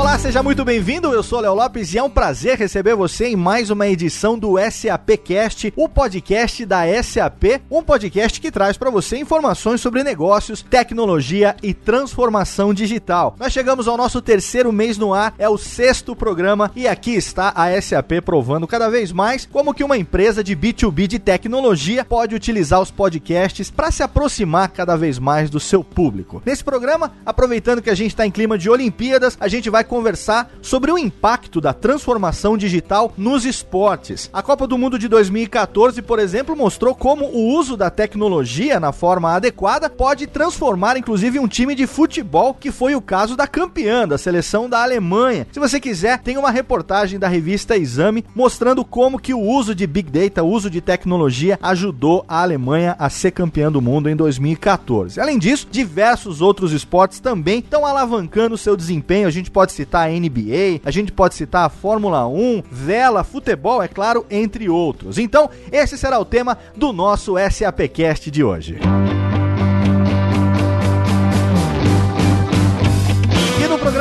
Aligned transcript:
Olá, 0.00 0.18
seja 0.18 0.42
muito 0.42 0.64
bem-vindo. 0.64 1.12
Eu 1.12 1.22
sou 1.22 1.40
Léo 1.40 1.54
Lopes 1.54 1.92
e 1.92 1.98
é 1.98 2.02
um 2.02 2.08
prazer 2.08 2.56
receber 2.56 2.94
você 2.94 3.26
em 3.26 3.36
mais 3.36 3.68
uma 3.68 3.86
edição 3.86 4.38
do 4.38 4.54
SAPcast, 4.58 5.74
o 5.76 5.86
podcast 5.90 6.64
da 6.64 6.84
SAP, 7.02 7.60
um 7.70 7.82
podcast 7.82 8.40
que 8.40 8.50
traz 8.50 8.78
para 8.78 8.88
você 8.88 9.18
informações 9.18 9.82
sobre 9.82 10.02
negócios, 10.02 10.62
tecnologia 10.62 11.54
e 11.62 11.74
transformação 11.74 12.72
digital. 12.72 13.36
Nós 13.38 13.52
chegamos 13.52 13.86
ao 13.86 13.98
nosso 13.98 14.22
terceiro 14.22 14.72
mês 14.72 14.96
no 14.96 15.12
ar, 15.12 15.34
é 15.38 15.50
o 15.50 15.58
sexto 15.58 16.16
programa 16.16 16.72
e 16.74 16.88
aqui 16.88 17.14
está 17.14 17.52
a 17.54 17.78
SAP 17.80 18.22
provando 18.24 18.66
cada 18.66 18.88
vez 18.88 19.12
mais 19.12 19.44
como 19.44 19.74
que 19.74 19.84
uma 19.84 19.98
empresa 19.98 20.42
de 20.42 20.56
B2B 20.56 21.08
de 21.08 21.18
tecnologia 21.18 22.06
pode 22.06 22.34
utilizar 22.34 22.80
os 22.80 22.90
podcasts 22.90 23.70
para 23.70 23.90
se 23.90 24.02
aproximar 24.02 24.70
cada 24.70 24.96
vez 24.96 25.18
mais 25.18 25.50
do 25.50 25.60
seu 25.60 25.84
público. 25.84 26.42
Nesse 26.46 26.64
programa, 26.64 27.12
aproveitando 27.24 27.82
que 27.82 27.90
a 27.90 27.94
gente 27.94 28.12
está 28.12 28.26
em 28.26 28.30
clima 28.30 28.56
de 28.56 28.70
Olimpíadas, 28.70 29.36
a 29.38 29.46
gente 29.46 29.68
vai 29.68 29.84
conversar 29.90 30.52
sobre 30.62 30.92
o 30.92 30.96
impacto 30.96 31.60
da 31.60 31.72
transformação 31.72 32.56
digital 32.56 33.12
nos 33.18 33.44
esportes. 33.44 34.30
A 34.32 34.40
Copa 34.40 34.64
do 34.64 34.78
Mundo 34.78 34.96
de 34.96 35.08
2014, 35.08 36.00
por 36.00 36.20
exemplo, 36.20 36.54
mostrou 36.54 36.94
como 36.94 37.24
o 37.24 37.52
uso 37.58 37.76
da 37.76 37.90
tecnologia 37.90 38.78
na 38.78 38.92
forma 38.92 39.34
adequada 39.34 39.90
pode 39.90 40.28
transformar 40.28 40.96
inclusive 40.96 41.40
um 41.40 41.48
time 41.48 41.74
de 41.74 41.88
futebol, 41.88 42.54
que 42.54 42.70
foi 42.70 42.94
o 42.94 43.00
caso 43.00 43.36
da 43.36 43.48
campeã 43.48 44.06
da 44.06 44.16
seleção 44.16 44.68
da 44.68 44.80
Alemanha. 44.80 45.44
Se 45.50 45.58
você 45.58 45.80
quiser, 45.80 46.20
tem 46.20 46.38
uma 46.38 46.52
reportagem 46.52 47.18
da 47.18 47.26
revista 47.26 47.76
Exame 47.76 48.24
mostrando 48.32 48.84
como 48.84 49.18
que 49.18 49.34
o 49.34 49.40
uso 49.40 49.74
de 49.74 49.88
Big 49.88 50.08
Data, 50.08 50.44
o 50.44 50.48
uso 50.48 50.70
de 50.70 50.80
tecnologia 50.80 51.58
ajudou 51.60 52.24
a 52.28 52.42
Alemanha 52.42 52.94
a 52.96 53.10
ser 53.10 53.32
campeã 53.32 53.72
do 53.72 53.82
mundo 53.82 54.08
em 54.08 54.14
2014. 54.14 55.20
Além 55.20 55.36
disso, 55.36 55.66
diversos 55.68 56.40
outros 56.40 56.70
esportes 56.72 57.18
também 57.18 57.58
estão 57.58 57.84
alavancando 57.84 58.56
seu 58.56 58.76
desempenho. 58.76 59.26
A 59.26 59.32
gente 59.32 59.50
pode 59.50 59.69
pode 59.70 59.72
citar 59.72 60.08
a 60.08 60.12
NBA, 60.12 60.80
a 60.84 60.90
gente 60.90 61.12
pode 61.12 61.34
citar 61.34 61.66
a 61.66 61.68
Fórmula 61.68 62.26
1, 62.26 62.62
vela, 62.70 63.22
futebol, 63.22 63.82
é 63.82 63.88
claro, 63.88 64.26
entre 64.30 64.68
outros. 64.68 65.18
Então, 65.18 65.48
esse 65.70 65.96
será 65.96 66.18
o 66.18 66.24
tema 66.24 66.58
do 66.76 66.92
nosso 66.92 67.34
SAPcast 67.50 68.30
de 68.30 68.42
hoje. 68.42 68.78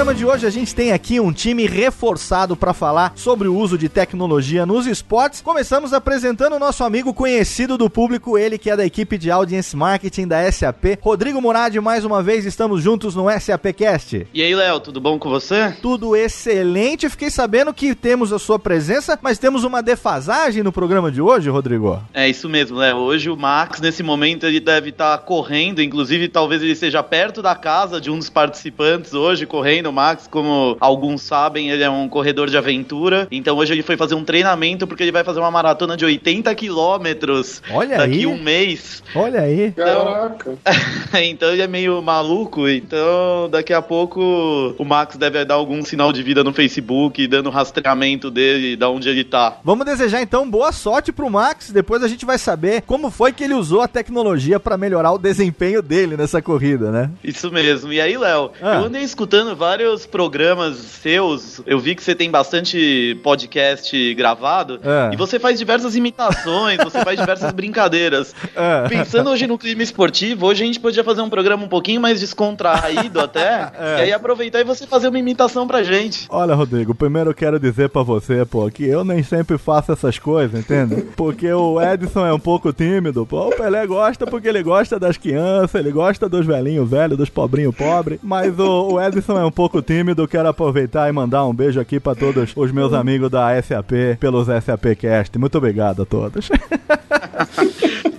Programa 0.09 0.15
de 0.15 0.25
hoje 0.25 0.47
a 0.47 0.49
gente 0.49 0.73
tem 0.73 0.91
aqui 0.91 1.19
um 1.19 1.31
time 1.31 1.67
reforçado 1.67 2.55
para 2.55 2.73
falar 2.73 3.13
sobre 3.15 3.47
o 3.47 3.55
uso 3.55 3.77
de 3.77 3.87
tecnologia 3.87 4.65
nos 4.65 4.87
esportes. 4.87 5.41
Começamos 5.41 5.93
apresentando 5.93 6.55
o 6.55 6.59
nosso 6.59 6.83
amigo 6.83 7.13
conhecido 7.13 7.77
do 7.77 7.89
público, 7.89 8.37
ele 8.37 8.57
que 8.57 8.71
é 8.71 8.77
da 8.77 8.85
equipe 8.85 9.17
de 9.17 9.29
Audience 9.29 9.75
Marketing 9.75 10.27
da 10.27 10.51
SAP, 10.51 10.97
Rodrigo 11.01 11.39
Murad. 11.41 11.75
Mais 11.75 12.05
uma 12.05 12.23
vez 12.23 12.45
estamos 12.45 12.81
juntos 12.81 13.13
no 13.13 13.25
SAPcast. 13.29 14.25
E 14.33 14.41
aí, 14.41 14.55
Léo, 14.55 14.79
tudo 14.79 14.99
bom 14.99 15.19
com 15.19 15.29
você? 15.29 15.75
Tudo 15.81 16.15
excelente. 16.15 17.09
Fiquei 17.09 17.29
sabendo 17.29 17.73
que 17.73 17.93
temos 17.93 18.33
a 18.33 18.39
sua 18.39 18.57
presença, 18.57 19.19
mas 19.21 19.37
temos 19.37 19.63
uma 19.63 19.83
defasagem 19.83 20.63
no 20.63 20.71
programa 20.71 21.11
de 21.11 21.21
hoje, 21.21 21.49
Rodrigo. 21.49 22.01
É 22.13 22.27
isso 22.27 22.49
mesmo, 22.49 22.77
Léo. 22.77 22.97
Hoje 22.97 23.29
o 23.29 23.37
Max, 23.37 23.79
nesse 23.79 24.01
momento, 24.01 24.47
ele 24.47 24.59
deve 24.59 24.89
estar 24.89 25.17
tá 25.17 25.23
correndo, 25.23 25.83
inclusive 25.83 26.27
talvez 26.29 26.63
ele 26.63 26.71
esteja 26.71 27.03
perto 27.03 27.43
da 27.43 27.53
casa 27.53 28.01
de 28.01 28.09
um 28.09 28.17
dos 28.17 28.29
participantes 28.29 29.13
hoje, 29.13 29.45
correndo 29.45 29.98
Max, 29.99 30.27
como 30.31 30.77
alguns 30.79 31.21
sabem, 31.21 31.71
ele 31.71 31.83
é 31.83 31.89
um 31.89 32.07
corredor 32.07 32.49
de 32.49 32.57
aventura. 32.57 33.27
Então 33.29 33.57
hoje 33.57 33.73
ele 33.73 33.83
foi 33.83 33.97
fazer 33.97 34.15
um 34.15 34.23
treinamento 34.23 34.87
porque 34.87 35.03
ele 35.03 35.11
vai 35.11 35.25
fazer 35.25 35.41
uma 35.41 35.51
maratona 35.51 35.97
de 35.97 36.05
80 36.05 36.55
quilômetros 36.55 37.61
daqui 37.89 38.19
aí. 38.19 38.25
um 38.25 38.41
mês. 38.41 39.03
Olha 39.13 39.41
aí. 39.41 39.67
Então, 39.67 40.05
Caraca. 40.05 40.57
então 41.21 41.49
ele 41.51 41.61
é 41.61 41.67
meio 41.67 42.01
maluco. 42.01 42.65
Então 42.69 43.49
daqui 43.51 43.73
a 43.73 43.81
pouco 43.81 44.73
o 44.77 44.85
Max 44.85 45.17
deve 45.17 45.43
dar 45.43 45.55
algum 45.55 45.83
sinal 45.83 46.13
de 46.13 46.23
vida 46.23 46.45
no 46.45 46.53
Facebook, 46.53 47.27
dando 47.27 47.49
rastreamento 47.49 48.31
dele, 48.31 48.77
da 48.77 48.89
onde 48.89 49.09
ele 49.09 49.25
tá. 49.25 49.57
Vamos 49.65 49.85
desejar 49.85 50.21
então 50.21 50.49
boa 50.49 50.71
sorte 50.71 51.11
pro 51.11 51.29
Max. 51.29 51.71
Depois 51.71 52.01
a 52.03 52.07
gente 52.07 52.25
vai 52.25 52.37
saber 52.37 52.83
como 52.83 53.11
foi 53.11 53.33
que 53.33 53.43
ele 53.43 53.53
usou 53.53 53.81
a 53.81 53.87
tecnologia 53.87 54.61
para 54.61 54.77
melhorar 54.77 55.11
o 55.11 55.17
desempenho 55.17 55.81
dele 55.81 56.15
nessa 56.15 56.41
corrida, 56.41 56.89
né? 56.89 57.11
Isso 57.21 57.51
mesmo. 57.51 57.91
E 57.91 57.99
aí, 57.99 58.17
Léo, 58.17 58.51
ah. 58.61 58.75
eu 58.75 58.85
andei 58.85 59.01
escutando 59.01 59.55
vários 59.55 59.88
vários 59.89 60.05
programas 60.05 60.77
seus. 60.77 61.61
Eu 61.65 61.79
vi 61.79 61.95
que 61.95 62.03
você 62.03 62.13
tem 62.13 62.29
bastante 62.29 63.19
podcast 63.23 64.13
gravado. 64.13 64.79
É. 64.83 65.13
E 65.13 65.17
você 65.17 65.39
faz 65.39 65.57
diversas 65.57 65.95
imitações, 65.95 66.77
você 66.83 67.03
faz 67.03 67.19
diversas 67.19 67.51
brincadeiras. 67.51 68.35
É. 68.55 68.89
Pensando 68.89 69.29
hoje 69.29 69.47
no 69.47 69.57
clima 69.57 69.83
esportivo, 69.83 70.47
hoje 70.47 70.63
a 70.63 70.65
gente 70.65 70.79
podia 70.79 71.03
fazer 71.03 71.21
um 71.21 71.29
programa 71.29 71.63
um 71.63 71.67
pouquinho 71.67 72.01
mais 72.01 72.19
descontraído 72.19 73.19
até. 73.19 73.71
É. 73.79 73.99
E 73.99 74.01
aí 74.01 74.13
aproveitar 74.13 74.59
e 74.59 74.63
você 74.63 74.85
fazer 74.85 75.07
uma 75.07 75.19
imitação 75.19 75.65
pra 75.67 75.81
gente. 75.83 76.27
Olha, 76.29 76.53
Rodrigo, 76.53 76.93
primeiro 76.93 77.29
eu 77.29 77.33
quero 77.33 77.59
dizer 77.59 77.89
pra 77.89 78.03
você, 78.03 78.45
pô, 78.45 78.69
que 78.69 78.85
eu 78.85 79.05
nem 79.05 79.23
sempre 79.23 79.57
faço 79.57 79.91
essas 79.91 80.19
coisas, 80.19 80.59
entende? 80.59 81.03
Porque 81.15 81.51
o 81.51 81.81
Edson 81.81 82.25
é 82.25 82.33
um 82.33 82.39
pouco 82.39 82.73
tímido, 82.73 83.25
pô. 83.25 83.47
O 83.47 83.55
Pelé 83.55 83.85
gosta 83.87 84.27
porque 84.27 84.47
ele 84.47 84.61
gosta 84.61 84.99
das 84.99 85.17
crianças, 85.17 85.75
ele 85.75 85.91
gosta 85.91 86.27
dos 86.27 86.45
velhinhos 86.45 86.89
velhos, 86.89 87.17
dos 87.17 87.29
pobrinhos 87.29 87.75
pobres. 87.75 88.19
Mas 88.21 88.57
o, 88.59 88.93
o 88.93 89.01
Edson 89.01 89.39
é 89.39 89.45
um 89.45 89.51
pouco 89.51 89.78
tímido, 89.81 90.27
quero 90.27 90.47
aproveitar 90.47 91.09
e 91.09 91.11
mandar 91.11 91.45
um 91.45 91.53
beijo 91.53 91.79
aqui 91.79 91.99
para 91.99 92.15
todos 92.15 92.51
os 92.55 92.71
meus 92.71 92.93
amigos 92.93 93.29
da 93.29 93.61
SAP 93.61 94.17
pelos 94.19 94.47
SAP 94.47 94.95
Cast. 94.97 95.37
Muito 95.37 95.57
obrigado 95.57 96.01
a 96.01 96.05
todos. 96.05 96.49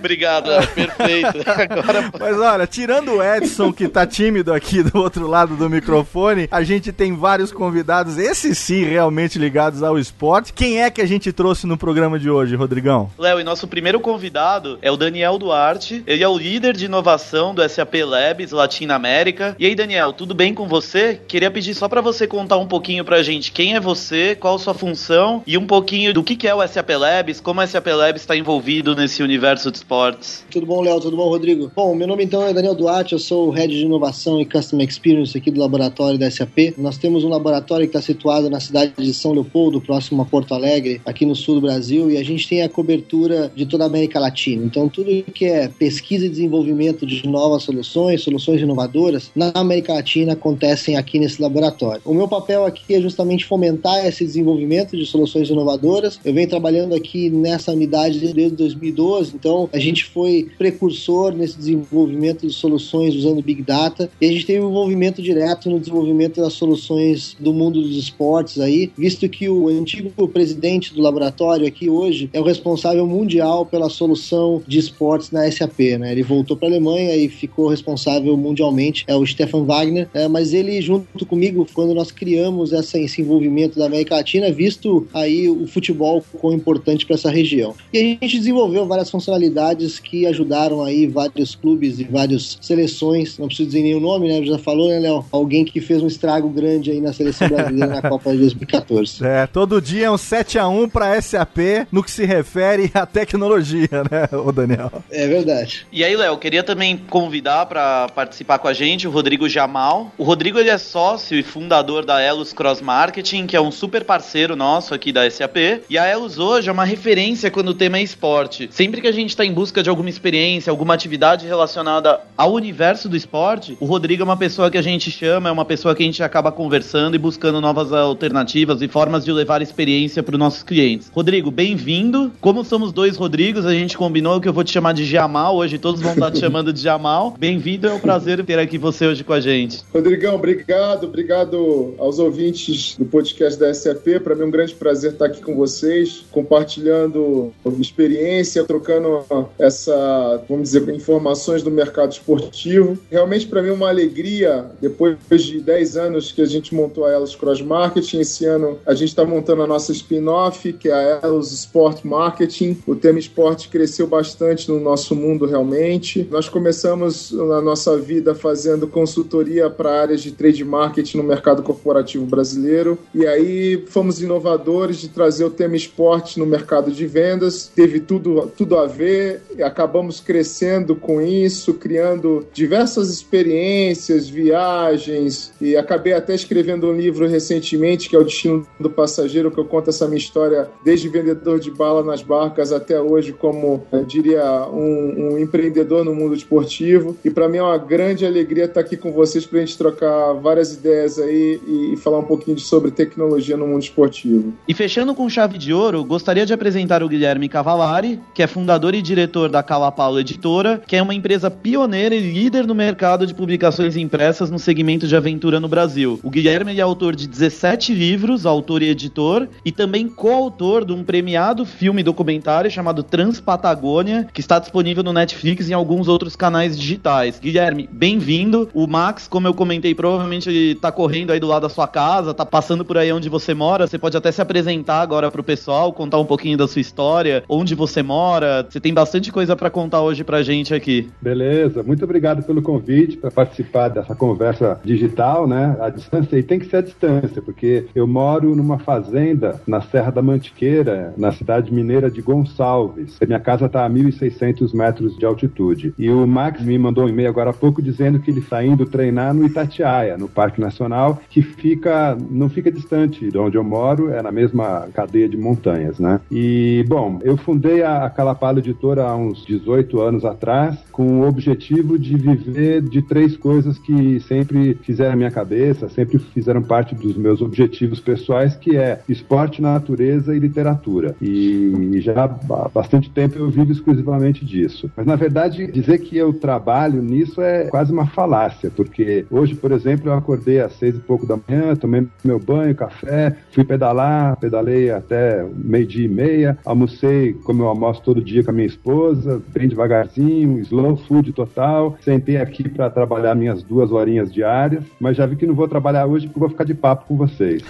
Obrigado, 0.01 0.49
perfeito. 0.73 1.37
Agora... 1.45 2.11
Mas 2.19 2.39
olha, 2.39 2.65
tirando 2.65 3.13
o 3.13 3.23
Edson, 3.23 3.71
que 3.71 3.87
tá 3.87 4.05
tímido 4.05 4.51
aqui 4.51 4.81
do 4.81 4.97
outro 4.97 5.27
lado 5.27 5.55
do 5.55 5.69
microfone, 5.69 6.47
a 6.51 6.63
gente 6.63 6.91
tem 6.91 7.15
vários 7.15 7.51
convidados, 7.51 8.17
esses 8.17 8.57
sim 8.57 8.83
realmente 8.83 9.37
ligados 9.37 9.83
ao 9.83 9.99
esporte. 9.99 10.53
Quem 10.53 10.81
é 10.81 10.89
que 10.89 11.01
a 11.01 11.05
gente 11.05 11.31
trouxe 11.31 11.67
no 11.67 11.77
programa 11.77 12.17
de 12.17 12.31
hoje, 12.31 12.55
Rodrigão? 12.55 13.11
Léo, 13.15 13.39
e 13.39 13.43
nosso 13.43 13.67
primeiro 13.67 13.99
convidado 13.99 14.79
é 14.81 14.89
o 14.89 14.97
Daniel 14.97 15.37
Duarte. 15.37 16.03
Ele 16.07 16.23
é 16.23 16.27
o 16.27 16.37
líder 16.37 16.75
de 16.75 16.85
inovação 16.85 17.53
do 17.53 17.67
SAP 17.69 18.03
Labs 18.03 18.51
Latina 18.51 18.95
América. 18.95 19.55
E 19.59 19.67
aí, 19.67 19.75
Daniel, 19.75 20.13
tudo 20.13 20.33
bem 20.33 20.51
com 20.51 20.67
você? 20.67 21.21
Queria 21.27 21.50
pedir 21.51 21.73
só 21.73 21.87
para 21.87 22.01
você 22.01 22.25
contar 22.25 22.57
um 22.57 22.67
pouquinho 22.67 23.03
pra 23.03 23.21
gente 23.23 23.51
quem 23.51 23.75
é 23.75 23.79
você, 23.79 24.35
qual 24.35 24.55
a 24.55 24.59
sua 24.59 24.73
função 24.73 25.43
e 25.45 25.57
um 25.57 25.67
pouquinho 25.67 26.13
do 26.13 26.23
que 26.23 26.47
é 26.47 26.55
o 26.55 26.65
SAP 26.65 26.89
Labs, 26.89 27.39
como 27.39 27.61
o 27.61 27.67
SAP 27.67 27.87
Labs 27.87 28.21
está 28.21 28.35
envolvido 28.35 28.95
nesse 28.95 29.21
universo 29.21 29.69
de 29.71 29.77
esportes. 29.77 30.45
Tudo 30.49 30.65
bom, 30.65 30.81
Léo? 30.81 30.99
Tudo 30.99 31.17
bom, 31.17 31.27
Rodrigo? 31.27 31.71
Bom, 31.75 31.93
meu 31.95 32.07
nome 32.07 32.23
então 32.23 32.45
é 32.45 32.53
Daniel 32.53 32.75
Duarte, 32.75 33.13
eu 33.13 33.19
sou 33.19 33.49
o 33.49 33.51
Head 33.51 33.73
de 33.73 33.85
Inovação 33.85 34.39
e 34.39 34.45
Customer 34.45 34.87
Experience 34.87 35.37
aqui 35.37 35.51
do 35.51 35.59
laboratório 35.59 36.17
da 36.17 36.29
SAP. 36.29 36.73
Nós 36.77 36.97
temos 36.97 37.23
um 37.23 37.29
laboratório 37.29 37.85
que 37.87 37.97
está 37.97 38.01
situado 38.01 38.49
na 38.49 38.59
cidade 38.59 38.93
de 38.97 39.13
São 39.13 39.33
Leopoldo, 39.33 39.81
próximo 39.81 40.21
a 40.21 40.25
Porto 40.25 40.53
Alegre, 40.53 41.01
aqui 41.05 41.25
no 41.25 41.35
sul 41.35 41.55
do 41.55 41.61
Brasil, 41.61 42.09
e 42.09 42.17
a 42.17 42.23
gente 42.23 42.47
tem 42.47 42.61
a 42.61 42.69
cobertura 42.69 43.51
de 43.55 43.65
toda 43.65 43.83
a 43.83 43.87
América 43.87 44.19
Latina. 44.19 44.65
Então, 44.65 44.87
tudo 44.87 45.09
que 45.33 45.45
é 45.45 45.67
pesquisa 45.67 46.25
e 46.25 46.29
desenvolvimento 46.29 47.05
de 47.05 47.27
novas 47.27 47.63
soluções, 47.63 48.21
soluções 48.21 48.61
inovadoras, 48.61 49.31
na 49.35 49.51
América 49.53 49.93
Latina 49.93 50.33
acontecem 50.33 50.95
aqui 50.95 51.19
nesse 51.19 51.40
laboratório. 51.41 52.01
O 52.05 52.13
meu 52.13 52.27
papel 52.27 52.65
aqui 52.65 52.93
é 52.93 53.01
justamente 53.01 53.45
fomentar 53.45 54.05
esse 54.05 54.25
desenvolvimento 54.25 54.95
de 54.97 55.05
soluções 55.05 55.49
inovadoras. 55.49 56.19
Eu 56.23 56.33
venho 56.33 56.47
trabalhando 56.47 56.95
aqui 56.95 57.29
nessa 57.29 57.71
unidade 57.71 58.19
desde 58.19 58.55
2012, 58.55 59.33
então 59.35 59.69
a 59.73 59.79
gente 59.79 60.05
foi 60.05 60.47
precursor 60.57 61.33
nesse 61.33 61.57
desenvolvimento 61.57 62.47
de 62.47 62.53
soluções 62.53 63.15
usando 63.15 63.41
Big 63.41 63.61
Data 63.61 64.09
e 64.19 64.25
a 64.25 64.31
gente 64.31 64.45
teve 64.45 64.63
um 64.63 64.69
envolvimento 64.69 65.21
direto 65.21 65.69
no 65.69 65.79
desenvolvimento 65.79 66.41
das 66.41 66.53
soluções 66.53 67.35
do 67.39 67.53
mundo 67.53 67.81
dos 67.81 67.97
esportes 67.97 68.59
aí, 68.59 68.91
visto 68.97 69.27
que 69.27 69.49
o 69.49 69.67
antigo 69.67 70.27
presidente 70.27 70.93
do 70.93 71.01
laboratório 71.01 71.67
aqui 71.67 71.89
hoje 71.89 72.29
é 72.33 72.39
o 72.39 72.43
responsável 72.43 73.05
mundial 73.05 73.65
pela 73.65 73.89
solução 73.89 74.61
de 74.67 74.79
esportes 74.79 75.31
na 75.31 75.49
SAP, 75.51 75.79
né? 75.99 76.11
Ele 76.11 76.23
voltou 76.23 76.55
para 76.55 76.67
a 76.67 76.71
Alemanha 76.71 77.15
e 77.15 77.27
ficou 77.27 77.67
responsável 77.67 78.35
mundialmente, 78.37 79.03
é 79.07 79.15
o 79.15 79.25
Stefan 79.25 79.63
Wagner, 79.63 80.09
é, 80.13 80.27
mas 80.27 80.53
ele 80.53 80.81
junto 80.81 81.25
comigo, 81.31 81.65
quando 81.73 81.95
nós 81.95 82.11
criamos 82.11 82.73
essa, 82.73 82.99
esse 82.99 83.21
envolvimento 83.21 83.79
da 83.79 83.85
América 83.85 84.15
Latina, 84.15 84.51
visto 84.51 85.07
aí 85.13 85.47
o 85.47 85.65
futebol 85.65 86.21
quão 86.33 86.53
importante 86.53 87.05
para 87.05 87.15
essa 87.15 87.31
região. 87.31 87.73
E 87.93 87.97
a 87.97 88.25
gente 88.25 88.37
desenvolveu 88.37 88.85
várias 88.85 89.09
funcionalidades 89.09 89.97
que 89.97 90.25
ajudaram 90.25 90.83
aí 90.83 91.07
vários 91.07 91.55
clubes 91.55 92.01
e 92.01 92.03
várias 92.03 92.57
seleções, 92.59 93.37
não 93.37 93.47
preciso 93.47 93.69
dizer 93.69 93.81
nenhum 93.81 94.01
nome, 94.01 94.27
né? 94.27 94.45
Já 94.45 94.57
falou, 94.57 94.89
né, 94.89 94.99
Léo? 94.99 95.25
Alguém 95.31 95.63
que 95.63 95.79
fez 95.79 96.03
um 96.03 96.07
estrago 96.07 96.49
grande 96.49 96.91
aí 96.91 96.99
na 96.99 97.13
seleção 97.13 97.47
brasileira 97.47 97.87
na 97.87 98.01
Copa 98.01 98.31
de 98.33 98.39
2014. 98.39 99.21
É, 99.31 99.47
todo 99.47 99.79
dia 99.79 100.07
é 100.07 100.11
um 100.11 100.15
7x1 100.15 100.91
pra 100.91 101.21
SAP 101.21 101.87
no 101.91 102.03
que 102.03 102.11
se 102.11 102.25
refere 102.25 102.91
à 102.93 103.05
tecnologia, 103.05 103.87
né, 104.11 104.27
o 104.37 104.51
Daniel? 104.51 104.91
É 105.09 105.27
verdade. 105.27 105.85
E 105.91 106.03
aí, 106.03 106.15
Léo, 106.15 106.37
queria 106.37 106.63
também 106.63 106.97
convidar 106.97 107.65
para 107.67 108.09
participar 108.09 108.59
com 108.59 108.67
a 108.67 108.73
gente 108.73 109.07
o 109.07 109.11
Rodrigo 109.11 109.47
Jamal. 109.47 110.11
O 110.17 110.23
Rodrigo 110.23 110.59
ele 110.59 110.69
é 110.69 110.77
sócio 110.77 111.20
e 111.29 111.43
fundador 111.43 112.03
da 112.05 112.19
Elos 112.19 112.53
Cross 112.53 112.81
Marketing, 112.81 113.45
que 113.45 113.55
é 113.55 113.61
um 113.61 113.71
super 113.71 114.03
parceiro 114.03 114.55
nosso 114.55 114.93
aqui 114.93 115.11
da 115.11 115.29
SAP. 115.29 115.83
E 115.89 115.97
a 115.97 116.05
Elos 116.05 116.39
hoje 116.39 116.69
é 116.69 116.71
uma 116.71 116.83
referência 116.83 117.51
quando 117.51 117.69
o 117.69 117.73
tema 117.73 117.97
é 117.97 118.01
esporte. 118.01 118.67
Sempre 118.71 119.01
que 119.01 119.07
a 119.07 119.11
gente 119.11 119.29
está 119.29 119.45
em 119.45 119.53
busca 119.53 119.83
de 119.83 119.89
alguma 119.89 120.09
experiência, 120.09 120.71
alguma 120.71 120.93
atividade 120.93 121.45
relacionada 121.45 122.19
ao 122.35 122.53
universo 122.53 123.07
do 123.07 123.15
esporte, 123.15 123.77
o 123.79 123.85
Rodrigo 123.85 124.23
é 124.23 124.25
uma 124.25 124.37
pessoa 124.37 124.71
que 124.71 124.77
a 124.77 124.81
gente 124.81 125.11
chama, 125.11 125.49
é 125.49 125.51
uma 125.51 125.65
pessoa 125.65 125.93
que 125.93 126.01
a 126.01 126.05
gente 126.05 126.23
acaba 126.23 126.51
conversando 126.51 127.15
e 127.15 127.19
buscando 127.19 127.61
novas 127.61 127.93
alternativas 127.93 128.81
e 128.81 128.87
formas 128.87 129.23
de 129.23 129.31
levar 129.31 129.61
experiência 129.61 130.23
para 130.23 130.33
os 130.33 130.39
nossos 130.39 130.63
clientes. 130.63 131.11
Rodrigo, 131.13 131.51
bem-vindo. 131.51 132.31
Como 132.41 132.63
somos 132.63 132.91
dois 132.91 133.17
Rodrigos, 133.17 133.65
a 133.65 133.73
gente 133.73 133.97
combinou 133.97 134.39
que 134.41 134.47
eu 134.47 134.53
vou 134.53 134.63
te 134.63 134.71
chamar 134.71 134.93
de 134.93 135.05
Jamal. 135.05 135.55
Hoje 135.55 135.77
todos 135.77 136.01
vão 136.01 136.13
estar 136.13 136.31
te 136.31 136.39
chamando 136.41 136.71
de 136.71 136.81
Jamal. 136.81 137.35
Bem-vindo, 137.37 137.87
é 137.87 137.93
um 137.93 137.99
prazer 137.99 138.43
ter 138.45 138.57
aqui 138.59 138.77
você 138.77 139.05
hoje 139.05 139.23
com 139.23 139.33
a 139.33 139.39
gente. 139.39 139.81
Rodrigão, 139.93 140.35
obrigado. 140.35 141.00
Obrigado 141.05 141.95
aos 141.97 142.19
ouvintes 142.19 142.95
do 142.97 143.05
podcast 143.05 143.59
da 143.59 143.73
SAP. 143.73 144.19
Para 144.23 144.35
mim 144.35 144.43
é 144.43 144.45
um 144.45 144.51
grande 144.51 144.75
prazer 144.75 145.13
estar 145.13 145.25
aqui 145.25 145.41
com 145.41 145.55
vocês, 145.55 146.25
compartilhando 146.31 147.51
experiência, 147.79 148.63
trocando 148.63 149.25
essa, 149.57 150.43
vamos 150.47 150.71
dizer, 150.71 150.87
informações 150.93 151.63
do 151.63 151.71
mercado 151.71 152.11
esportivo. 152.11 152.97
Realmente 153.09 153.47
para 153.47 153.61
mim 153.61 153.69
é 153.69 153.73
uma 153.73 153.89
alegria, 153.89 154.65
depois 154.79 155.17
de 155.43 155.59
10 155.59 155.97
anos 155.97 156.31
que 156.31 156.41
a 156.41 156.45
gente 156.45 156.73
montou 156.73 157.05
a 157.05 157.11
Elos 157.11 157.35
Cross 157.35 157.61
Marketing, 157.61 158.19
esse 158.19 158.45
ano 158.45 158.79
a 158.85 158.93
gente 158.93 159.09
está 159.09 159.25
montando 159.25 159.63
a 159.63 159.67
nossa 159.67 159.91
spin-off, 159.91 160.73
que 160.73 160.89
é 160.89 160.93
a 160.93 161.19
Elos 161.23 161.51
Sport 161.51 162.03
Marketing. 162.03 162.77
O 162.85 162.95
tema 162.95 163.19
esporte 163.19 163.69
cresceu 163.69 164.07
bastante 164.07 164.69
no 164.69 164.79
nosso 164.79 165.15
mundo 165.15 165.45
realmente. 165.45 166.27
Nós 166.29 166.47
começamos 166.47 167.33
a 167.33 167.61
nossa 167.61 167.97
vida 167.97 168.35
fazendo 168.35 168.87
consultoria 168.87 169.69
para 169.69 170.01
áreas 170.01 170.21
de 170.21 170.31
trade 170.31 170.63
marketing 170.63 170.90
no 171.15 171.23
mercado 171.23 171.63
corporativo 171.63 172.25
brasileiro 172.25 172.97
e 173.13 173.25
aí 173.25 173.83
fomos 173.87 174.21
inovadores 174.21 174.97
de 174.97 175.09
trazer 175.09 175.43
o 175.43 175.49
tema 175.49 175.75
esporte 175.75 176.39
no 176.39 176.45
mercado 176.45 176.91
de 176.91 177.05
vendas. 177.07 177.71
Teve 177.73 177.99
tudo, 177.99 178.51
tudo 178.55 178.77
a 178.77 178.85
ver, 178.85 179.41
acabamos 179.63 180.19
crescendo 180.19 180.95
com 180.95 181.21
isso, 181.21 181.73
criando 181.73 182.45
diversas 182.53 183.09
experiências, 183.09 184.29
viagens 184.29 185.51
e 185.59 185.75
acabei 185.75 186.13
até 186.13 186.35
escrevendo 186.35 186.87
um 186.87 186.95
livro 186.95 187.27
recentemente 187.27 188.09
que 188.09 188.15
é 188.15 188.19
o 188.19 188.23
Destino 188.23 188.65
do 188.79 188.89
Passageiro, 188.89 189.51
que 189.51 189.59
eu 189.59 189.65
conto 189.65 189.89
essa 189.89 190.07
minha 190.07 190.17
história 190.17 190.69
desde 190.83 191.09
vendedor 191.09 191.59
de 191.59 191.71
bala 191.71 192.03
nas 192.03 192.21
barcas 192.21 192.71
até 192.71 192.99
hoje 192.99 193.33
como, 193.33 193.85
eu 193.91 194.03
diria, 194.03 194.67
um, 194.69 195.33
um 195.33 195.39
empreendedor 195.39 196.03
no 196.05 196.13
mundo 196.13 196.35
esportivo. 196.35 197.17
E 197.23 197.29
para 197.29 197.47
mim 197.47 197.57
é 197.57 197.63
uma 197.63 197.77
grande 197.77 198.25
alegria 198.25 198.65
estar 198.65 198.81
aqui 198.81 198.97
com 198.97 199.11
vocês 199.11 199.45
para 199.45 199.59
a 199.59 199.61
gente 199.61 199.77
trocar 199.77 200.33
várias 200.33 200.73
ideias 200.73 200.80
aí 200.87 201.59
e, 201.67 201.93
e 201.93 201.97
falar 201.97 202.19
um 202.19 202.23
pouquinho 202.23 202.59
sobre 202.59 202.91
tecnologia 202.91 203.57
no 203.57 203.67
mundo 203.67 203.83
esportivo. 203.83 204.53
E 204.67 204.73
fechando 204.73 205.13
com 205.13 205.29
chave 205.29 205.57
de 205.57 205.73
ouro, 205.73 206.03
gostaria 206.03 206.45
de 206.45 206.53
apresentar 206.53 207.03
o 207.03 207.09
Guilherme 207.09 207.49
Cavalari, 207.49 208.19
que 208.33 208.43
é 208.43 208.47
fundador 208.47 208.93
e 208.95 209.01
diretor 209.01 209.49
da 209.49 209.63
Cala 209.63 209.91
Paulo 209.91 210.19
Editora, 210.19 210.81
que 210.85 210.95
é 210.95 211.01
uma 211.01 211.13
empresa 211.13 211.49
pioneira 211.49 212.15
e 212.15 212.31
líder 212.31 212.65
no 212.65 212.75
mercado 212.75 213.25
de 213.25 213.33
publicações 213.33 213.95
impressas 213.95 214.49
no 214.49 214.59
segmento 214.59 215.07
de 215.07 215.15
aventura 215.15 215.59
no 215.59 215.67
Brasil. 215.67 216.19
O 216.23 216.29
Guilherme 216.29 216.77
é 216.77 216.81
autor 216.81 217.15
de 217.15 217.27
17 217.27 217.93
livros, 217.93 218.45
autor 218.45 218.81
e 218.81 218.89
editor, 218.89 219.47
e 219.63 219.71
também 219.71 220.07
coautor 220.07 220.85
de 220.85 220.93
um 220.93 221.03
premiado 221.03 221.65
filme 221.65 222.03
documentário 222.03 222.69
chamado 222.69 223.03
Transpatagônia, 223.03 224.27
que 224.33 224.41
está 224.41 224.59
disponível 224.59 225.03
no 225.03 225.13
Netflix 225.13 225.67
e 225.67 225.71
em 225.71 225.73
alguns 225.73 226.07
outros 226.07 226.35
canais 226.35 226.77
digitais. 226.77 227.39
Guilherme, 227.39 227.89
bem-vindo. 227.91 228.69
O 228.73 228.87
Max, 228.87 229.27
como 229.27 229.47
eu 229.47 229.53
comentei, 229.53 229.93
provavelmente 229.93 230.70
tá 230.75 230.91
correndo 230.91 231.31
aí 231.31 231.39
do 231.39 231.47
lado 231.47 231.63
da 231.63 231.69
sua 231.69 231.87
casa, 231.87 232.33
tá 232.33 232.45
passando 232.45 232.83
por 232.85 232.97
aí 232.97 233.11
onde 233.11 233.29
você 233.29 233.53
mora. 233.53 233.87
Você 233.87 233.97
pode 233.97 234.17
até 234.17 234.31
se 234.31 234.41
apresentar 234.41 235.01
agora 235.01 235.31
pro 235.31 235.43
pessoal, 235.43 235.93
contar 235.93 236.19
um 236.19 236.25
pouquinho 236.25 236.57
da 236.57 236.67
sua 236.67 236.81
história, 236.81 237.43
onde 237.47 237.75
você 237.75 238.01
mora. 238.01 238.65
Você 238.69 238.79
tem 238.79 238.93
bastante 238.93 239.31
coisa 239.31 239.55
para 239.55 239.69
contar 239.69 240.01
hoje 240.01 240.23
pra 240.23 240.43
gente 240.43 240.73
aqui. 240.73 241.09
Beleza, 241.21 241.83
muito 241.83 242.03
obrigado 242.03 242.43
pelo 242.43 242.61
convite 242.61 243.17
para 243.17 243.31
participar 243.31 243.89
dessa 243.89 244.15
conversa 244.15 244.79
digital, 244.83 245.47
né? 245.47 245.75
A 245.79 245.89
distância 245.89 246.37
e 246.37 246.43
tem 246.43 246.59
que 246.59 246.65
ser 246.67 246.77
a 246.77 246.81
distância, 246.81 247.41
porque 247.41 247.85
eu 247.93 248.07
moro 248.07 248.55
numa 248.55 248.79
fazenda 248.79 249.61
na 249.67 249.81
Serra 249.81 250.11
da 250.11 250.21
Mantiqueira, 250.21 251.13
na 251.17 251.31
cidade 251.31 251.73
mineira 251.73 252.09
de 252.09 252.21
Gonçalves. 252.21 253.17
Minha 253.25 253.39
casa 253.39 253.65
está 253.65 253.85
a 253.85 253.89
1.600 253.89 254.73
metros 254.73 255.17
de 255.17 255.25
altitude. 255.25 255.93
E 255.97 256.09
o 256.09 256.25
Max 256.25 256.61
me 256.61 256.77
mandou 256.77 257.05
um 257.05 257.09
e-mail 257.09 257.29
agora 257.29 257.49
há 257.49 257.53
pouco 257.53 257.81
dizendo 257.81 258.19
que 258.19 258.31
ele 258.31 258.39
está 258.39 258.63
indo 258.63 258.85
treinar 258.85 259.33
no 259.33 259.45
Itatiaia, 259.45 260.17
no 260.17 260.27
Parque 260.27 260.60
Nacional, 260.61 261.21
que 261.29 261.41
fica 261.41 262.17
não 262.29 262.49
fica 262.49 262.71
distante 262.71 263.29
de 263.29 263.37
onde 263.37 263.57
eu 263.57 263.63
moro, 263.63 264.09
é 264.09 264.21
na 264.21 264.31
mesma 264.31 264.87
cadeia 264.93 265.27
de 265.27 265.37
montanhas, 265.37 265.99
né? 265.99 266.19
E, 266.31 266.85
bom, 266.87 267.19
eu 267.23 267.35
fundei 267.37 267.83
a 267.83 268.09
Calapalo 268.09 268.59
Editora 268.59 269.03
há 269.03 269.15
uns 269.15 269.45
18 269.45 269.99
anos 269.99 270.25
atrás, 270.25 270.77
com 270.91 271.21
o 271.21 271.27
objetivo 271.27 271.97
de 271.97 272.15
viver 272.15 272.81
de 272.81 273.01
três 273.01 273.35
coisas 273.35 273.77
que 273.77 274.19
sempre 274.21 274.77
fizeram 274.81 275.13
a 275.13 275.15
minha 275.15 275.31
cabeça, 275.31 275.89
sempre 275.89 276.19
fizeram 276.19 276.61
parte 276.61 276.95
dos 276.95 277.17
meus 277.17 277.41
objetivos 277.41 277.99
pessoais, 277.99 278.55
que 278.55 278.77
é 278.77 279.01
esporte, 279.09 279.61
natureza 279.61 280.35
e 280.35 280.39
literatura. 280.39 281.15
E 281.21 281.99
já 282.01 282.25
há 282.25 282.69
bastante 282.69 283.09
tempo 283.09 283.37
eu 283.37 283.49
vivo 283.49 283.71
exclusivamente 283.71 284.45
disso. 284.45 284.89
Mas, 284.95 285.05
na 285.05 285.15
verdade, 285.15 285.71
dizer 285.71 285.99
que 285.99 286.17
eu 286.17 286.33
trabalho 286.33 287.01
nisso 287.01 287.41
é 287.41 287.65
quase 287.65 287.91
uma 287.91 288.07
falácia, 288.07 288.71
porque 288.75 289.25
hoje, 289.29 289.55
por 289.55 289.71
exemplo, 289.71 290.09
eu 290.09 290.13
acordei 290.13 290.50
às 290.59 290.73
seis 290.73 290.95
e 290.95 290.99
pouco 290.99 291.25
da 291.25 291.37
manhã, 291.47 291.75
tomei 291.75 292.07
meu 292.23 292.39
banho, 292.39 292.75
café, 292.75 293.35
fui 293.51 293.63
pedalar, 293.63 294.37
pedalei 294.37 294.91
até 294.91 295.45
meio-dia 295.55 296.05
e 296.05 296.09
meia, 296.09 296.57
almocei 296.65 297.33
como 297.33 297.63
eu 297.63 297.67
almoço 297.67 298.01
todo 298.01 298.21
dia 298.21 298.43
com 298.43 298.51
a 298.51 298.53
minha 298.53 298.67
esposa, 298.67 299.41
bem 299.53 299.67
devagarzinho, 299.67 300.59
slow 300.59 300.97
food 300.97 301.31
total. 301.33 301.97
Sentei 302.01 302.37
aqui 302.37 302.67
para 302.67 302.89
trabalhar 302.89 303.35
minhas 303.35 303.63
duas 303.63 303.91
horinhas 303.91 304.31
diárias, 304.33 304.83
mas 304.99 305.17
já 305.17 305.25
vi 305.25 305.35
que 305.35 305.45
não 305.45 305.55
vou 305.55 305.67
trabalhar 305.67 306.05
hoje 306.05 306.27
porque 306.27 306.39
vou 306.39 306.49
ficar 306.49 306.63
de 306.63 306.73
papo 306.73 307.05
com 307.07 307.17
vocês. 307.17 307.63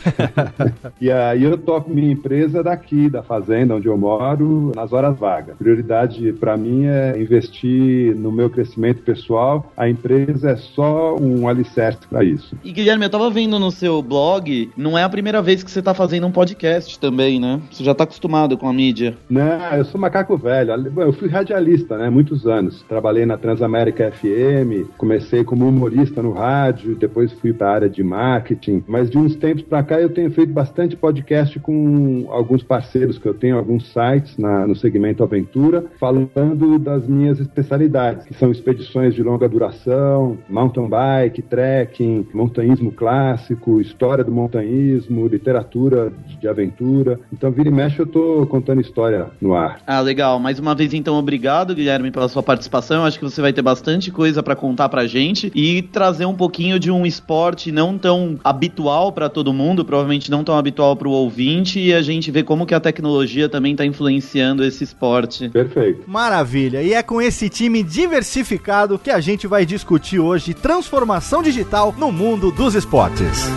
e 0.99 1.11
aí 1.11 1.43
eu 1.43 1.57
toco 1.57 1.89
minha 1.89 2.11
empresa 2.11 2.63
daqui, 2.63 3.09
da 3.09 3.23
fazenda 3.23 3.75
onde 3.75 3.87
eu 3.87 3.97
moro, 3.97 4.71
nas 4.75 4.93
horas 4.93 5.17
vagas. 5.17 5.55
Prioridade 5.57 6.33
para 6.33 6.57
mim 6.57 6.85
é 6.85 7.19
investir 7.19 8.15
no 8.15 8.31
meu 8.31 8.49
crescimento 8.49 9.01
pessoal. 9.03 9.71
A 9.75 9.89
empresa 9.89 10.51
é 10.51 10.55
só 10.55 11.15
um 11.15 11.47
alicerce 11.47 12.07
para 12.09 12.23
isso. 12.23 12.55
E 12.63 12.70
Guilherme, 12.71 13.05
eu 13.05 13.09
tava 13.09 13.29
vendo 13.29 13.59
no 13.59 13.71
seu 13.71 14.01
blog, 14.01 14.69
não 14.75 14.97
é 14.97 15.03
a 15.03 15.09
primeira 15.09 15.41
vez 15.41 15.63
que 15.63 15.71
você 15.71 15.81
tá 15.81 15.93
fazendo 15.93 16.27
um 16.27 16.31
podcast 16.31 16.99
também, 16.99 17.39
né? 17.39 17.61
Você 17.71 17.83
já 17.83 17.93
tá 17.93 18.03
acostumado 18.03 18.57
com 18.57 18.67
a 18.67 18.73
mídia. 18.73 19.15
Não, 19.29 19.73
eu 19.73 19.85
sou 19.85 19.99
macaco 19.99 20.37
velho. 20.37 20.71
Eu 20.97 21.13
fui 21.13 21.27
radialista, 21.27 21.97
né? 21.97 22.09
Muitos 22.09 22.45
anos. 22.47 22.83
Trabalhei 22.87 23.25
na 23.25 23.37
Transamérica 23.37 24.11
FM, 24.11 24.89
comecei 24.97 25.43
como 25.43 25.67
humorista 25.67 26.21
no 26.21 26.31
rádio, 26.31 26.95
depois 26.95 27.31
fui 27.33 27.53
para 27.53 27.69
a 27.69 27.73
área 27.73 27.89
de 27.89 28.03
marketing. 28.03 28.83
Mas 28.87 29.09
de 29.09 29.17
uns 29.17 29.35
tempos 29.35 29.63
para 29.63 29.83
cá 29.83 29.99
eu 29.99 30.09
tenho 30.09 30.31
feito 30.31 30.51
bastante 30.51 30.95
podcast 30.95 31.59
com 31.59 32.27
alguns 32.29 32.63
parceiros 32.63 33.17
que 33.17 33.27
eu 33.27 33.33
tenho, 33.33 33.57
alguns 33.57 33.91
sites 33.91 34.37
na, 34.37 34.65
no 34.67 34.75
segmento 34.75 35.23
aventura, 35.23 35.85
falando 35.99 36.31
das 36.79 37.07
minhas 37.07 37.39
especialidades, 37.39 38.25
que 38.25 38.33
são 38.33 38.51
expedições 38.51 39.13
de 39.13 39.23
longa 39.23 39.47
duração, 39.47 40.37
mountain 40.49 40.87
bike, 40.87 41.41
trekking, 41.41 42.27
montanhismo 42.61 42.91
clássico, 42.91 43.81
história 43.81 44.23
do 44.23 44.31
montanhismo, 44.31 45.27
literatura 45.27 46.11
de 46.39 46.47
aventura. 46.47 47.19
Então, 47.33 47.51
vira 47.51 47.69
e 47.69 47.71
mexe, 47.71 47.99
eu 47.99 48.05
tô 48.05 48.45
contando 48.47 48.81
história 48.81 49.27
no 49.41 49.53
ar. 49.53 49.79
Ah, 49.85 49.99
legal. 49.99 50.39
Mais 50.39 50.59
uma 50.59 50.75
vez, 50.75 50.93
então, 50.93 51.15
obrigado, 51.15 51.73
Guilherme, 51.73 52.11
pela 52.11 52.27
sua 52.27 52.43
participação. 52.43 52.97
Eu 52.97 53.03
acho 53.03 53.17
que 53.17 53.25
você 53.25 53.41
vai 53.41 53.51
ter 53.51 53.61
bastante 53.61 54.11
coisa 54.11 54.43
para 54.43 54.55
contar 54.55 54.89
pra 54.89 55.07
gente 55.07 55.51
e 55.55 55.81
trazer 55.81 56.25
um 56.25 56.35
pouquinho 56.35 56.79
de 56.79 56.91
um 56.91 57.05
esporte 57.05 57.71
não 57.71 57.97
tão 57.97 58.39
habitual 58.43 59.11
para 59.11 59.29
todo 59.29 59.53
mundo, 59.53 59.83
provavelmente 59.83 60.29
não 60.29 60.43
tão 60.43 60.57
habitual 60.57 60.95
para 60.95 61.07
o 61.07 61.11
ouvinte, 61.11 61.79
e 61.79 61.93
a 61.93 62.01
gente 62.01 62.29
vê 62.29 62.43
como 62.43 62.65
que 62.65 62.75
a 62.75 62.79
tecnologia 62.79 63.49
também 63.49 63.75
tá 63.75 63.85
influenciando 63.85 64.63
esse 64.63 64.83
esporte. 64.83 65.49
Perfeito. 65.49 66.03
Maravilha. 66.07 66.83
E 66.83 66.93
é 66.93 67.01
com 67.01 67.21
esse 67.21 67.49
time 67.49 67.81
diversificado 67.81 68.99
que 68.99 69.09
a 69.09 69.19
gente 69.19 69.47
vai 69.47 69.65
discutir 69.65 70.19
hoje 70.19 70.53
transformação 70.53 71.41
digital 71.41 71.93
no 71.97 72.11
mundo 72.11 72.50
dos 72.55 72.75
esportes. 72.75 73.49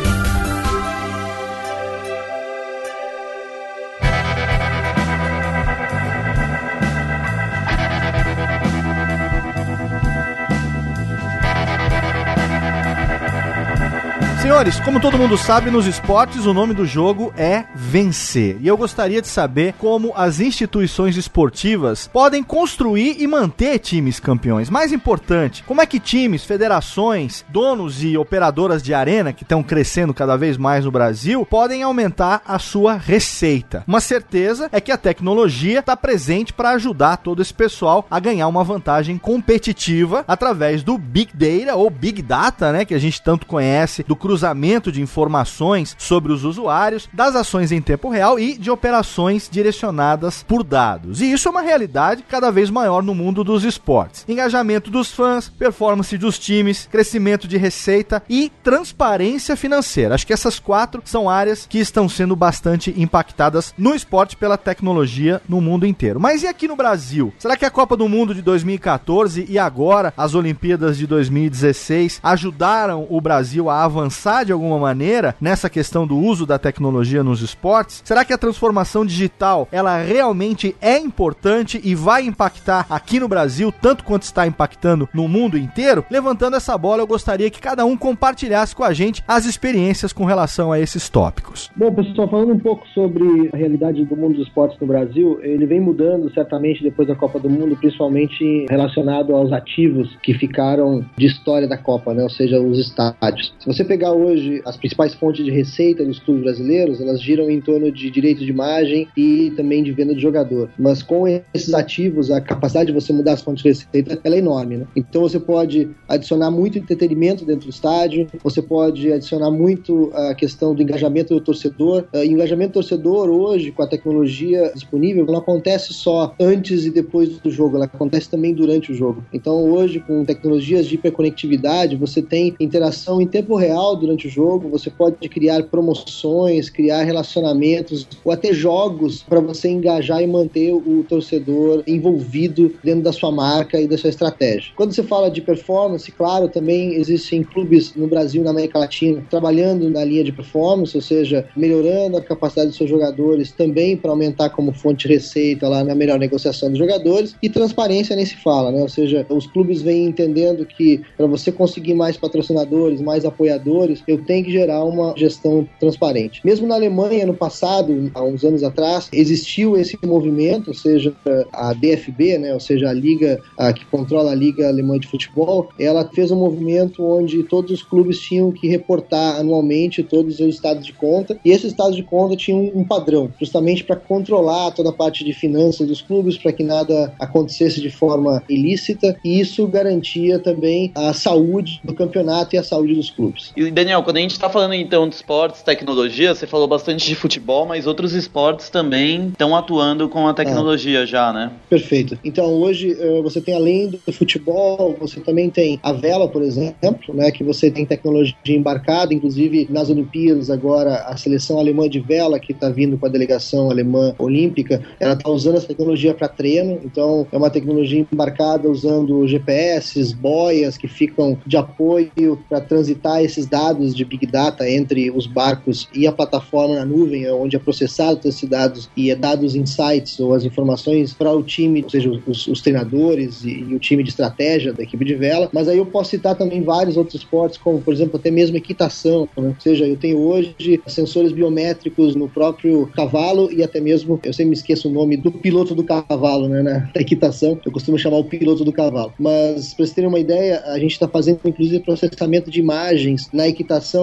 Senhores, 14.50 14.79
como 14.79 15.00
todo 15.00 15.15
mundo 15.15 15.38
sabe, 15.38 15.70
nos 15.70 15.86
esportes 15.86 16.48
o 16.48 16.56
nome 16.56 16.74
do 16.74 16.84
jogo 16.84 17.32
é 17.38 17.65
vencer. 17.75 18.58
E 18.60 18.68
eu 18.68 18.75
gostaria 18.75 19.22
de 19.22 19.27
saber 19.27 19.75
como 19.77 20.12
as 20.15 20.39
instituições 20.39 21.15
esportivas 21.15 22.10
podem 22.12 22.41
construir 22.41 23.18
e 23.22 23.27
manter 23.27 23.77
times 23.77 24.20
campeões. 24.20 24.68
Mais 24.68 24.91
importante, 24.91 25.63
como 25.65 25.82
é 25.82 25.86
que 25.86 26.00
times, 26.00 26.44
federações, 26.44 27.46
donos 27.50 28.03
e 28.03 28.18
operadoras 28.18 28.82
de 28.82 28.91
arena 28.91 29.32
que 29.32 29.44
estão 29.44 29.62
crescendo 29.62 30.15
cada 30.15 30.36
vez 30.36 30.58
mais 30.58 30.84
no 30.84 30.89
Brasil 30.89 31.46
podem 31.46 31.84
aumentar 31.84 32.41
a 32.44 32.58
sua 32.58 32.96
receita. 32.96 33.84
Uma 33.88 34.01
certeza 34.01 34.68
é 34.72 34.82
que 34.82 34.91
a 34.91 34.98
tecnologia 34.98 35.77
está 35.77 35.96
presente 35.96 36.53
para 36.53 36.72
ajudar 36.72 37.18
todo 37.18 37.39
esse 37.39 37.53
pessoal 37.53 38.08
a 38.10 38.20
ganhar 38.20 38.48
uma 38.48 38.63
vantagem 38.63 39.15
competitiva 39.20 40.25
através 40.27 40.82
do 40.82 40.98
Big 40.98 41.34
Data 41.36 41.75
ou 41.75 41.88
Big 41.91 42.24
Data, 42.24 42.72
né, 42.72 42.84
que 42.84 42.96
a 42.96 43.00
gente 43.00 43.22
tanto 43.22 43.46
conhece, 43.46 44.03
do 44.08 44.15
cruzamento 44.15 44.38
cruzamento 44.39 44.89
de 44.89 45.01
informações 45.01 45.98
sobre 45.98 46.31
os 46.31 46.46
usuários, 46.46 47.10
das 47.12 47.36
ações 47.36 47.74
em 47.74 47.81
tempo 47.81 48.10
real 48.10 48.39
e 48.39 48.58
de 48.58 48.72
operações 48.72 49.50
direcionadas 49.51 50.43
por 50.43 50.63
dados. 50.63 51.19
E 51.19 51.29
isso 51.29 51.50
é 51.50 51.51
uma 51.51 51.62
realidade 51.62 52.24
cada 52.24 52.50
vez 52.50 52.69
maior 52.69 53.03
no 53.03 53.13
mundo 53.13 53.43
dos 53.43 53.65
esportes. 53.65 54.24
Engajamento 54.29 54.89
dos 54.89 55.12
fãs, 55.12 55.50
performance 55.50 56.17
dos 56.17 56.39
times, 56.39 56.88
crescimento 56.89 57.50
de 57.50 57.58
receita 57.58 58.24
e 58.29 58.50
transparência 58.63 59.58
financeira. 59.58 60.15
Acho 60.15 60.25
que 60.25 60.31
essas 60.31 60.58
quatro 60.58 61.01
são 61.03 61.29
áreas 61.29 61.65
que 61.67 61.79
estão 61.79 62.08
sendo 62.08 62.34
bastante 62.34 62.93
impactadas 62.96 63.74
no 63.77 63.93
esporte 63.93 64.38
pela 64.38 64.58
tecnologia 64.58 65.41
no 65.50 65.60
mundo 65.60 65.86
inteiro. 65.86 66.17
Mas 66.17 66.43
e 66.43 66.48
aqui 66.48 66.65
no 66.65 66.77
Brasil? 66.77 67.34
Será 67.38 67.58
que 67.58 67.65
a 67.65 67.69
Copa 67.69 67.98
do 67.98 68.08
Mundo 68.08 68.34
de 68.34 68.41
2014 68.41 69.46
e 69.50 69.60
agora 69.60 70.13
as 70.15 70.34
Olimpíadas 70.34 70.98
de 70.98 71.05
2016 71.05 72.22
ajudaram 72.24 73.05
o 73.10 73.19
Brasil 73.19 73.69
a 73.69 73.84
avançar 73.84 74.28
avançar 74.29 74.45
de 74.45 74.51
alguma 74.51 74.77
maneira 74.77 75.36
nessa 75.41 75.69
questão 75.69 76.05
do 76.05 76.17
uso 76.17 76.45
da 76.45 76.59
tecnologia 76.59 77.24
nos 77.24 77.41
esportes? 77.41 78.01
Será 78.05 78.24
que 78.24 78.33
a 78.33 78.38
transformação 78.38 79.05
digital 79.05 79.67
ela 79.71 79.98
realmente 79.98 80.75
é 80.81 80.98
importante 80.98 81.81
e 81.83 81.95
vai 81.95 82.24
impactar 82.24 82.86
aqui 82.89 83.19
no 83.19 83.27
Brasil 83.27 83.71
tanto 83.71 84.03
quanto 84.03 84.24
está 84.24 84.45
impactando 84.45 85.09
no 85.13 85.27
mundo 85.27 85.57
inteiro? 85.57 86.05
Levantando 86.09 86.55
essa 86.55 86.77
bola, 86.77 87.01
eu 87.01 87.07
gostaria 87.07 87.50
que 87.50 87.59
cada 87.59 87.86
um 87.86 87.98
compartilhasse 87.98 88.75
com 88.75 88.83
a 88.83 88.93
gente 88.93 89.24
as 89.27 89.45
experiências 89.45 90.13
com 90.13 90.25
relação 90.25 90.71
a 90.71 90.79
esses 90.79 91.09
tópicos. 91.09 91.69
Bom, 91.75 91.93
pessoal, 91.93 92.29
falando 92.29 92.53
um 92.53 92.59
pouco 92.59 92.88
sobre 92.89 93.50
a 93.51 93.57
realidade 93.57 94.05
do 94.05 94.15
mundo 94.15 94.36
dos 94.36 94.48
esportes 94.48 94.79
no 94.79 94.88
Brasil, 94.88 95.39
ele 95.41 95.65
vem 95.65 95.81
mudando 95.81 96.31
certamente 96.33 96.83
depois 96.83 97.07
da 97.07 97.15
Copa 97.15 97.39
do 97.39 97.50
Mundo, 97.50 97.75
principalmente 97.75 98.65
relacionado 98.69 99.36
aos 99.36 99.51
ativos 99.51 100.15
que 100.21 100.33
ficaram 100.33 101.05
de 101.17 101.25
história 101.25 101.67
da 101.67 101.77
Copa, 101.77 102.13
né? 102.13 102.24
ou 102.24 102.29
seja, 102.29 102.59
os 102.59 102.77
estádios. 102.77 103.53
Se 103.59 103.67
você 103.67 103.83
pegar 103.83 104.09
hoje 104.12 104.62
as 104.66 104.78
principais 104.78 105.13
fontes 105.13 105.44
de 105.44 105.51
receita 105.51 106.04
dos 106.04 106.20
clubes 106.20 106.44
brasileiros, 106.44 107.01
elas 107.01 107.22
giram 107.22 107.50
em 107.50 107.62
torno 107.62 107.92
de 107.92 108.10
direitos 108.10 108.46
de 108.46 108.51
imagem 108.51 109.08
e 109.16 109.51
também 109.56 109.84
de 109.84 109.92
venda 109.92 110.13
de 110.13 110.22
jogador. 110.22 110.70
Mas 110.78 111.01
com 111.01 111.28
esses 111.28 111.74
ativos, 111.74 112.32
a 112.32 112.42
capacidade 112.42 112.88
de 112.88 112.94
você 112.94 113.12
mudar 113.13 113.34
as 113.34 113.42
fontes 113.42 113.63
de 113.63 113.70
receita 113.70 114.20
é 114.24 114.38
enorme. 114.38 114.78
Né? 114.78 114.88
Então 114.96 115.22
você 115.22 115.39
pode 115.39 115.89
adicionar 116.08 116.51
muito 116.51 116.78
entretenimento 116.78 117.46
dentro 117.46 117.68
do 117.68 117.72
estádio, 117.72 118.28
você 118.44 118.62
pode 118.62 119.12
adicionar 119.12 119.51
muito 119.51 120.12
a 120.13 120.34
questão 120.34 120.74
do 120.74 120.82
engajamento 120.82 121.34
do 121.34 121.42
torcedor. 121.42 122.06
O 122.13 122.18
engajamento 122.24 122.72
do 122.72 122.74
torcedor 122.74 123.30
hoje, 123.30 123.72
com 123.72 123.84
a 123.84 123.88
tecnologia 123.88 124.72
disponível, 124.74 125.25
não 125.25 125.38
acontece 125.38 125.94
só 125.94 126.34
antes 126.39 126.86
e 126.86 126.92
depois 126.92 127.30
do 127.39 127.51
jogo, 127.51 127.75
ela 127.75 127.86
acontece 127.86 128.30
também 128.30 128.54
durante 128.54 128.92
o 128.92 128.96
jogo. 128.96 129.24
Então 129.34 129.70
hoje, 129.72 130.00
com 130.00 130.24
tecnologias 130.24 130.86
de 130.86 130.96
hiperconectividade, 130.96 131.96
você 131.96 132.22
tem 132.22 132.56
interação 132.60 133.22
em 133.22 133.28
tempo 133.28 133.56
real 133.56 133.96
durante 134.00 134.27
o 134.27 134.29
jogo, 134.29 134.70
você 134.70 134.89
pode 134.89 135.18
criar 135.29 135.63
promoções, 135.63 136.70
criar 136.70 137.03
relacionamentos 137.03 138.08
ou 138.24 138.32
até 138.32 138.53
jogos 138.53 139.24
para 139.24 139.39
você 139.39 139.70
engajar 139.70 140.22
e 140.22 140.27
manter 140.27 140.74
o 140.74 141.03
torcedor 141.08 141.84
envolvido 141.88 142.74
dentro 142.84 143.03
da 143.03 143.12
sua 143.12 143.32
marca 143.32 143.79
e 143.79 143.88
da 143.88 143.98
sua 143.98 144.10
estratégia. 144.10 144.72
Quando 144.75 144.94
você 144.94 145.03
fala 145.03 145.29
de 145.29 145.41
performance, 145.41 146.12
claro, 146.12 146.48
também 146.48 146.96
existem 146.96 147.44
clubes 147.44 147.96
no 147.96 148.08
Brasil, 148.08 148.44
na 148.44 148.51
América 148.51 148.79
Latina, 148.79 149.24
trabalhando 149.29 149.89
na 149.89 150.03
linha 150.03 150.24
de 150.24 150.32
performance, 150.32 150.96
ou 150.96 151.01
seja, 151.01 151.48
melhorando 151.56 152.18
a 152.18 152.22
capacidade 152.22 152.70
dos 152.70 152.77
seus 152.77 152.89
jogadores 152.89 153.51
também 153.51 153.98
para 153.98 154.12
aumentar 154.12 154.50
como 154.50 154.74
fonte 154.74 155.08
de 155.08 155.13
receita 155.13 155.68
lá 155.68 155.84
na 155.84 155.96
melhor 155.96 156.20
negociação 156.20 156.70
dos 156.70 156.77
jogadores 156.77 157.36
e 157.41 157.50
transparência 157.50 158.15
nem 158.15 158.25
se 158.25 158.36
fala, 158.38 158.72
né? 158.72 158.82
Ou 158.82 158.89
seja, 158.89 159.25
os 159.29 159.48
clubes 159.48 159.82
vêm 159.82 160.06
entendendo 160.06 160.65
que 160.65 161.01
para 161.18 161.27
você 161.27 161.51
conseguir 161.51 161.94
mais 161.94 162.18
patrocinadores, 162.18 163.01
mais 163.01 163.25
apoiadores, 163.25 163.88
eu 164.08 164.24
tenho 164.24 164.46
que 164.46 164.51
gerar 164.51 164.84
uma 164.84 165.13
gestão 165.17 165.67
transparente. 165.79 166.41
Mesmo 166.43 166.67
na 166.67 166.75
Alemanha, 166.75 167.25
no 167.25 167.34
passado, 167.34 168.12
há 168.13 168.24
uns 168.24 168.43
anos 168.43 168.63
atrás, 168.63 169.10
existiu 169.12 169.77
esse 169.77 169.98
movimento, 170.05 170.69
ou 170.69 170.74
seja, 170.74 171.13
a 171.51 171.74
DFB, 171.74 172.38
né, 172.38 172.53
ou 172.53 172.60
seja, 172.60 172.89
a 172.89 172.93
liga 172.93 173.39
a, 173.58 173.74
que 173.74 173.86
controla 173.86 174.31
a 174.31 174.36
Liga 174.36 174.67
Alemã 174.67 174.98
de 175.00 175.08
Futebol, 175.08 175.69
ela 175.79 176.08
fez 176.13 176.31
um 176.31 176.36
movimento 176.36 177.03
onde 177.03 177.43
todos 177.43 177.72
os 177.72 177.84
clubes 177.84 178.19
tinham 178.19 178.51
que 178.51 178.67
reportar 178.67 179.39
anualmente 179.39 180.03
todos 180.03 180.39
os 180.39 180.55
estados 180.55 180.86
de 180.86 180.93
conta, 180.93 181.39
e 181.43 181.51
esses 181.51 181.72
estados 181.72 181.96
de 181.96 182.03
conta 182.03 182.36
tinham 182.36 182.72
um 182.74 182.84
padrão, 182.84 183.31
justamente 183.39 183.84
para 183.84 183.96
controlar 183.96 184.72
toda 184.72 184.89
a 184.89 184.93
parte 184.93 185.24
de 185.24 185.34
finanças 185.34 185.88
dos 185.88 186.01
clubes, 186.01 186.38
para 186.38 186.51
que 186.51 186.63
nada 186.63 187.13
acontecesse 187.19 187.81
de 187.81 187.89
forma 187.89 188.43
ilícita, 188.50 189.17
e 189.24 189.39
isso 189.39 189.67
garantia 189.67 190.39
também 190.39 190.91
a 190.96 191.13
saúde 191.13 191.79
do 191.84 191.93
campeonato 191.93 192.55
e 192.55 192.58
a 192.58 192.63
saúde 192.63 192.96
dos 192.96 193.10
clubes. 193.10 193.51
E 193.55 193.72
Daniel, 193.79 194.03
quando 194.03 194.17
a 194.17 194.19
gente 194.19 194.31
está 194.31 194.50
falando 194.50 194.74
então 194.74 195.07
de 195.07 195.15
esportes, 195.15 195.62
tecnologia, 195.62 196.36
você 196.36 196.45
falou 196.45 196.67
bastante 196.67 197.07
de 197.07 197.15
futebol, 197.15 197.65
mas 197.65 197.88
outros 197.88 198.12
esportes 198.12 198.69
também 198.69 199.29
estão 199.29 199.55
atuando 199.55 200.09
com 200.09 200.27
a 200.27 200.33
tecnologia 200.33 201.03
é. 201.03 201.05
já, 201.05 201.31
né? 201.31 201.50
Perfeito. 201.69 202.19
Então 202.21 202.45
hoje 202.55 202.98
eh, 203.00 203.21
você 203.21 203.39
tem 203.39 203.55
além 203.55 203.88
do 203.88 204.12
futebol, 204.12 204.98
você 205.00 205.21
também 205.21 205.50
tem 205.50 205.79
a 205.81 205.93
vela, 205.93 206.27
por 206.27 206.41
exemplo, 206.41 207.15
né, 207.15 207.31
que 207.31 207.41
você 207.41 207.71
tem 207.71 207.86
tecnologia 207.86 208.36
embarcada, 208.48 209.13
inclusive 209.13 209.65
nas 209.69 209.89
Olimpíadas 209.89 210.50
agora 210.50 210.95
a 211.03 211.15
seleção 211.15 211.57
alemã 211.57 211.88
de 211.88 212.01
vela 212.01 212.38
que 212.38 212.51
está 212.51 212.69
vindo 212.69 212.98
com 212.98 213.05
a 213.05 213.09
delegação 213.09 213.71
alemã 213.71 214.13
olímpica, 214.19 214.81
ela 215.00 215.13
está 215.13 215.29
usando 215.29 215.55
essa 215.55 215.67
tecnologia 215.67 216.13
para 216.13 216.27
treino, 216.27 216.81
então 216.83 217.25
é 217.31 217.38
uma 217.38 217.50
tecnologia 217.50 218.05
embarcada 218.12 218.69
usando 218.69 219.25
GPS, 219.25 220.13
boias 220.15 220.77
que 220.77 220.89
ficam 220.89 221.38
de 221.48 221.55
apoio 221.55 222.43
para 222.50 222.59
transitar 222.59 223.24
esses 223.24 223.45
dados 223.45 223.69
dados 223.70 223.96
de 223.96 224.04
Big 224.04 224.26
Data 224.26 224.70
entre 224.70 225.12
os 225.12 225.28
barcos 225.28 225.88
e 225.94 226.08
a 226.08 226.12
plataforma 226.12 226.76
na 226.76 226.86
nuvem, 226.86 227.30
onde 227.32 227.56
é 227.56 227.60
processado 227.60 228.28
esses 228.28 228.48
dados 228.50 228.90
e 228.98 229.12
é 229.12 229.16
dado 229.16 229.46
os 229.46 229.56
insights 229.56 230.20
ou 230.20 230.34
as 230.34 230.44
informações 230.44 231.14
para 231.14 231.32
o 231.32 231.44
time, 231.44 231.84
ou 231.84 231.90
seja, 231.90 232.10
os, 232.26 232.48
os 232.48 232.62
treinadores 232.62 233.44
e, 233.44 233.52
e, 233.52 233.76
o 233.76 233.80
time 233.80 234.04
de 234.04 234.10
estratégia 234.10 234.74
da 234.74 234.84
equipe 234.84 235.06
de 235.06 235.16
vela. 235.16 235.50
Mas 235.54 235.68
aí 235.68 235.78
eu 235.78 235.86
posso 235.86 236.12
citar 236.12 236.36
também 236.36 236.62
vários 236.62 236.98
outros 236.98 237.16
esportes, 237.16 237.58
como 237.58 237.82
por 237.82 237.94
exemplo 237.94 238.18
até 238.18 238.32
mesmo 238.32 238.58
equitação. 238.58 239.30
Né? 239.38 239.50
Ou 239.50 239.56
seja, 239.60 239.86
eu 239.86 239.98
tenho 239.98 240.20
hoje 240.20 240.82
sensores 240.88 241.32
biométricos 241.32 242.16
no 242.16 242.28
próprio 242.28 242.88
cavalo 242.96 243.52
e 243.52 243.64
até 243.64 243.80
mesmo, 243.80 244.20
eu 244.24 244.34
sempre 244.34 244.50
me 244.50 244.56
esqueço 244.56 244.90
o 244.90 244.92
nome 244.92 245.16
do 245.16 245.32
piloto 245.32 245.76
do 245.76 245.84
cavalo, 245.84 246.48
né? 246.48 246.62
Na 246.64 247.02
equitação, 247.02 247.60
eu 247.66 247.72
costumo 247.72 247.98
chamar 247.98 248.18
o 248.18 248.24
piloto 248.24 248.64
do 248.64 248.72
cavalo. 248.72 249.14
Mas 249.20 249.74
para 249.74 249.86
vocês 249.86 249.94
terem 249.94 250.10
uma 250.10 250.20
ideia, 250.20 250.64
a 250.66 250.80
gente 250.80 250.94
está 250.94 251.08
fazendo 251.08 251.40
inclusive 251.46 251.80
processamento 251.80 252.50
de 252.50 252.60
imagens 252.60 253.30
na 253.34 253.48
equitação, 253.48 253.59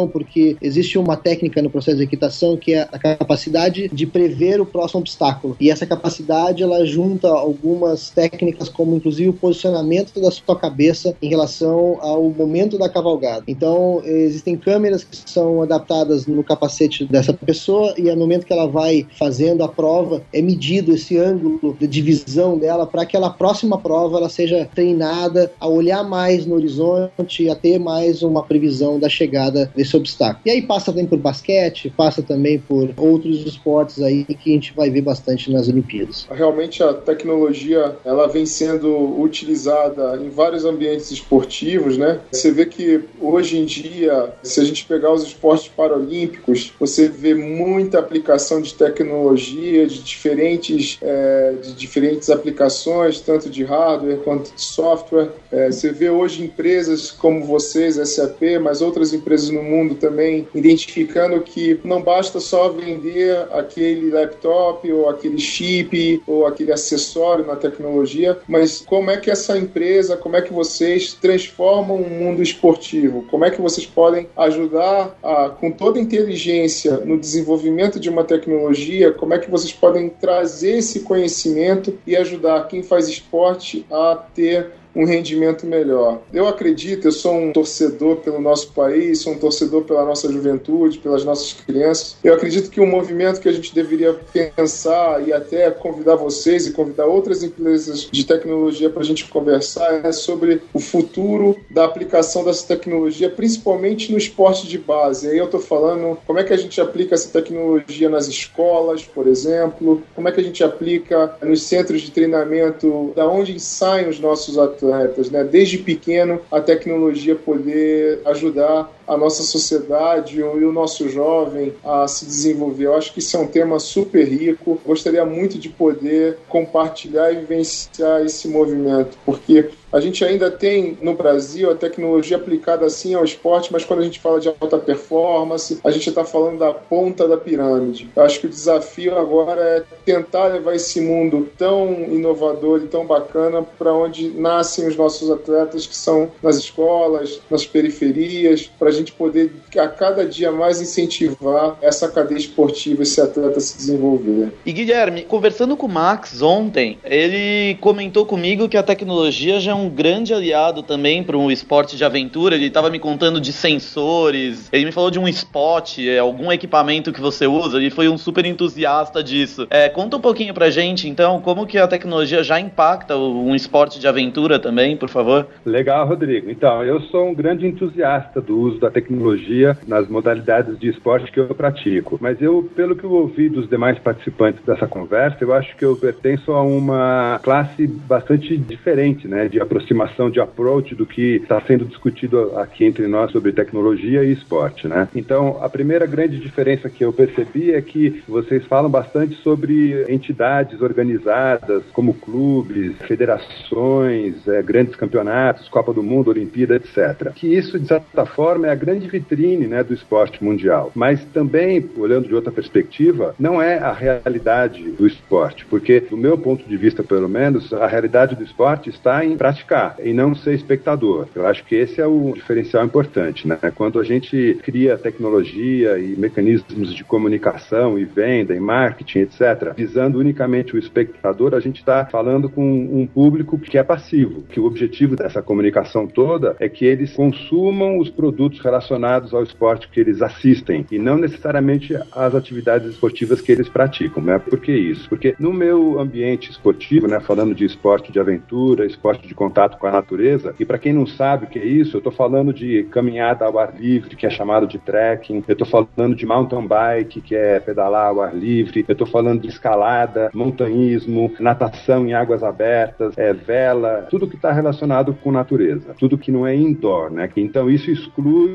porque 0.08 0.56
existe 0.60 0.98
uma 0.98 1.16
técnica 1.16 1.62
no 1.62 1.70
processo 1.70 1.98
de 1.98 2.04
equitação 2.04 2.56
que 2.56 2.74
é 2.74 2.88
a 2.92 2.98
capacidade 2.98 3.88
de 3.88 4.06
prever 4.06 4.60
o 4.60 4.66
próximo 4.66 5.00
obstáculo. 5.00 5.56
E 5.60 5.70
essa 5.70 5.86
capacidade 5.86 6.62
ela 6.62 6.84
junta 6.84 7.28
algumas 7.28 8.10
técnicas, 8.10 8.68
como 8.68 8.96
inclusive 8.96 9.30
o 9.30 9.32
posicionamento 9.32 10.20
da 10.20 10.30
sua 10.30 10.56
cabeça 10.56 11.14
em 11.20 11.28
relação 11.28 11.98
ao 12.00 12.22
momento 12.30 12.78
da 12.78 12.88
cavalgada. 12.88 13.44
Então, 13.48 14.02
existem 14.04 14.56
câmeras 14.56 15.04
que 15.04 15.16
são 15.30 15.62
adaptadas 15.62 16.26
no 16.26 16.42
capacete 16.42 17.04
dessa 17.04 17.32
pessoa 17.32 17.94
e 17.96 18.02
no 18.02 18.16
momento 18.16 18.46
que 18.46 18.52
ela 18.52 18.66
vai 18.66 19.06
fazendo 19.18 19.62
a 19.62 19.68
prova, 19.68 20.22
é 20.32 20.40
medido 20.42 20.92
esse 20.92 21.16
ângulo 21.16 21.76
de 21.78 21.86
divisão 21.86 22.58
dela 22.58 22.86
para 22.86 23.04
que 23.04 23.16
a 23.16 23.30
próxima 23.30 23.78
prova 23.78 24.18
ela 24.18 24.28
seja 24.28 24.68
treinada 24.74 25.52
a 25.60 25.68
olhar 25.68 26.02
mais 26.04 26.46
no 26.46 26.54
horizonte 26.54 27.48
a 27.50 27.54
ter 27.54 27.78
mais 27.78 28.22
uma 28.22 28.42
previsão 28.42 28.98
da 28.98 29.08
chegada 29.08 29.45
desse 29.50 29.96
obstáculo. 29.96 30.42
E 30.44 30.50
aí 30.50 30.62
passa 30.62 30.92
também 30.92 31.06
por 31.06 31.18
basquete, 31.18 31.92
passa 31.96 32.22
também 32.22 32.58
por 32.58 32.90
outros 32.96 33.44
esportes 33.46 34.00
aí 34.02 34.24
que 34.24 34.50
a 34.50 34.52
gente 34.54 34.72
vai 34.74 34.90
ver 34.90 35.02
bastante 35.02 35.50
nas 35.52 35.68
Olimpíadas. 35.68 36.26
Realmente 36.30 36.82
a 36.82 36.92
tecnologia 36.92 37.96
ela 38.04 38.26
vem 38.26 38.46
sendo 38.46 39.20
utilizada 39.20 40.16
em 40.22 40.30
vários 40.30 40.64
ambientes 40.64 41.10
esportivos, 41.10 41.96
né? 41.96 42.20
Você 42.30 42.50
vê 42.50 42.66
que 42.66 43.02
hoje 43.20 43.58
em 43.58 43.64
dia, 43.64 44.32
se 44.42 44.60
a 44.60 44.64
gente 44.64 44.84
pegar 44.84 45.12
os 45.12 45.22
esportes 45.22 45.68
paralímpicos, 45.68 46.72
você 46.78 47.08
vê 47.08 47.34
muita 47.34 47.98
aplicação 47.98 48.60
de 48.60 48.74
tecnologia, 48.74 49.86
de 49.86 50.02
diferentes, 50.02 50.98
é, 51.02 51.54
de 51.62 51.72
diferentes 51.74 52.30
aplicações, 52.30 53.20
tanto 53.20 53.50
de 53.50 53.64
hardware 53.64 54.18
quanto 54.18 54.54
de 54.54 54.62
software. 54.62 55.30
É, 55.50 55.70
você 55.70 55.90
vê 55.92 56.10
hoje 56.10 56.42
empresas 56.42 57.10
como 57.10 57.44
vocês, 57.44 57.96
SAP, 57.96 58.42
mas 58.62 58.80
outras 58.80 59.12
empresas 59.12 59.35
no 59.50 59.62
mundo 59.62 59.94
também, 59.94 60.46
identificando 60.54 61.40
que 61.40 61.80
não 61.84 62.02
basta 62.02 62.40
só 62.40 62.68
vender 62.68 63.36
aquele 63.52 64.10
laptop 64.10 64.90
ou 64.90 65.08
aquele 65.08 65.38
chip 65.38 66.22
ou 66.26 66.46
aquele 66.46 66.72
acessório 66.72 67.46
na 67.46 67.56
tecnologia, 67.56 68.38
mas 68.48 68.80
como 68.80 69.10
é 69.10 69.16
que 69.16 69.30
essa 69.30 69.56
empresa, 69.56 70.16
como 70.16 70.36
é 70.36 70.42
que 70.42 70.52
vocês 70.52 71.14
transformam 71.14 71.96
o 71.96 72.10
mundo 72.10 72.42
esportivo? 72.42 73.22
Como 73.30 73.44
é 73.44 73.50
que 73.50 73.60
vocês 73.60 73.86
podem 73.86 74.28
ajudar 74.36 75.16
a, 75.22 75.50
com 75.50 75.70
toda 75.70 75.98
a 75.98 76.02
inteligência 76.02 76.98
no 76.98 77.18
desenvolvimento 77.18 78.00
de 78.00 78.08
uma 78.08 78.24
tecnologia, 78.24 79.12
como 79.12 79.34
é 79.34 79.38
que 79.38 79.50
vocês 79.50 79.72
podem 79.72 80.08
trazer 80.08 80.78
esse 80.78 81.00
conhecimento 81.00 81.98
e 82.06 82.16
ajudar 82.16 82.68
quem 82.68 82.82
faz 82.82 83.08
esporte 83.08 83.86
a 83.90 84.16
ter 84.34 84.72
um 84.96 85.04
rendimento 85.04 85.66
melhor. 85.66 86.22
Eu 86.32 86.48
acredito, 86.48 87.06
eu 87.06 87.12
sou 87.12 87.34
um 87.34 87.52
torcedor 87.52 88.16
pelo 88.16 88.40
nosso 88.40 88.72
país, 88.72 89.20
sou 89.20 89.34
um 89.34 89.38
torcedor 89.38 89.84
pela 89.84 90.02
nossa 90.06 90.32
juventude, 90.32 90.98
pelas 90.98 91.22
nossas 91.22 91.52
crianças. 91.52 92.16
Eu 92.24 92.32
acredito 92.32 92.70
que 92.70 92.80
um 92.80 92.86
movimento 92.86 93.38
que 93.38 93.48
a 93.48 93.52
gente 93.52 93.74
deveria 93.74 94.14
pensar 94.56 95.22
e 95.28 95.34
até 95.34 95.70
convidar 95.70 96.16
vocês 96.16 96.66
e 96.66 96.72
convidar 96.72 97.04
outras 97.04 97.42
empresas 97.42 98.08
de 98.10 98.24
tecnologia 98.24 98.88
para 98.88 99.02
a 99.02 99.04
gente 99.04 99.28
conversar 99.28 100.06
é 100.06 100.12
sobre 100.12 100.62
o 100.72 100.80
futuro 100.80 101.56
da 101.70 101.84
aplicação 101.84 102.42
dessa 102.42 102.66
tecnologia, 102.66 103.28
principalmente 103.28 104.10
no 104.10 104.16
esporte 104.16 104.66
de 104.66 104.78
base. 104.78 105.28
Aí 105.28 105.36
eu 105.36 105.44
estou 105.44 105.60
falando 105.60 106.16
como 106.26 106.38
é 106.38 106.44
que 106.44 106.54
a 106.54 106.56
gente 106.56 106.80
aplica 106.80 107.14
essa 107.14 107.28
tecnologia 107.28 108.08
nas 108.08 108.28
escolas, 108.28 109.04
por 109.04 109.26
exemplo, 109.26 110.02
como 110.14 110.26
é 110.26 110.32
que 110.32 110.40
a 110.40 110.44
gente 110.44 110.64
aplica 110.64 111.36
nos 111.42 111.64
centros 111.64 112.00
de 112.00 112.10
treinamento, 112.10 113.12
da 113.14 113.28
onde 113.28 113.60
saem 113.60 114.08
os 114.08 114.18
nossos 114.18 114.56
atletas 114.56 114.85
atletas, 114.92 115.30
né? 115.30 115.44
Desde 115.44 115.78
pequeno 115.78 116.40
a 116.50 116.60
tecnologia 116.60 117.34
poder 117.34 118.20
ajudar 118.24 118.90
a 119.06 119.16
nossa 119.16 119.42
sociedade 119.42 120.38
e 120.38 120.42
o 120.42 120.72
nosso 120.72 121.08
jovem 121.08 121.74
a 121.84 122.06
se 122.08 122.24
desenvolver. 122.24 122.86
Eu 122.86 122.94
acho 122.94 123.12
que 123.12 123.20
isso 123.20 123.36
é 123.36 123.40
um 123.40 123.46
tema 123.46 123.78
super 123.78 124.26
rico. 124.26 124.80
Gostaria 124.84 125.24
muito 125.24 125.58
de 125.58 125.68
poder 125.68 126.38
compartilhar 126.48 127.32
e 127.32 127.36
vivenciar 127.36 128.24
esse 128.24 128.48
movimento, 128.48 129.16
porque 129.24 129.70
a 129.92 130.00
gente 130.00 130.24
ainda 130.24 130.50
tem 130.50 130.98
no 131.00 131.14
Brasil 131.14 131.70
a 131.70 131.74
tecnologia 131.74 132.36
aplicada 132.36 132.84
assim 132.84 133.14
ao 133.14 133.24
esporte, 133.24 133.72
mas 133.72 133.84
quando 133.84 134.00
a 134.00 134.04
gente 134.04 134.20
fala 134.20 134.40
de 134.40 134.48
alta 134.48 134.78
performance, 134.78 135.80
a 135.82 135.90
gente 135.90 136.08
está 136.08 136.24
falando 136.24 136.58
da 136.58 136.72
ponta 136.74 137.26
da 137.26 137.36
pirâmide. 137.36 138.10
Eu 138.14 138.22
acho 138.22 138.40
que 138.40 138.46
o 138.46 138.50
desafio 138.50 139.16
agora 139.16 139.60
é 139.62 139.84
tentar 140.04 140.48
levar 140.48 140.74
esse 140.74 141.00
mundo 141.00 141.48
tão 141.56 141.92
inovador 142.10 142.82
e 142.82 142.88
tão 142.88 143.06
bacana 143.06 143.62
para 143.62 143.92
onde 143.92 144.28
nascem 144.28 144.86
os 144.86 144.96
nossos 144.96 145.30
atletas, 145.30 145.86
que 145.86 145.96
são 145.96 146.30
nas 146.42 146.56
escolas, 146.56 147.40
nas 147.48 147.64
periferias, 147.64 148.70
para 148.78 148.90
gente 148.96 149.12
poder 149.12 149.52
a 149.76 149.88
cada 149.88 150.24
dia 150.24 150.50
mais 150.50 150.80
incentivar 150.80 151.76
essa 151.80 152.08
cadeia 152.10 152.38
esportiva, 152.38 153.02
esse 153.02 153.20
atleta 153.20 153.58
a 153.58 153.60
se 153.60 153.76
desenvolver. 153.76 154.52
E 154.64 154.72
Guilherme, 154.72 155.22
conversando 155.22 155.76
com 155.76 155.86
o 155.86 155.88
Max 155.88 156.42
ontem, 156.42 156.98
ele 157.04 157.76
comentou 157.80 158.26
comigo 158.26 158.68
que 158.68 158.76
a 158.76 158.82
tecnologia 158.82 159.60
já 159.60 159.72
é 159.72 159.74
um 159.74 159.88
grande 159.88 160.32
aliado 160.32 160.82
também 160.82 161.22
para 161.22 161.36
um 161.36 161.50
esporte 161.50 161.96
de 161.96 162.04
aventura. 162.04 162.54
Ele 162.54 162.66
estava 162.66 162.90
me 162.90 162.98
contando 162.98 163.40
de 163.40 163.52
sensores, 163.52 164.68
ele 164.72 164.84
me 164.84 164.92
falou 164.92 165.10
de 165.10 165.18
um 165.18 165.28
spot, 165.28 165.98
é, 165.98 166.18
algum 166.18 166.50
equipamento 166.50 167.12
que 167.12 167.20
você 167.20 167.46
usa. 167.46 167.76
Ele 167.78 167.90
foi 167.90 168.08
um 168.08 168.18
super 168.18 168.44
entusiasta 168.44 169.22
disso. 169.22 169.66
É, 169.70 169.88
conta 169.88 170.16
um 170.16 170.20
pouquinho 170.20 170.54
pra 170.54 170.70
gente, 170.70 171.08
então, 171.08 171.40
como 171.40 171.66
que 171.66 171.78
a 171.78 171.86
tecnologia 171.86 172.42
já 172.42 172.58
impacta 172.58 173.16
um 173.16 173.54
esporte 173.54 173.98
de 173.98 174.06
aventura 174.06 174.58
também, 174.58 174.96
por 174.96 175.08
favor? 175.08 175.46
Legal, 175.64 176.06
Rodrigo. 176.06 176.50
Então, 176.50 176.82
eu 176.82 177.00
sou 177.02 177.28
um 177.28 177.34
grande 177.34 177.66
entusiasta 177.66 178.40
do 178.40 178.58
uso 178.58 178.78
da 178.78 178.85
tecnologia 178.90 179.76
nas 179.86 180.08
modalidades 180.08 180.78
de 180.78 180.88
esporte 180.88 181.30
que 181.30 181.40
eu 181.40 181.54
pratico. 181.54 182.18
Mas 182.20 182.40
eu, 182.40 182.68
pelo 182.74 182.96
que 182.96 183.04
eu 183.04 183.12
ouvi 183.12 183.48
dos 183.48 183.68
demais 183.68 183.98
participantes 183.98 184.64
dessa 184.64 184.86
conversa, 184.86 185.38
eu 185.40 185.52
acho 185.52 185.76
que 185.76 185.84
eu 185.84 185.96
pertenço 185.96 186.52
a 186.52 186.62
uma 186.62 187.40
classe 187.42 187.86
bastante 187.86 188.56
diferente, 188.56 189.28
né, 189.28 189.48
de 189.48 189.60
aproximação 189.60 190.30
de 190.30 190.40
approach 190.40 190.94
do 190.94 191.06
que 191.06 191.36
está 191.36 191.60
sendo 191.62 191.84
discutido 191.84 192.58
aqui 192.58 192.84
entre 192.84 193.06
nós 193.06 193.30
sobre 193.30 193.52
tecnologia 193.52 194.24
e 194.24 194.32
esporte, 194.32 194.88
né? 194.88 195.08
Então, 195.14 195.58
a 195.60 195.68
primeira 195.68 196.06
grande 196.06 196.38
diferença 196.38 196.88
que 196.88 197.04
eu 197.04 197.12
percebi 197.12 197.72
é 197.72 197.80
que 197.80 198.22
vocês 198.28 198.64
falam 198.66 198.90
bastante 198.90 199.34
sobre 199.36 200.04
entidades 200.08 200.80
organizadas, 200.80 201.82
como 201.92 202.14
clubes, 202.14 202.96
federações, 203.06 204.46
é, 204.48 204.62
grandes 204.62 204.96
campeonatos, 204.96 205.68
Copa 205.68 205.92
do 205.92 206.02
Mundo, 206.02 206.30
Olimpíada, 206.30 206.76
etc. 206.76 207.32
Que 207.34 207.46
isso, 207.46 207.78
de 207.78 207.86
certa 207.86 208.26
forma, 208.26 208.66
é 208.66 208.70
a 208.70 208.75
grande 208.76 209.08
vitrine 209.08 209.66
né, 209.66 209.82
do 209.82 209.94
esporte 209.94 210.42
mundial. 210.42 210.92
Mas 210.94 211.24
também, 211.32 211.88
olhando 211.96 212.28
de 212.28 212.34
outra 212.34 212.52
perspectiva, 212.52 213.34
não 213.38 213.60
é 213.60 213.78
a 213.78 213.92
realidade 213.92 214.82
do 214.90 215.06
esporte, 215.06 215.66
porque, 215.66 216.00
do 216.00 216.16
meu 216.16 216.38
ponto 216.38 216.68
de 216.68 216.76
vista, 216.76 217.02
pelo 217.02 217.28
menos, 217.28 217.72
a 217.72 217.86
realidade 217.86 218.36
do 218.36 218.44
esporte 218.44 218.90
está 218.90 219.24
em 219.24 219.36
praticar 219.36 219.96
e 220.02 220.12
não 220.12 220.34
ser 220.34 220.54
espectador. 220.54 221.26
Eu 221.34 221.46
acho 221.46 221.64
que 221.64 221.74
esse 221.74 222.00
é 222.00 222.06
o 222.06 222.32
diferencial 222.34 222.84
importante, 222.84 223.46
né? 223.46 223.58
Quando 223.74 223.98
a 223.98 224.04
gente 224.04 224.58
cria 224.62 224.98
tecnologia 224.98 225.98
e 225.98 226.16
mecanismos 226.16 226.94
de 226.94 227.04
comunicação 227.04 227.98
e 227.98 228.04
venda 228.04 228.54
e 228.54 228.60
marketing, 228.60 229.20
etc., 229.20 229.72
visando 229.76 230.18
unicamente 230.18 230.74
o 230.74 230.78
espectador, 230.78 231.54
a 231.54 231.60
gente 231.60 231.80
está 231.80 232.04
falando 232.06 232.48
com 232.48 232.62
um 232.62 233.06
público 233.06 233.58
que 233.58 233.78
é 233.78 233.82
passivo, 233.82 234.42
que 234.42 234.60
o 234.60 234.64
objetivo 234.64 235.16
dessa 235.16 235.42
comunicação 235.42 236.06
toda 236.06 236.56
é 236.58 236.68
que 236.68 236.84
eles 236.84 237.12
consumam 237.14 237.98
os 237.98 238.10
produtos 238.10 238.60
relacionados 238.66 239.32
ao 239.32 239.42
esporte 239.42 239.88
que 239.88 240.00
eles 240.00 240.20
assistem 240.20 240.84
e 240.90 240.98
não 240.98 241.16
necessariamente 241.16 241.94
as 242.12 242.34
atividades 242.34 242.88
esportivas 242.90 243.40
que 243.40 243.52
eles 243.52 243.68
praticam, 243.68 244.22
né? 244.22 244.38
Por 244.38 244.58
que 244.60 244.72
isso? 244.72 245.08
Porque 245.08 245.34
no 245.38 245.52
meu 245.52 246.00
ambiente 246.00 246.50
esportivo, 246.50 247.06
né, 247.06 247.20
falando 247.20 247.54
de 247.54 247.64
esporte 247.64 248.10
de 248.10 248.18
aventura, 248.18 248.84
esporte 248.84 249.26
de 249.26 249.34
contato 249.34 249.78
com 249.78 249.86
a 249.86 249.92
natureza. 249.92 250.54
E 250.58 250.64
para 250.64 250.78
quem 250.78 250.92
não 250.92 251.06
sabe 251.06 251.46
o 251.46 251.48
que 251.48 251.58
é 251.58 251.64
isso, 251.64 251.96
eu 251.96 251.98
estou 251.98 252.12
falando 252.12 252.52
de 252.52 252.84
caminhada 252.90 253.44
ao 253.44 253.58
ar 253.58 253.74
livre, 253.78 254.16
que 254.16 254.26
é 254.26 254.30
chamado 254.30 254.66
de 254.66 254.78
trekking. 254.78 255.44
Eu 255.46 255.52
estou 255.52 255.66
falando 255.66 256.14
de 256.14 256.26
mountain 256.26 256.66
bike, 256.66 257.20
que 257.20 257.34
é 257.34 257.60
pedalar 257.60 258.08
ao 258.08 258.20
ar 258.20 258.34
livre. 258.34 258.84
Eu 258.86 258.92
estou 258.92 259.06
falando 259.06 259.42
de 259.42 259.48
escalada, 259.48 260.30
montanhismo, 260.34 261.32
natação 261.38 262.06
em 262.06 262.14
águas 262.14 262.42
abertas, 262.42 263.16
é, 263.16 263.32
vela, 263.32 264.06
tudo 264.10 264.26
que 264.26 264.36
está 264.36 264.52
relacionado 264.52 265.14
com 265.14 265.30
natureza, 265.30 265.94
tudo 265.98 266.18
que 266.18 266.32
não 266.32 266.46
é 266.46 266.54
indoor, 266.54 267.10
né? 267.10 267.28
Então 267.36 267.70
isso 267.70 267.90
exclui 267.90 268.45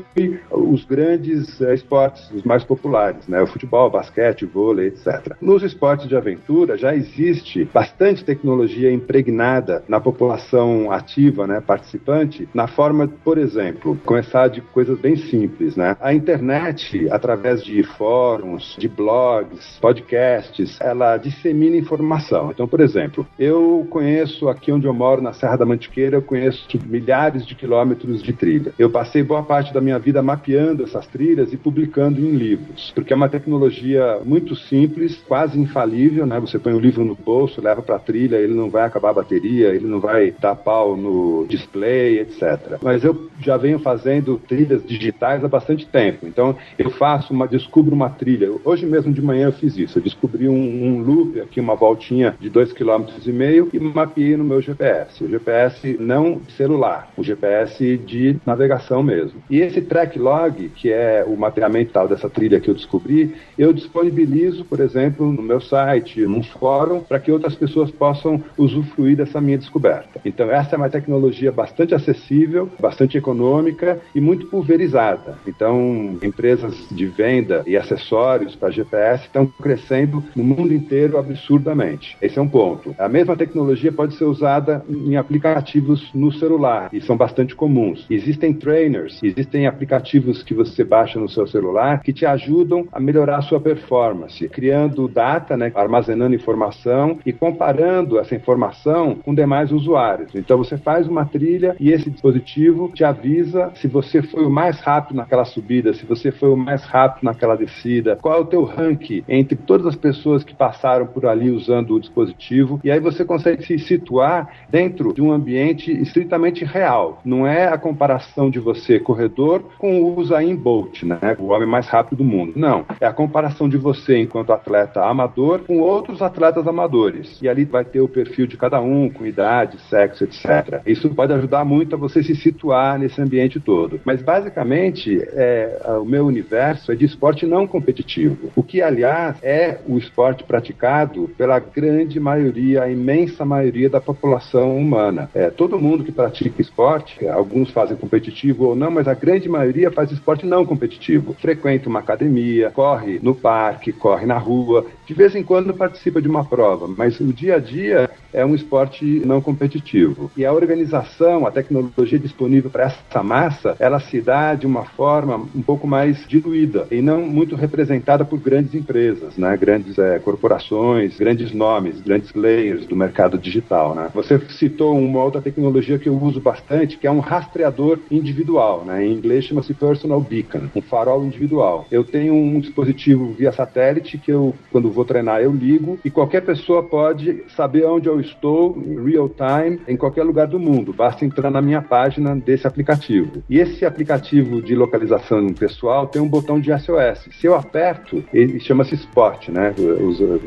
os 0.50 0.84
grandes 0.84 1.60
é, 1.60 1.74
esportes, 1.74 2.30
os 2.30 2.42
mais 2.42 2.64
populares, 2.64 3.26
né? 3.28 3.42
O 3.42 3.46
futebol, 3.46 3.90
basquete, 3.90 4.44
vôlei, 4.44 4.88
etc. 4.88 5.36
Nos 5.40 5.62
esportes 5.62 6.08
de 6.08 6.16
aventura 6.16 6.76
já 6.76 6.94
existe 6.94 7.64
bastante 7.64 8.24
tecnologia 8.24 8.92
impregnada 8.92 9.84
na 9.88 10.00
população 10.00 10.90
ativa, 10.90 11.46
né, 11.46 11.60
participante, 11.60 12.48
na 12.54 12.66
forma, 12.66 13.08
por 13.08 13.38
exemplo, 13.38 13.98
começar 14.04 14.48
de 14.48 14.60
coisas 14.60 14.98
bem 14.98 15.16
simples, 15.16 15.76
né? 15.76 15.96
A 16.00 16.14
internet, 16.14 17.08
através 17.10 17.62
de 17.62 17.82
fóruns, 17.82 18.76
de 18.78 18.88
blogs, 18.88 19.78
podcasts, 19.80 20.78
ela 20.80 21.16
dissemina 21.16 21.76
informação. 21.76 22.50
Então, 22.50 22.66
por 22.66 22.80
exemplo, 22.80 23.26
eu 23.38 23.86
conheço 23.90 24.48
aqui 24.48 24.72
onde 24.72 24.86
eu 24.86 24.94
moro, 24.94 25.22
na 25.22 25.32
Serra 25.32 25.56
da 25.56 25.66
Mantiqueira, 25.66 26.16
eu 26.16 26.22
conheço 26.22 26.66
milhares 26.86 27.46
de 27.46 27.54
quilômetros 27.54 28.22
de 28.22 28.32
trilha. 28.32 28.72
Eu 28.78 28.90
passei 28.90 29.22
boa 29.22 29.42
parte 29.42 29.72
da 29.72 29.80
minha 29.82 29.98
vida 29.98 30.22
mapeando 30.22 30.84
essas 30.84 31.06
trilhas 31.06 31.52
e 31.52 31.56
publicando 31.56 32.20
em 32.20 32.30
livros, 32.30 32.92
porque 32.94 33.12
é 33.12 33.16
uma 33.16 33.28
tecnologia 33.28 34.20
muito 34.24 34.54
simples, 34.54 35.16
quase 35.26 35.58
infalível, 35.58 36.26
né? 36.26 36.38
Você 36.40 36.58
põe 36.58 36.72
o 36.72 36.80
livro 36.80 37.04
no 37.04 37.14
bolso, 37.14 37.60
leva 37.60 37.82
para 37.82 37.96
a 37.96 38.00
trilha, 38.00 38.36
ele 38.36 38.54
não 38.54 38.70
vai 38.70 38.84
acabar 38.84 39.10
a 39.10 39.14
bateria, 39.14 39.68
ele 39.68 39.86
não 39.86 40.00
vai 40.00 40.34
dar 40.40 40.54
pau 40.54 40.96
no 40.96 41.46
display, 41.48 42.20
etc. 42.20 42.78
Mas 42.82 43.04
eu 43.04 43.30
já 43.40 43.56
venho 43.56 43.78
fazendo 43.78 44.40
trilhas 44.48 44.84
digitais 44.84 45.44
há 45.44 45.48
bastante 45.48 45.86
tempo. 45.86 46.26
Então, 46.26 46.56
eu 46.78 46.90
faço 46.90 47.32
uma, 47.32 47.46
descubro 47.46 47.94
uma 47.94 48.10
trilha. 48.10 48.50
Hoje 48.64 48.86
mesmo 48.86 49.12
de 49.12 49.22
manhã 49.22 49.46
eu 49.46 49.52
fiz 49.52 49.76
isso. 49.76 49.98
Eu 49.98 50.02
descobri 50.02 50.48
um, 50.48 50.54
um 50.54 51.02
loop 51.02 51.40
aqui, 51.40 51.60
uma 51.60 51.74
voltinha 51.74 52.34
de 52.40 52.50
2,5 52.50 52.74
km 52.74 53.06
e 53.26 53.32
meio 53.32 53.68
e 53.72 53.78
mapeei 53.78 54.36
no 54.36 54.44
meu 54.44 54.60
GPS. 54.60 55.24
O 55.24 55.28
GPS 55.28 55.96
não 55.98 56.40
celular, 56.56 57.10
o 57.16 57.22
GPS 57.22 57.96
de 57.98 58.36
navegação 58.46 59.02
mesmo. 59.02 59.42
E 59.50 59.60
esse 59.72 59.80
track 59.80 60.18
log, 60.18 60.68
que 60.76 60.92
é 60.92 61.24
o 61.26 61.36
mapeamento 61.36 61.92
tal 61.92 62.06
dessa 62.06 62.28
trilha 62.28 62.60
que 62.60 62.68
eu 62.68 62.74
descobri, 62.74 63.34
eu 63.58 63.72
disponibilizo, 63.72 64.64
por 64.64 64.80
exemplo, 64.80 65.32
no 65.32 65.42
meu 65.42 65.60
site, 65.60 66.20
num 66.22 66.42
fórum, 66.42 67.00
para 67.00 67.18
que 67.18 67.32
outras 67.32 67.54
pessoas 67.54 67.90
possam 67.90 68.42
usufruir 68.56 69.16
dessa 69.16 69.40
minha 69.40 69.58
descoberta. 69.58 70.20
Então, 70.24 70.50
essa 70.50 70.76
é 70.76 70.78
uma 70.78 70.90
tecnologia 70.90 71.50
bastante 71.50 71.94
acessível, 71.94 72.68
bastante 72.78 73.16
econômica 73.16 74.00
e 74.14 74.20
muito 74.20 74.46
pulverizada. 74.46 75.38
Então, 75.46 76.18
empresas 76.22 76.74
de 76.90 77.06
venda 77.06 77.62
e 77.66 77.76
acessórios 77.76 78.54
para 78.54 78.70
GPS 78.70 79.24
estão 79.24 79.46
crescendo 79.46 80.22
no 80.36 80.44
mundo 80.44 80.72
inteiro 80.74 81.18
absurdamente. 81.18 82.16
Esse 82.20 82.38
é 82.38 82.42
um 82.42 82.48
ponto. 82.48 82.94
A 82.98 83.08
mesma 83.08 83.36
tecnologia 83.36 83.92
pode 83.92 84.14
ser 84.14 84.24
usada 84.24 84.84
em 84.88 85.16
aplicativos 85.16 86.10
no 86.14 86.30
celular 86.32 86.90
e 86.92 87.00
são 87.00 87.16
bastante 87.16 87.54
comuns. 87.54 88.06
Existem 88.10 88.52
trainers, 88.52 89.18
existem 89.22 89.61
aplicativos 89.66 90.42
que 90.42 90.54
você 90.54 90.84
baixa 90.84 91.18
no 91.18 91.28
seu 91.28 91.46
celular 91.46 92.02
que 92.02 92.12
te 92.12 92.26
ajudam 92.26 92.86
a 92.92 93.00
melhorar 93.00 93.38
a 93.38 93.42
sua 93.42 93.60
performance, 93.60 94.48
criando 94.48 95.08
data, 95.08 95.56
né, 95.56 95.72
armazenando 95.74 96.34
informação 96.34 97.18
e 97.24 97.32
comparando 97.32 98.18
essa 98.18 98.34
informação 98.34 99.16
com 99.16 99.34
demais 99.34 99.72
usuários. 99.72 100.34
Então 100.34 100.58
você 100.58 100.76
faz 100.76 101.06
uma 101.06 101.24
trilha 101.24 101.76
e 101.78 101.90
esse 101.90 102.10
dispositivo 102.10 102.90
te 102.94 103.04
avisa 103.04 103.70
se 103.74 103.88
você 103.88 104.22
foi 104.22 104.44
o 104.44 104.50
mais 104.50 104.80
rápido 104.80 105.16
naquela 105.16 105.44
subida, 105.44 105.94
se 105.94 106.04
você 106.04 106.30
foi 106.30 106.50
o 106.50 106.56
mais 106.56 106.82
rápido 106.84 107.24
naquela 107.24 107.56
descida, 107.56 108.18
qual 108.20 108.38
é 108.38 108.40
o 108.40 108.46
teu 108.46 108.64
ranking 108.64 109.22
entre 109.28 109.56
todas 109.56 109.86
as 109.86 109.96
pessoas 109.96 110.44
que 110.44 110.54
passaram 110.54 111.06
por 111.06 111.26
ali 111.26 111.50
usando 111.50 111.94
o 111.94 112.00
dispositivo, 112.00 112.80
e 112.82 112.90
aí 112.90 113.00
você 113.00 113.24
consegue 113.24 113.64
se 113.64 113.78
situar 113.78 114.48
dentro 114.68 115.12
de 115.12 115.22
um 115.22 115.32
ambiente 115.32 115.90
estritamente 115.90 116.64
real. 116.64 117.20
Não 117.24 117.46
é 117.46 117.66
a 117.66 117.78
comparação 117.78 118.50
de 118.50 118.58
você, 118.58 118.98
corredor, 118.98 119.51
com 119.60 120.02
o 120.02 120.18
Usain 120.18 120.54
Bolt, 120.54 121.02
né? 121.02 121.18
o 121.38 121.48
homem 121.48 121.68
mais 121.68 121.86
rápido 121.88 122.18
do 122.18 122.24
mundo. 122.24 122.52
Não. 122.56 122.84
É 123.00 123.06
a 123.06 123.12
comparação 123.12 123.68
de 123.68 123.76
você 123.76 124.18
enquanto 124.18 124.52
atleta 124.52 125.04
amador 125.04 125.60
com 125.60 125.80
outros 125.80 126.22
atletas 126.22 126.66
amadores. 126.66 127.40
E 127.40 127.48
ali 127.48 127.64
vai 127.64 127.84
ter 127.84 128.00
o 128.00 128.08
perfil 128.08 128.46
de 128.46 128.56
cada 128.56 128.80
um, 128.80 129.08
com 129.08 129.26
idade, 129.26 129.78
sexo, 129.88 130.24
etc. 130.24 130.80
Isso 130.86 131.08
pode 131.10 131.32
ajudar 131.32 131.64
muito 131.64 131.94
a 131.94 131.98
você 131.98 132.22
se 132.22 132.34
situar 132.34 132.98
nesse 132.98 133.20
ambiente 133.20 133.60
todo. 133.60 134.00
Mas 134.04 134.22
basicamente, 134.22 135.20
é, 135.32 135.80
o 136.00 136.04
meu 136.04 136.26
universo 136.26 136.92
é 136.92 136.94
de 136.94 137.04
esporte 137.04 137.46
não 137.46 137.66
competitivo. 137.66 138.50
O 138.54 138.62
que, 138.62 138.82
aliás, 138.82 139.36
é 139.42 139.78
o 139.86 139.98
esporte 139.98 140.44
praticado 140.44 141.30
pela 141.36 141.58
grande 141.58 142.18
maioria, 142.20 142.82
a 142.82 142.90
imensa 142.90 143.44
maioria 143.44 143.88
da 143.88 144.00
população 144.00 144.76
humana. 144.76 145.30
É, 145.34 145.50
todo 145.50 145.78
mundo 145.78 146.04
que 146.04 146.12
pratica 146.12 146.60
esporte, 146.60 147.26
alguns 147.26 147.70
fazem 147.70 147.96
competitivo 147.96 148.66
ou 148.66 148.76
não, 148.76 148.90
mas 148.90 149.08
a 149.08 149.14
grande 149.14 149.41
maioria 149.48 149.90
faz 149.90 150.10
esporte 150.10 150.46
não 150.46 150.64
competitivo. 150.64 151.34
Frequenta 151.40 151.88
uma 151.88 152.00
academia, 152.00 152.70
corre 152.70 153.20
no 153.22 153.34
parque, 153.34 153.92
corre 153.92 154.26
na 154.26 154.38
rua, 154.38 154.86
de 155.06 155.14
vez 155.14 155.34
em 155.34 155.42
quando 155.42 155.74
participa 155.74 156.20
de 156.20 156.28
uma 156.28 156.44
prova, 156.44 156.88
mas 156.88 157.20
o 157.20 157.32
dia 157.32 157.56
a 157.56 157.58
dia 157.58 158.10
é 158.32 158.44
um 158.44 158.54
esporte 158.54 159.04
não 159.04 159.40
competitivo. 159.40 160.30
E 160.36 160.44
a 160.44 160.52
organização, 160.52 161.46
a 161.46 161.50
tecnologia 161.50 162.18
disponível 162.18 162.70
para 162.70 162.84
essa 162.84 163.22
massa, 163.22 163.76
ela 163.78 164.00
se 164.00 164.20
dá 164.20 164.54
de 164.54 164.66
uma 164.66 164.84
forma 164.84 165.46
um 165.54 165.62
pouco 165.62 165.86
mais 165.86 166.26
diluída 166.26 166.86
e 166.90 167.02
não 167.02 167.22
muito 167.22 167.54
representada 167.56 168.24
por 168.24 168.38
grandes 168.38 168.74
empresas, 168.74 169.36
né? 169.36 169.56
grandes 169.56 169.98
é, 169.98 170.18
corporações, 170.18 171.18
grandes 171.18 171.52
nomes, 171.52 172.00
grandes 172.00 172.32
players 172.32 172.86
do 172.86 172.96
mercado 172.96 173.38
digital. 173.38 173.94
Né? 173.94 174.08
Você 174.14 174.38
citou 174.50 174.98
uma 174.98 175.22
outra 175.22 175.42
tecnologia 175.42 175.98
que 175.98 176.08
eu 176.08 176.16
uso 176.16 176.40
bastante, 176.40 176.96
que 176.96 177.06
é 177.06 177.10
um 177.10 177.20
rastreador 177.20 177.98
individual. 178.10 178.84
Né? 178.84 179.06
Em 179.06 179.12
inglês 179.12 179.31
chama-se 179.40 179.72
Personal 179.72 180.20
Beacon, 180.20 180.68
um 180.74 180.82
farol 180.82 181.24
individual. 181.24 181.86
Eu 181.90 182.04
tenho 182.04 182.34
um 182.34 182.60
dispositivo 182.60 183.32
via 183.32 183.52
satélite 183.52 184.18
que 184.18 184.30
eu, 184.30 184.54
quando 184.70 184.90
vou 184.90 185.04
treinar, 185.04 185.40
eu 185.40 185.52
ligo 185.52 185.98
e 186.04 186.10
qualquer 186.10 186.42
pessoa 186.42 186.82
pode 186.82 187.44
saber 187.56 187.86
onde 187.86 188.08
eu 188.08 188.20
estou 188.20 188.76
em 188.76 189.02
real 189.02 189.28
time 189.28 189.80
em 189.88 189.96
qualquer 189.96 190.24
lugar 190.24 190.46
do 190.46 190.58
mundo. 190.58 190.92
Basta 190.92 191.24
entrar 191.24 191.50
na 191.50 191.62
minha 191.62 191.80
página 191.80 192.34
desse 192.34 192.66
aplicativo. 192.66 193.42
E 193.48 193.58
esse 193.58 193.84
aplicativo 193.84 194.60
de 194.60 194.74
localização 194.74 195.52
pessoal 195.54 196.06
tem 196.06 196.20
um 196.20 196.28
botão 196.28 196.60
de 196.60 196.70
SOS. 196.78 197.28
Se 197.40 197.46
eu 197.46 197.54
aperto, 197.54 198.24
ele 198.32 198.58
chama-se 198.60 198.94
Spot, 198.94 199.48
né? 199.48 199.74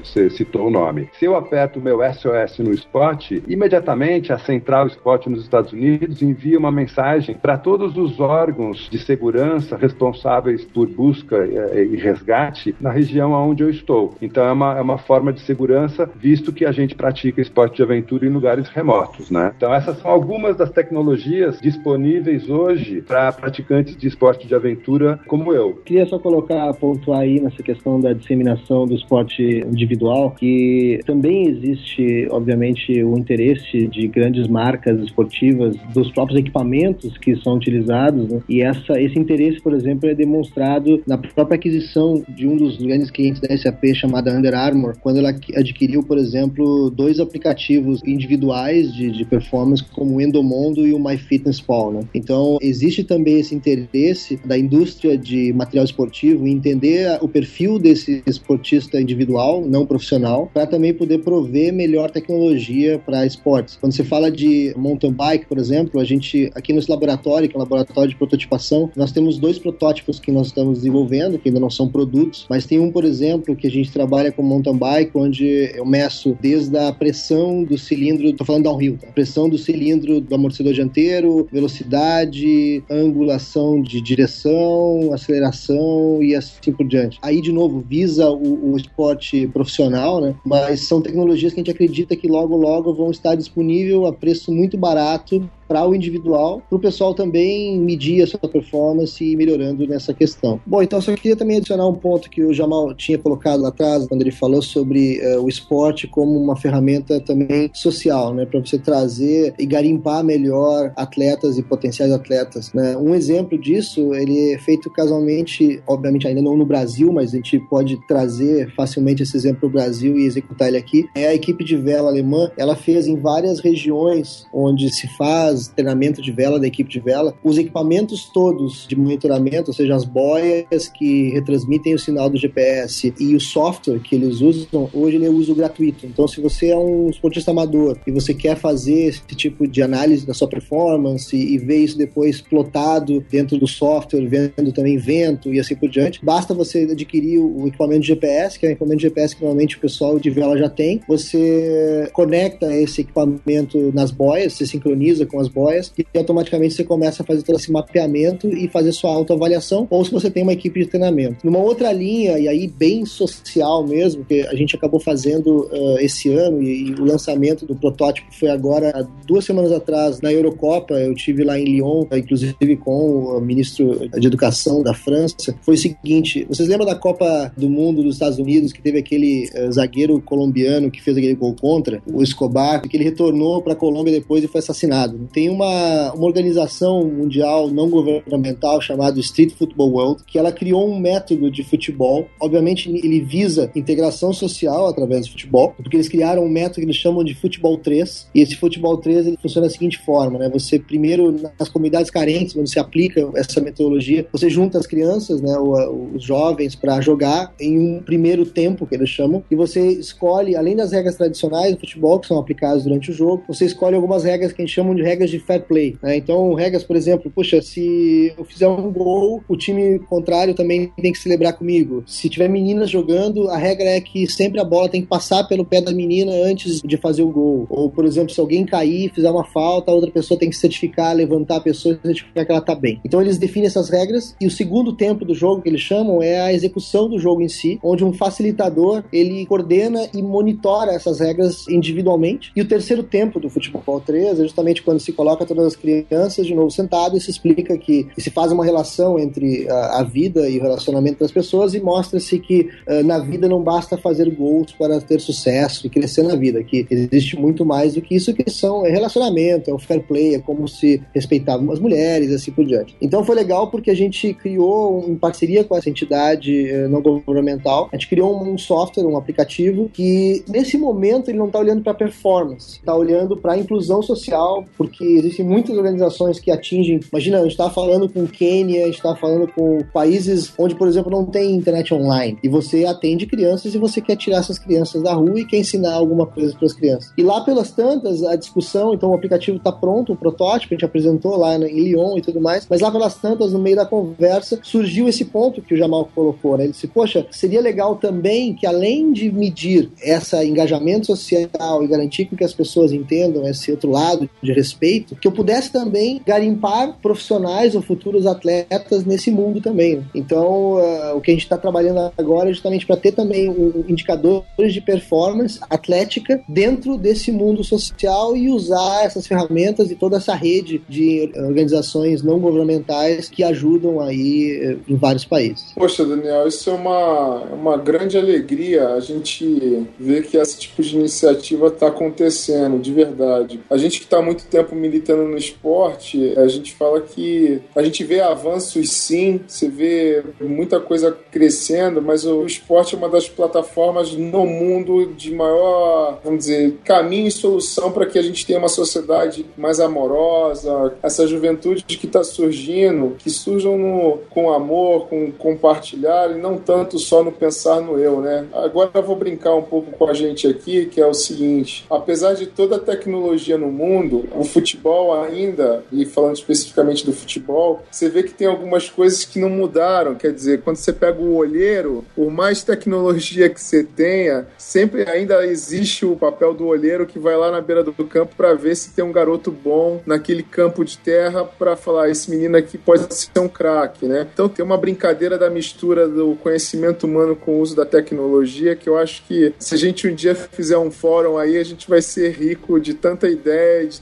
Você 0.04 0.30
citou 0.30 0.68
o 0.68 0.70
nome. 0.70 1.10
Se 1.14 1.26
eu 1.26 1.36
aperto 1.36 1.80
o 1.80 1.82
meu 1.82 2.00
SOS 2.14 2.60
no 2.60 2.72
Spot, 2.72 3.32
imediatamente 3.48 4.34
a 4.34 4.38
central 4.38 4.88
Spot 4.88 5.28
nos 5.28 5.44
Estados 5.44 5.72
Unidos 5.72 6.22
envia 6.22 6.58
uma 6.58 6.72
mensagem 6.72 7.36
para 7.36 7.58
todos 7.58 7.98
os 7.98 8.20
órgãos 8.20 8.75
de 8.90 8.98
segurança 8.98 9.78
responsáveis 9.78 10.64
por 10.66 10.88
busca 10.88 11.38
eh, 11.38 11.84
e 11.92 11.96
resgate 11.96 12.76
na 12.80 12.92
região 12.92 13.32
onde 13.32 13.64
eu 13.64 13.70
estou. 13.70 14.16
Então 14.22 14.46
é 14.46 14.52
uma, 14.52 14.78
é 14.78 14.82
uma 14.82 14.98
forma 14.98 15.32
de 15.32 15.42
segurança, 15.42 16.10
visto 16.16 16.54
que 16.54 16.66
a 16.66 16.72
gente 16.72 16.96
pratica 16.96 17.42
esporte 17.42 17.78
de 17.78 17.84
aventura 17.84 18.26
em 18.26 18.30
lugares 18.30 18.70
remotos, 18.70 19.30
né? 19.30 19.54
Então 19.56 19.74
essas 19.74 19.98
são 20.00 20.10
algumas 20.10 20.56
das 20.56 20.70
tecnologias 20.70 21.60
disponíveis 21.60 22.50
hoje 22.50 23.02
para 23.02 23.32
praticantes 23.32 23.96
de 23.98 24.08
esporte 24.08 24.48
de 24.48 24.56
aventura 24.56 25.20
como 25.28 25.54
eu. 25.54 25.82
Queria 25.86 26.06
só 26.06 26.20
colocar, 26.20 26.74
pontuar 26.74 27.22
aí 27.22 27.40
nessa 27.40 27.62
questão 27.62 28.00
da 28.00 28.14
disseminação 28.14 28.86
do 28.86 28.96
esporte 28.96 29.44
individual, 29.44 30.32
que 30.32 31.00
também 31.06 31.48
existe, 31.48 32.28
obviamente, 32.32 33.04
o 33.04 33.18
interesse 33.18 33.88
de 33.88 34.08
grandes 34.08 34.48
marcas 34.48 35.00
esportivas 35.02 35.76
dos 35.94 36.12
próprios 36.12 36.40
equipamentos 36.40 37.18
que 37.18 37.36
são 37.38 37.56
utilizados, 37.56 38.28
né? 38.30 38.42
E 38.56 38.62
essa, 38.62 39.02
esse 39.02 39.20
interesse, 39.20 39.60
por 39.60 39.74
exemplo, 39.74 40.08
é 40.10 40.16
demonstrado 40.16 41.04
na 41.06 41.18
própria 41.18 41.56
aquisição 41.56 42.24
de 42.30 42.48
um 42.48 42.56
dos 42.56 42.78
grandes 42.78 43.12
clientes 43.12 43.42
da 43.42 43.50
SAP 43.58 43.94
chamada 43.94 44.34
Under 44.34 44.56
Armour, 44.56 44.96
quando 45.02 45.18
ela 45.18 45.36
adquiriu, 45.56 46.02
por 46.02 46.18
exemplo, 46.18 46.90
dois 46.90 47.20
aplicativos 47.20 48.02
individuais 48.06 48.94
de, 48.94 49.12
de 49.12 49.26
performance, 49.26 49.84
como 49.92 50.16
o 50.16 50.22
Endomondo 50.22 50.88
e 50.88 50.94
o 50.94 51.00
MyFitnessPal. 51.00 51.92
Né? 51.92 52.04
Então, 52.14 52.58
existe 52.62 53.04
também 53.04 53.42
esse 53.42 53.54
interesse 53.54 54.40
da 54.46 54.58
indústria 54.58 55.18
de 55.18 55.52
material 55.52 55.84
esportivo 55.84 56.48
em 56.48 56.54
entender 56.54 57.18
o 57.22 57.28
perfil 57.28 57.78
desse 57.78 58.24
esportista 58.26 59.02
individual, 59.02 59.66
não 59.68 59.86
profissional, 59.86 60.50
para 60.54 60.66
também 60.66 60.94
poder 60.94 61.18
prover 61.18 61.74
melhor 61.74 62.10
tecnologia 62.10 63.02
para 63.06 63.26
esportes. 63.26 63.76
Quando 63.76 63.92
você 63.92 64.06
fala 64.06 64.32
de 64.32 64.74
mountain 64.78 65.12
bike, 65.12 65.46
por 65.46 65.58
exemplo, 65.58 66.00
a 66.00 66.06
gente, 66.06 66.50
aqui 66.56 66.72
nesse 66.72 66.90
laboratório, 66.90 67.50
que 67.50 67.56
é 67.56 67.58
um 67.58 67.62
laboratório 67.62 68.12
de 68.12 68.16
prototipação, 68.48 68.90
nós 68.96 69.12
temos 69.12 69.38
dois 69.38 69.60
protótipos 69.60 70.20
que 70.20 70.32
nós 70.32 70.48
estamos 70.48 70.80
desenvolvendo, 70.80 71.38
que 71.38 71.50
ainda 71.50 71.60
não 71.60 71.70
são 71.70 71.88
produtos, 71.88 72.46
mas 72.50 72.66
tem 72.66 72.80
um, 72.80 72.92
por 72.92 73.04
exemplo, 73.04 73.56
que 73.56 73.68
a 73.68 73.72
gente 73.72 73.92
trabalha 73.92 74.32
com 74.32 74.42
mountain 74.42 74.78
bike, 74.78 75.12
onde 75.16 75.72
eu 75.76 75.86
meço 75.86 76.38
desde 76.42 76.78
a 76.78 76.92
pressão 76.92 77.26
pressão 77.36 77.64
do 77.64 77.78
cilindro, 77.78 78.34
tô 78.34 78.46
falando 78.46 78.64
downhill, 78.64 78.98
tá? 78.98 79.08
posição 79.08 79.50
do 79.50 79.58
cilindro 79.58 80.22
do 80.22 80.36
amortecedor 80.36 80.74
dianteiro, 80.74 81.48
velocidade, 81.52 82.84
angulação 82.90 83.82
de 83.82 84.02
direção, 84.02 85.14
aceleração 85.14 86.22
e 86.22 86.36
assim 86.36 86.72
por 86.72 86.88
diante. 86.88 87.18
Aí, 87.22 87.42
de 87.42 87.52
novo, 87.52 87.84
visa 87.88 88.30
o, 88.30 88.74
o 88.74 88.78
esporte 88.78 89.48
profissional, 89.48 90.22
né? 90.22 90.36
Mas 90.46 90.82
são 90.88 91.02
tecnologias 91.02 91.54
que 91.54 91.60
a 91.60 91.64
gente 91.64 91.72
acredita 91.72 92.16
que 92.16 92.28
logo, 92.28 92.56
logo 92.56 92.94
vão 92.94 93.12
estar 93.12 93.36
disponível 93.36 94.06
a 94.06 94.14
preço 94.14 94.52
muito 94.52 94.78
barato 94.78 95.50
para 95.68 95.88
o 95.88 95.96
individual, 95.96 96.62
para 96.70 96.78
o 96.78 96.80
pessoal 96.80 97.14
também 97.14 97.80
medir 97.80 98.24
a 98.24 98.28
sua 98.28 98.40
performance 98.40 99.24
e 99.24 99.34
ir 99.34 99.36
melhorando 99.36 99.88
nessa 99.88 100.14
questão. 100.14 100.60
Bom, 100.66 100.82
então 100.82 101.02
só 101.02 101.14
queria 101.16 101.36
também 101.36 101.58
adicionar 101.58 101.88
um 101.88 101.94
ponto 101.94 102.30
que 102.30 102.44
o 102.44 102.54
Jamal 102.54 102.94
tinha 102.94 103.18
colocado 103.18 103.62
lá 103.62 103.70
atrás, 103.70 104.08
quando 104.08 104.22
ele 104.22 104.32
falou 104.32 104.62
sobre 104.62 105.20
uh, 105.22 105.42
o 105.42 105.50
esporte 105.50 106.08
como 106.08 106.38
uma 106.38 106.56
ferramenta 106.56 107.20
também 107.20 107.70
social, 107.74 108.34
né, 108.34 108.46
para 108.46 108.60
você 108.60 108.78
trazer 108.78 109.54
e 109.58 109.66
garimpar 109.66 110.24
melhor 110.24 110.94
atletas 110.96 111.58
e 111.58 111.64
potenciais 111.64 112.12
atletas. 112.12 112.72
Né? 112.74 112.96
Um 112.98 113.14
exemplo 113.14 113.58
disso, 113.58 114.14
ele 114.14 114.54
é 114.54 114.58
feito 114.60 114.90
casualmente, 114.90 115.82
obviamente 115.88 116.28
ainda 116.28 116.42
não 116.42 116.56
no 116.56 116.66
Brasil, 116.66 117.12
mas 117.12 117.34
a 117.34 117.38
gente 117.38 117.60
pode 117.60 117.98
trazer 118.08 118.74
facilmente 118.76 119.24
esse 119.24 119.36
exemplo 119.36 119.62
para 119.62 119.68
o 119.68 119.72
Brasil 119.72 120.18
e 120.18 120.26
executar 120.26 120.68
ele 120.68 120.78
aqui. 120.78 121.08
É 121.16 121.28
a 121.28 121.34
equipe 121.34 121.64
de 121.64 121.76
vela 121.76 122.10
alemã, 122.10 122.52
ela 122.58 122.76
fez 122.76 123.08
em 123.08 123.16
várias 123.16 123.60
regiões 123.60 124.46
onde 124.54 124.90
se 124.94 125.08
faz 125.18 125.55
faz 125.56 125.68
treinamento 125.70 126.22
de 126.22 126.32
vela 126.32 126.60
da 126.60 126.68
equipe 126.68 126.90
de 126.90 127.00
vela, 127.00 127.34
os 127.44 127.58
equipamentos 127.58 128.30
todos 128.34 128.86
de 128.88 128.96
monitoramento, 128.96 129.70
ou 129.70 129.74
seja, 129.74 129.96
as 129.96 130.04
boias 130.04 130.88
que 130.90 131.30
retransmitem 131.30 131.96
o 131.96 132.00
sinal 132.00 132.30
do 132.30 132.38
GPS 132.38 133.14
e 133.20 133.36
o 133.36 133.40
software 133.40 134.00
que 134.00 134.16
eles 134.16 134.42
usam, 134.42 134.90
hoje 134.94 135.16
ele 135.16 135.26
é 135.26 135.30
uso 135.30 135.56
gratuito. 135.56 136.06
Então, 136.06 136.28
se 136.28 136.42
você 136.42 136.70
é 136.70 136.78
um 136.78 137.10
esportista 137.10 137.52
amador 137.52 137.98
e 138.06 138.12
você 138.12 138.34
quer 138.34 138.58
fazer 138.58 139.06
esse 139.06 139.22
tipo 139.36 139.68
de 139.68 139.82
análise 139.82 140.26
da 140.26 140.34
sua 140.34 140.48
performance 140.48 141.36
e 141.36 141.58
ver 141.58 141.78
isso 141.78 141.98
depois 141.98 142.42
plotado 142.42 143.24
dentro 143.32 143.58
do 143.58 143.68
software, 143.68 144.26
vendo 144.28 144.72
também 144.74 144.98
vento 144.98 145.54
e 145.54 145.60
assim 145.60 145.76
por 145.76 145.90
diante, 145.90 146.24
basta 146.24 146.54
você 146.54 146.88
adquirir 146.92 147.40
o 147.40 147.68
equipamento 147.68 148.02
de 148.02 148.08
GPS, 148.08 148.60
que 148.60 148.66
é 148.66 148.70
um 148.70 148.72
equipamento 148.72 148.98
de 148.98 149.04
GPS 149.04 149.36
que 149.36 149.42
normalmente 149.42 149.78
o 149.78 149.80
pessoal 149.80 150.20
de 150.20 150.30
vela 150.30 150.58
já 150.58 150.70
tem. 150.70 151.02
Você 151.08 152.10
conecta 152.14 152.74
esse 152.76 153.02
equipamento 153.02 153.92
nas 153.94 154.12
boias, 154.12 154.54
você 154.54 154.66
sincroniza 154.66 155.26
com 155.26 155.40
as 155.40 155.45
boias 155.48 155.92
e 155.98 156.06
automaticamente 156.18 156.74
você 156.74 156.84
começa 156.84 157.24
a 157.24 157.26
fazer 157.26 157.44
todo 157.44 157.58
esse 157.58 157.72
mapeamento 157.72 158.48
e 158.48 158.68
fazer 158.68 158.92
sua 158.92 159.12
autoavaliação, 159.12 159.88
ou 159.90 160.04
se 160.04 160.12
você 160.12 160.30
tem 160.30 160.44
uma 160.44 160.54
equipe 160.54 160.80
de 160.80 160.88
treinamento. 160.88 161.46
Numa 161.46 161.60
outra 161.60 161.92
linha, 161.92 162.38
e 162.38 162.48
aí 162.48 162.68
bem 162.68 163.06
social 163.06 163.86
mesmo, 163.86 164.26
que 164.26 164.42
a 164.42 164.56
gente 164.56 164.76
acabou 164.76 165.00
fazendo 165.00 165.70
uh, 165.72 166.00
esse 166.00 166.30
ano, 166.30 166.62
e, 166.62 166.90
e, 166.90 166.94
o 166.94 167.06
lançamento 167.06 167.66
do 167.66 167.76
protótipo 167.76 168.28
foi 168.34 168.50
agora, 168.50 169.08
duas 169.26 169.46
semanas 169.46 169.72
atrás, 169.72 170.22
na 170.22 170.32
Eurocopa, 170.32 170.94
eu 170.96 171.14
tive 171.16 171.44
lá 171.44 171.60
em 171.60 171.66
Lyon, 171.66 172.06
inclusive 172.14 172.78
com 172.78 173.38
o 173.38 173.42
ministro 173.42 174.10
de 174.10 174.28
Educação 174.28 174.82
da 174.82 174.94
França, 174.94 175.56
foi 175.62 175.76
o 175.76 175.78
seguinte, 175.78 176.46
vocês 176.50 176.68
lembram 176.68 176.86
da 176.86 176.96
Copa 176.96 177.52
do 177.58 177.70
Mundo 177.70 178.04
dos 178.04 178.16
Estados 178.16 178.38
Unidos, 178.38 178.72
que 178.72 178.82
teve 178.82 179.00
aquele 179.00 179.50
uh, 179.56 179.72
zagueiro 179.72 180.22
colombiano 180.22 180.92
que 180.92 181.02
fez 181.02 181.18
aquele 181.18 181.36
gol 181.36 181.56
contra, 181.60 182.02
o 182.06 182.22
Escobar, 182.22 182.82
que 182.82 182.96
ele 182.96 183.04
retornou 183.04 183.62
para 183.62 183.74
a 183.74 183.76
Colômbia 183.76 184.14
depois 184.14 184.44
e 184.44 184.48
foi 184.48 184.60
assassinado. 184.60 185.18
Tem 185.36 185.50
uma, 185.50 186.14
uma 186.14 186.26
organização 186.26 187.04
mundial 187.04 187.70
não 187.70 187.90
governamental 187.90 188.80
chamada 188.80 189.20
Street 189.20 189.52
Football 189.52 189.92
World, 189.92 190.24
que 190.26 190.40
ela 190.40 190.50
criou 190.50 190.90
um 190.90 190.98
método 190.98 191.52
de 191.52 191.62
futebol. 191.62 192.30
Obviamente, 192.40 192.90
ele 192.90 193.20
visa 193.20 193.70
integração 193.76 194.32
social 194.32 194.88
através 194.88 195.26
do 195.26 195.32
futebol, 195.32 195.74
porque 195.76 195.98
eles 195.98 196.08
criaram 196.08 196.46
um 196.46 196.50
método 196.50 196.76
que 196.76 196.86
eles 196.86 196.96
chamam 196.96 197.22
de 197.22 197.36
futebol 197.36 197.78
3. 197.78 198.30
E 198.34 198.40
esse 198.40 198.56
futebol 198.56 198.96
3 198.96 199.28
ele 199.28 199.38
funciona 199.42 199.68
da 199.68 199.74
seguinte 199.74 200.00
forma, 200.06 200.40
né? 200.40 200.50
Você 200.54 200.80
primeiro 200.80 201.36
nas 201.60 201.68
comunidades 201.68 202.10
carentes, 202.10 202.56
onde 202.56 202.70
se 202.70 202.80
aplica 202.80 203.30
essa 203.36 203.60
metodologia, 203.60 204.26
você 204.32 204.50
junta 204.50 204.78
as 204.78 204.88
crianças, 204.88 205.42
né, 205.42 205.54
os 205.60 206.24
jovens 206.24 206.76
para 206.76 207.02
jogar 207.02 207.54
em 207.60 207.78
um 207.78 208.02
primeiro 208.02 208.46
tempo 208.46 208.88
que 208.88 208.96
eles 208.96 209.10
chamam, 209.10 209.44
e 209.52 209.56
você 209.56 209.86
escolhe 209.86 210.56
além 210.56 210.78
das 210.78 210.94
regras 210.94 211.16
tradicionais 211.16 211.74
do 211.74 211.82
futebol 211.82 212.22
que 212.22 212.28
são 212.28 212.40
aplicadas 212.40 212.84
durante 212.84 213.12
o 213.12 213.14
jogo, 213.14 213.44
você 213.50 213.66
escolhe 213.66 213.96
algumas 213.96 214.24
regras 214.24 214.54
que 214.54 214.62
a 214.62 214.66
gente 214.66 214.74
chama 214.74 214.96
de 214.96 215.02
regras 215.02 215.25
regras 215.26 215.32
de 215.32 215.40
fair 215.40 215.62
play. 215.64 215.98
Né? 216.02 216.18
Então, 216.18 216.54
regras, 216.54 216.84
por 216.84 216.96
exemplo, 216.96 217.32
puxa, 217.34 217.62
se 217.62 218.34
eu 218.38 218.46
fizer 218.46 218.68
um 218.68 218.92
gol, 218.92 219.44
o 219.48 219.58
time 219.58 220.00
contrário 220.00 220.54
também 220.54 220.92
tem 221.02 221.12
que 221.12 221.18
celebrar 221.18 221.54
comigo. 221.54 222.04
Se 222.06 222.30
tiver 222.30 222.48
meninas 222.48 222.90
jogando, 222.90 223.50
a 223.50 223.58
regra 223.58 223.90
é 223.90 224.02
que 224.02 224.28
sempre 224.28 224.60
a 224.60 224.64
bola 224.64 224.90
tem 224.90 225.02
que 225.02 225.08
passar 225.08 225.44
pelo 225.46 225.66
pé 225.66 225.82
da 225.82 225.92
menina 225.92 226.32
antes 226.32 226.82
de 226.82 226.98
fazer 226.98 227.24
o 227.24 227.30
gol. 227.30 227.66
Ou, 227.70 227.90
por 227.90 228.06
exemplo, 228.06 228.34
se 228.34 228.40
alguém 228.40 228.66
cair, 228.66 229.12
fizer 229.14 229.30
uma 229.30 229.46
falta, 229.46 229.92
a 229.92 229.94
outra 229.94 230.12
pessoa 230.12 230.40
tem 230.40 230.50
que 230.50 230.56
certificar, 230.56 231.16
levantar 231.16 231.58
a 231.58 231.62
pessoa 231.62 231.96
e 231.96 232.08
certificar 232.08 232.46
que 232.46 232.52
ela 232.52 232.62
tá 232.62 232.76
bem. 232.76 233.00
Então, 233.04 233.22
eles 233.22 233.38
definem 233.38 233.68
essas 233.68 233.90
regras 233.90 234.36
e 234.40 234.46
o 234.46 234.52
segundo 234.52 234.94
tempo 234.94 235.26
do 235.26 235.34
jogo 235.34 235.62
que 235.62 235.70
eles 235.70 235.82
chamam 235.82 236.22
é 236.22 236.40
a 236.40 236.54
execução 236.54 237.10
do 237.10 237.20
jogo 237.20 237.42
em 237.42 237.50
si, 237.50 237.80
onde 237.84 238.04
um 238.04 238.14
facilitador 238.14 239.04
ele 239.12 239.46
coordena 239.46 240.08
e 240.14 240.22
monitora 240.22 240.92
essas 240.92 241.20
regras 241.20 241.68
individualmente. 241.68 242.52
E 242.56 242.62
o 242.62 242.68
terceiro 242.68 243.04
tempo 243.04 243.40
do 243.40 243.50
futebol 243.50 244.00
3 244.00 244.40
é 244.40 244.44
justamente 244.44 244.82
quando 244.82 245.00
se 245.00 245.12
coloca 245.16 245.46
todas 245.46 245.66
as 245.66 245.76
crianças 245.76 246.46
de 246.46 246.54
novo 246.54 246.70
sentadas 246.70 247.22
e 247.22 247.26
se 247.26 247.32
explica 247.32 247.78
que 247.78 248.08
se 248.18 248.30
faz 248.30 248.52
uma 248.52 248.66
relação 248.66 249.18
entre 249.18 249.70
a, 249.70 250.00
a 250.00 250.04
vida 250.04 250.50
e 250.50 250.60
o 250.60 250.62
relacionamento 250.62 251.20
das 251.20 251.32
pessoas 251.32 251.74
e 251.74 251.80
mostra-se 251.80 252.40
que 252.40 252.70
uh, 252.88 253.04
na 253.04 253.20
vida 253.20 253.48
não 253.48 253.62
basta 253.62 253.98
fazer 253.98 254.30
gols 254.34 254.72
para 254.74 255.00
ter 255.00 255.20
sucesso 255.20 255.88
e 255.88 255.90
crescer 255.90 256.24
na 256.24 256.36
vida, 256.36 256.64
que 256.64 256.86
existe 256.90 257.38
muito 257.38 257.66
mais 257.66 257.94
do 257.94 258.02
que 258.02 258.16
isso, 258.16 258.34
que 258.34 258.50
são 258.50 258.86
é 258.86 258.90
relacionamento, 258.90 259.70
é 259.70 259.74
o 259.74 259.80
fair 259.80 260.04
play, 260.06 260.36
é 260.36 260.40
como 260.40 260.68
se 260.68 261.02
respeitavam 261.14 261.72
as 261.72 261.80
mulheres, 261.80 262.32
assim 262.32 262.52
por 262.52 262.66
diante. 262.66 262.96
Então 263.02 263.24
foi 263.24 263.36
legal 263.36 263.70
porque 263.70 263.92
a 263.92 263.96
gente 263.96 264.34
criou, 264.34 265.06
em 265.08 265.16
parceria 265.16 265.64
com 265.64 265.76
essa 265.76 265.90
entidade 265.90 266.72
uh, 266.72 266.90
não 266.90 267.02
governamental, 267.02 267.90
a 267.92 267.96
gente 267.96 268.10
criou 268.10 268.42
um 268.42 268.58
software, 268.58 269.06
um 269.06 269.18
aplicativo 269.18 269.90
que 269.94 270.44
nesse 270.48 270.78
momento 270.78 271.30
ele 271.30 271.38
não 271.38 271.48
está 271.48 271.60
olhando 271.60 271.84
para 271.84 271.94
performance, 271.94 272.78
está 272.80 272.96
olhando 272.96 273.38
para 273.38 273.54
a 273.54 273.58
inclusão 273.58 274.02
social, 274.02 274.66
porque 274.78 275.05
que 275.06 275.18
existem 275.18 275.46
muitas 275.46 275.78
organizações 275.78 276.40
que 276.40 276.50
atingem. 276.50 277.00
Imagina, 277.12 277.38
a 277.38 277.42
gente 277.42 277.52
está 277.52 277.70
falando 277.70 278.10
com 278.10 278.26
Quênia, 278.26 278.84
a 278.84 278.86
gente 278.88 278.96
está 278.96 279.16
falando 279.16 279.48
com 279.48 279.80
países 279.94 280.52
onde, 280.58 280.76
por 280.76 280.88
exemplo, 280.88 281.12
não 281.12 281.26
tem 281.26 281.54
internet 281.54 281.94
online. 281.94 282.38
E 282.44 282.50
você 282.50 282.86
atende 282.86 283.28
crianças 283.28 283.76
e 283.76 283.78
você 283.78 284.02
quer 284.02 284.16
tirar 284.16 284.38
essas 284.38 284.58
crianças 284.58 285.04
da 285.04 285.14
rua 285.14 285.40
e 285.40 285.46
quer 285.46 285.58
ensinar 285.58 285.94
alguma 285.94 286.26
coisa 286.26 286.56
para 286.56 286.66
as 286.66 286.74
crianças. 286.74 287.14
E 287.18 287.22
lá 287.22 287.42
pelas 287.42 287.72
tantas, 287.72 288.24
a 288.24 288.36
discussão, 288.36 288.94
então 288.94 289.12
o 289.12 289.14
aplicativo 289.14 289.58
está 289.58 289.72
pronto, 289.72 290.14
o 290.14 290.16
protótipo, 290.16 290.74
a 290.74 290.76
gente 290.76 290.86
apresentou 290.86 291.38
lá 291.38 291.56
em 291.56 291.84
Lyon 291.84 292.18
e 292.18 292.22
tudo 292.22 292.42
mais, 292.42 292.66
mas 292.70 292.82
lá 292.82 292.92
pelas 292.92 293.16
tantas, 293.16 293.54
no 293.54 293.60
meio 293.60 293.76
da 293.76 293.86
conversa, 293.86 294.60
surgiu 294.64 295.08
esse 295.08 295.26
ponto 295.26 295.62
que 295.62 295.74
o 295.74 295.78
Jamal 295.78 296.10
colocou, 296.16 296.58
né? 296.58 296.64
Ele 296.64 296.72
disse, 296.72 296.88
poxa, 296.88 297.28
seria 297.30 297.62
legal 297.62 297.96
também 297.96 298.54
que 298.54 298.66
além 298.66 299.12
de 299.12 299.32
medir 299.32 299.92
esse 300.02 300.36
engajamento 300.44 301.06
social 301.06 301.84
e 301.84 301.88
garantir 301.88 302.26
que 302.26 302.44
as 302.44 302.54
pessoas 302.54 302.92
entendam 302.92 303.48
esse 303.48 303.70
outro 303.72 303.92
lado 303.92 304.30
de 304.42 304.52
respeito, 304.52 304.95
feito, 304.96 305.16
que 305.16 305.28
eu 305.28 305.32
pudesse 305.32 305.72
também 305.72 306.22
garimpar 306.26 306.98
profissionais 307.02 307.76
ou 307.76 307.82
futuros 307.82 308.26
atletas 308.26 309.06
nesse 309.06 309.30
mundo 309.32 309.62
também. 309.62 310.06
Então, 310.14 310.74
uh, 310.74 311.16
o 311.16 311.22
que 311.22 311.32
a 311.32 311.34
gente 311.34 311.44
está 311.44 311.58
trabalhando 311.58 312.12
agora 312.18 312.50
é 312.50 312.54
justamente 312.54 312.86
para 312.86 312.98
ter 312.98 313.12
também 313.12 313.50
um, 313.50 313.84
indicadores 313.88 314.74
de 314.74 314.82
performance 314.82 315.60
atlética 315.70 316.42
dentro 316.48 316.98
desse 316.98 317.32
mundo 317.32 317.64
social 317.64 318.36
e 318.36 318.50
usar 318.50 319.04
essas 319.04 319.28
ferramentas 319.28 319.92
e 319.92 319.96
toda 319.96 320.18
essa 320.18 320.34
rede 320.34 320.82
de 320.88 321.32
organizações 321.36 322.24
não 322.24 322.40
governamentais 322.40 323.30
que 323.30 323.44
ajudam 323.44 324.00
aí 324.00 324.78
uh, 324.88 324.92
em 324.92 324.96
vários 324.96 325.26
países. 325.26 325.74
Poxa, 325.76 326.06
Daniel, 326.06 326.48
isso 326.48 326.70
é 326.70 326.74
uma, 326.74 327.42
uma 327.54 327.78
grande 327.78 328.18
alegria 328.18 328.90
a 328.90 329.00
gente 329.00 329.86
ver 330.00 330.26
que 330.26 330.38
esse 330.38 330.60
tipo 330.60 330.82
de 330.82 330.96
iniciativa 330.96 331.68
está 331.68 331.88
acontecendo, 331.88 332.80
de 332.80 332.94
verdade. 332.94 333.60
A 333.70 333.78
gente 333.78 334.00
que 334.00 334.06
está 334.06 334.22
muito 334.22 334.46
tempo 334.76 334.80
militando 334.80 335.24
no 335.24 335.38
esporte, 335.38 336.34
a 336.38 336.48
gente 336.48 336.74
fala 336.74 337.02
que 337.02 337.62
a 337.76 337.82
gente 337.82 338.04
vê 338.04 338.20
avanços 338.20 338.92
sim, 338.92 339.40
você 339.48 339.70
vê 339.70 340.24
muita 340.42 340.80
coisa 340.80 341.18
crescendo, 341.32 342.02
mas 342.02 342.26
o 342.26 342.46
esporte 342.46 342.94
é 342.94 342.98
uma 342.98 343.10
das 343.10 343.28
plataformas 343.30 344.14
no 344.14 344.46
mundo 344.46 345.14
de 345.16 345.34
maior, 345.34 346.20
vamos 346.24 346.46
dizer, 346.46 346.78
caminho 346.84 347.28
e 347.28 347.32
solução 347.32 347.92
para 347.92 348.06
que 348.06 348.20
a 348.20 348.22
gente 348.22 348.46
tenha 348.46 348.60
uma 348.60 348.68
sociedade 348.68 349.46
mais 349.58 349.80
amorosa, 349.80 350.96
essa 351.02 351.26
juventude 351.26 351.84
que 351.84 352.06
está 352.06 352.24
surgindo, 352.24 353.16
que 353.18 353.30
surjam 353.30 353.78
no, 353.78 354.20
com 354.30 354.52
amor, 354.52 355.08
com 355.08 355.32
compartilhar 355.32 356.32
e 356.32 356.40
não 356.40 356.58
tanto 356.58 357.00
só 357.00 357.24
no 357.24 357.32
pensar 357.32 357.82
no 357.82 357.98
eu, 357.98 358.20
né? 358.20 358.46
Agora 358.54 358.92
eu 358.94 359.04
vou 359.04 359.16
brincar 359.16 359.56
um 359.56 359.62
pouco 359.62 359.92
com 359.92 360.10
a 360.10 360.14
gente 360.14 360.48
aqui, 360.48 360.86
que 360.86 361.00
é 361.00 361.06
o 361.06 361.14
seguinte: 361.14 361.86
apesar 361.90 362.34
de 362.34 362.48
toda 362.48 362.76
a 362.76 362.80
tecnologia 362.80 363.58
no 363.58 363.72
mundo, 363.72 364.28
o 364.36 364.44
futebol 364.44 364.65
futebol 364.66 365.24
ainda, 365.24 365.84
e 365.92 366.06
falando 366.06 366.36
especificamente 366.36 367.06
do 367.06 367.14
futebol, 367.14 367.84
você 367.92 368.10
vê 368.10 368.24
que 368.24 368.34
tem 368.34 368.48
algumas 368.48 368.90
coisas 368.90 369.24
que 369.24 369.40
não 369.40 369.50
mudaram. 369.50 370.16
Quer 370.16 370.34
dizer, 370.34 370.62
quando 370.62 370.78
você 370.78 370.92
pega 370.92 371.22
o 371.22 371.36
olheiro, 371.36 372.04
por 372.16 372.32
mais 372.32 372.64
tecnologia 372.64 373.48
que 373.48 373.62
você 373.62 373.84
tenha, 373.84 374.48
sempre 374.58 375.08
ainda 375.08 375.46
existe 375.46 376.06
o 376.06 376.16
papel 376.16 376.54
do 376.54 376.66
olheiro 376.66 377.06
que 377.06 377.20
vai 377.20 377.38
lá 377.38 377.52
na 377.52 377.62
beira 377.62 377.84
do 377.84 377.94
campo 377.94 378.36
para 378.36 378.54
ver 378.56 378.76
se 378.76 378.92
tem 378.92 379.06
um 379.06 379.12
garoto 379.12 379.52
bom 379.52 380.02
naquele 380.06 380.42
campo 380.42 380.84
de 380.84 380.98
terra 380.98 381.46
para 381.46 381.76
falar: 381.76 382.10
esse 382.10 382.30
menino 382.32 382.58
aqui 382.58 382.78
pode 382.78 383.14
ser 383.14 383.40
um 383.40 383.48
craque, 383.48 384.08
né? 384.08 384.28
Então 384.34 384.50
tem 384.50 384.66
uma 384.66 384.78
brincadeira 384.78 385.38
da 385.38 385.50
mistura 385.50 386.08
do 386.08 386.36
conhecimento 386.42 387.06
humano 387.06 387.36
com 387.36 387.52
o 387.52 387.60
uso 387.60 387.76
da 387.76 387.86
tecnologia 387.86 388.76
que 388.76 388.90
eu 388.90 388.98
acho 388.98 389.24
que 389.28 389.54
se 389.60 389.76
a 389.76 389.78
gente 389.78 390.08
um 390.08 390.16
dia 390.16 390.34
fizer 390.34 390.78
um 390.78 390.90
fórum 390.90 391.38
aí, 391.38 391.58
a 391.58 391.64
gente 391.64 391.88
vai 391.88 392.02
ser 392.02 392.32
rico 392.32 392.80
de 392.80 392.94
tanta 392.94 393.30
ideia, 393.30 393.86
de 393.86 394.02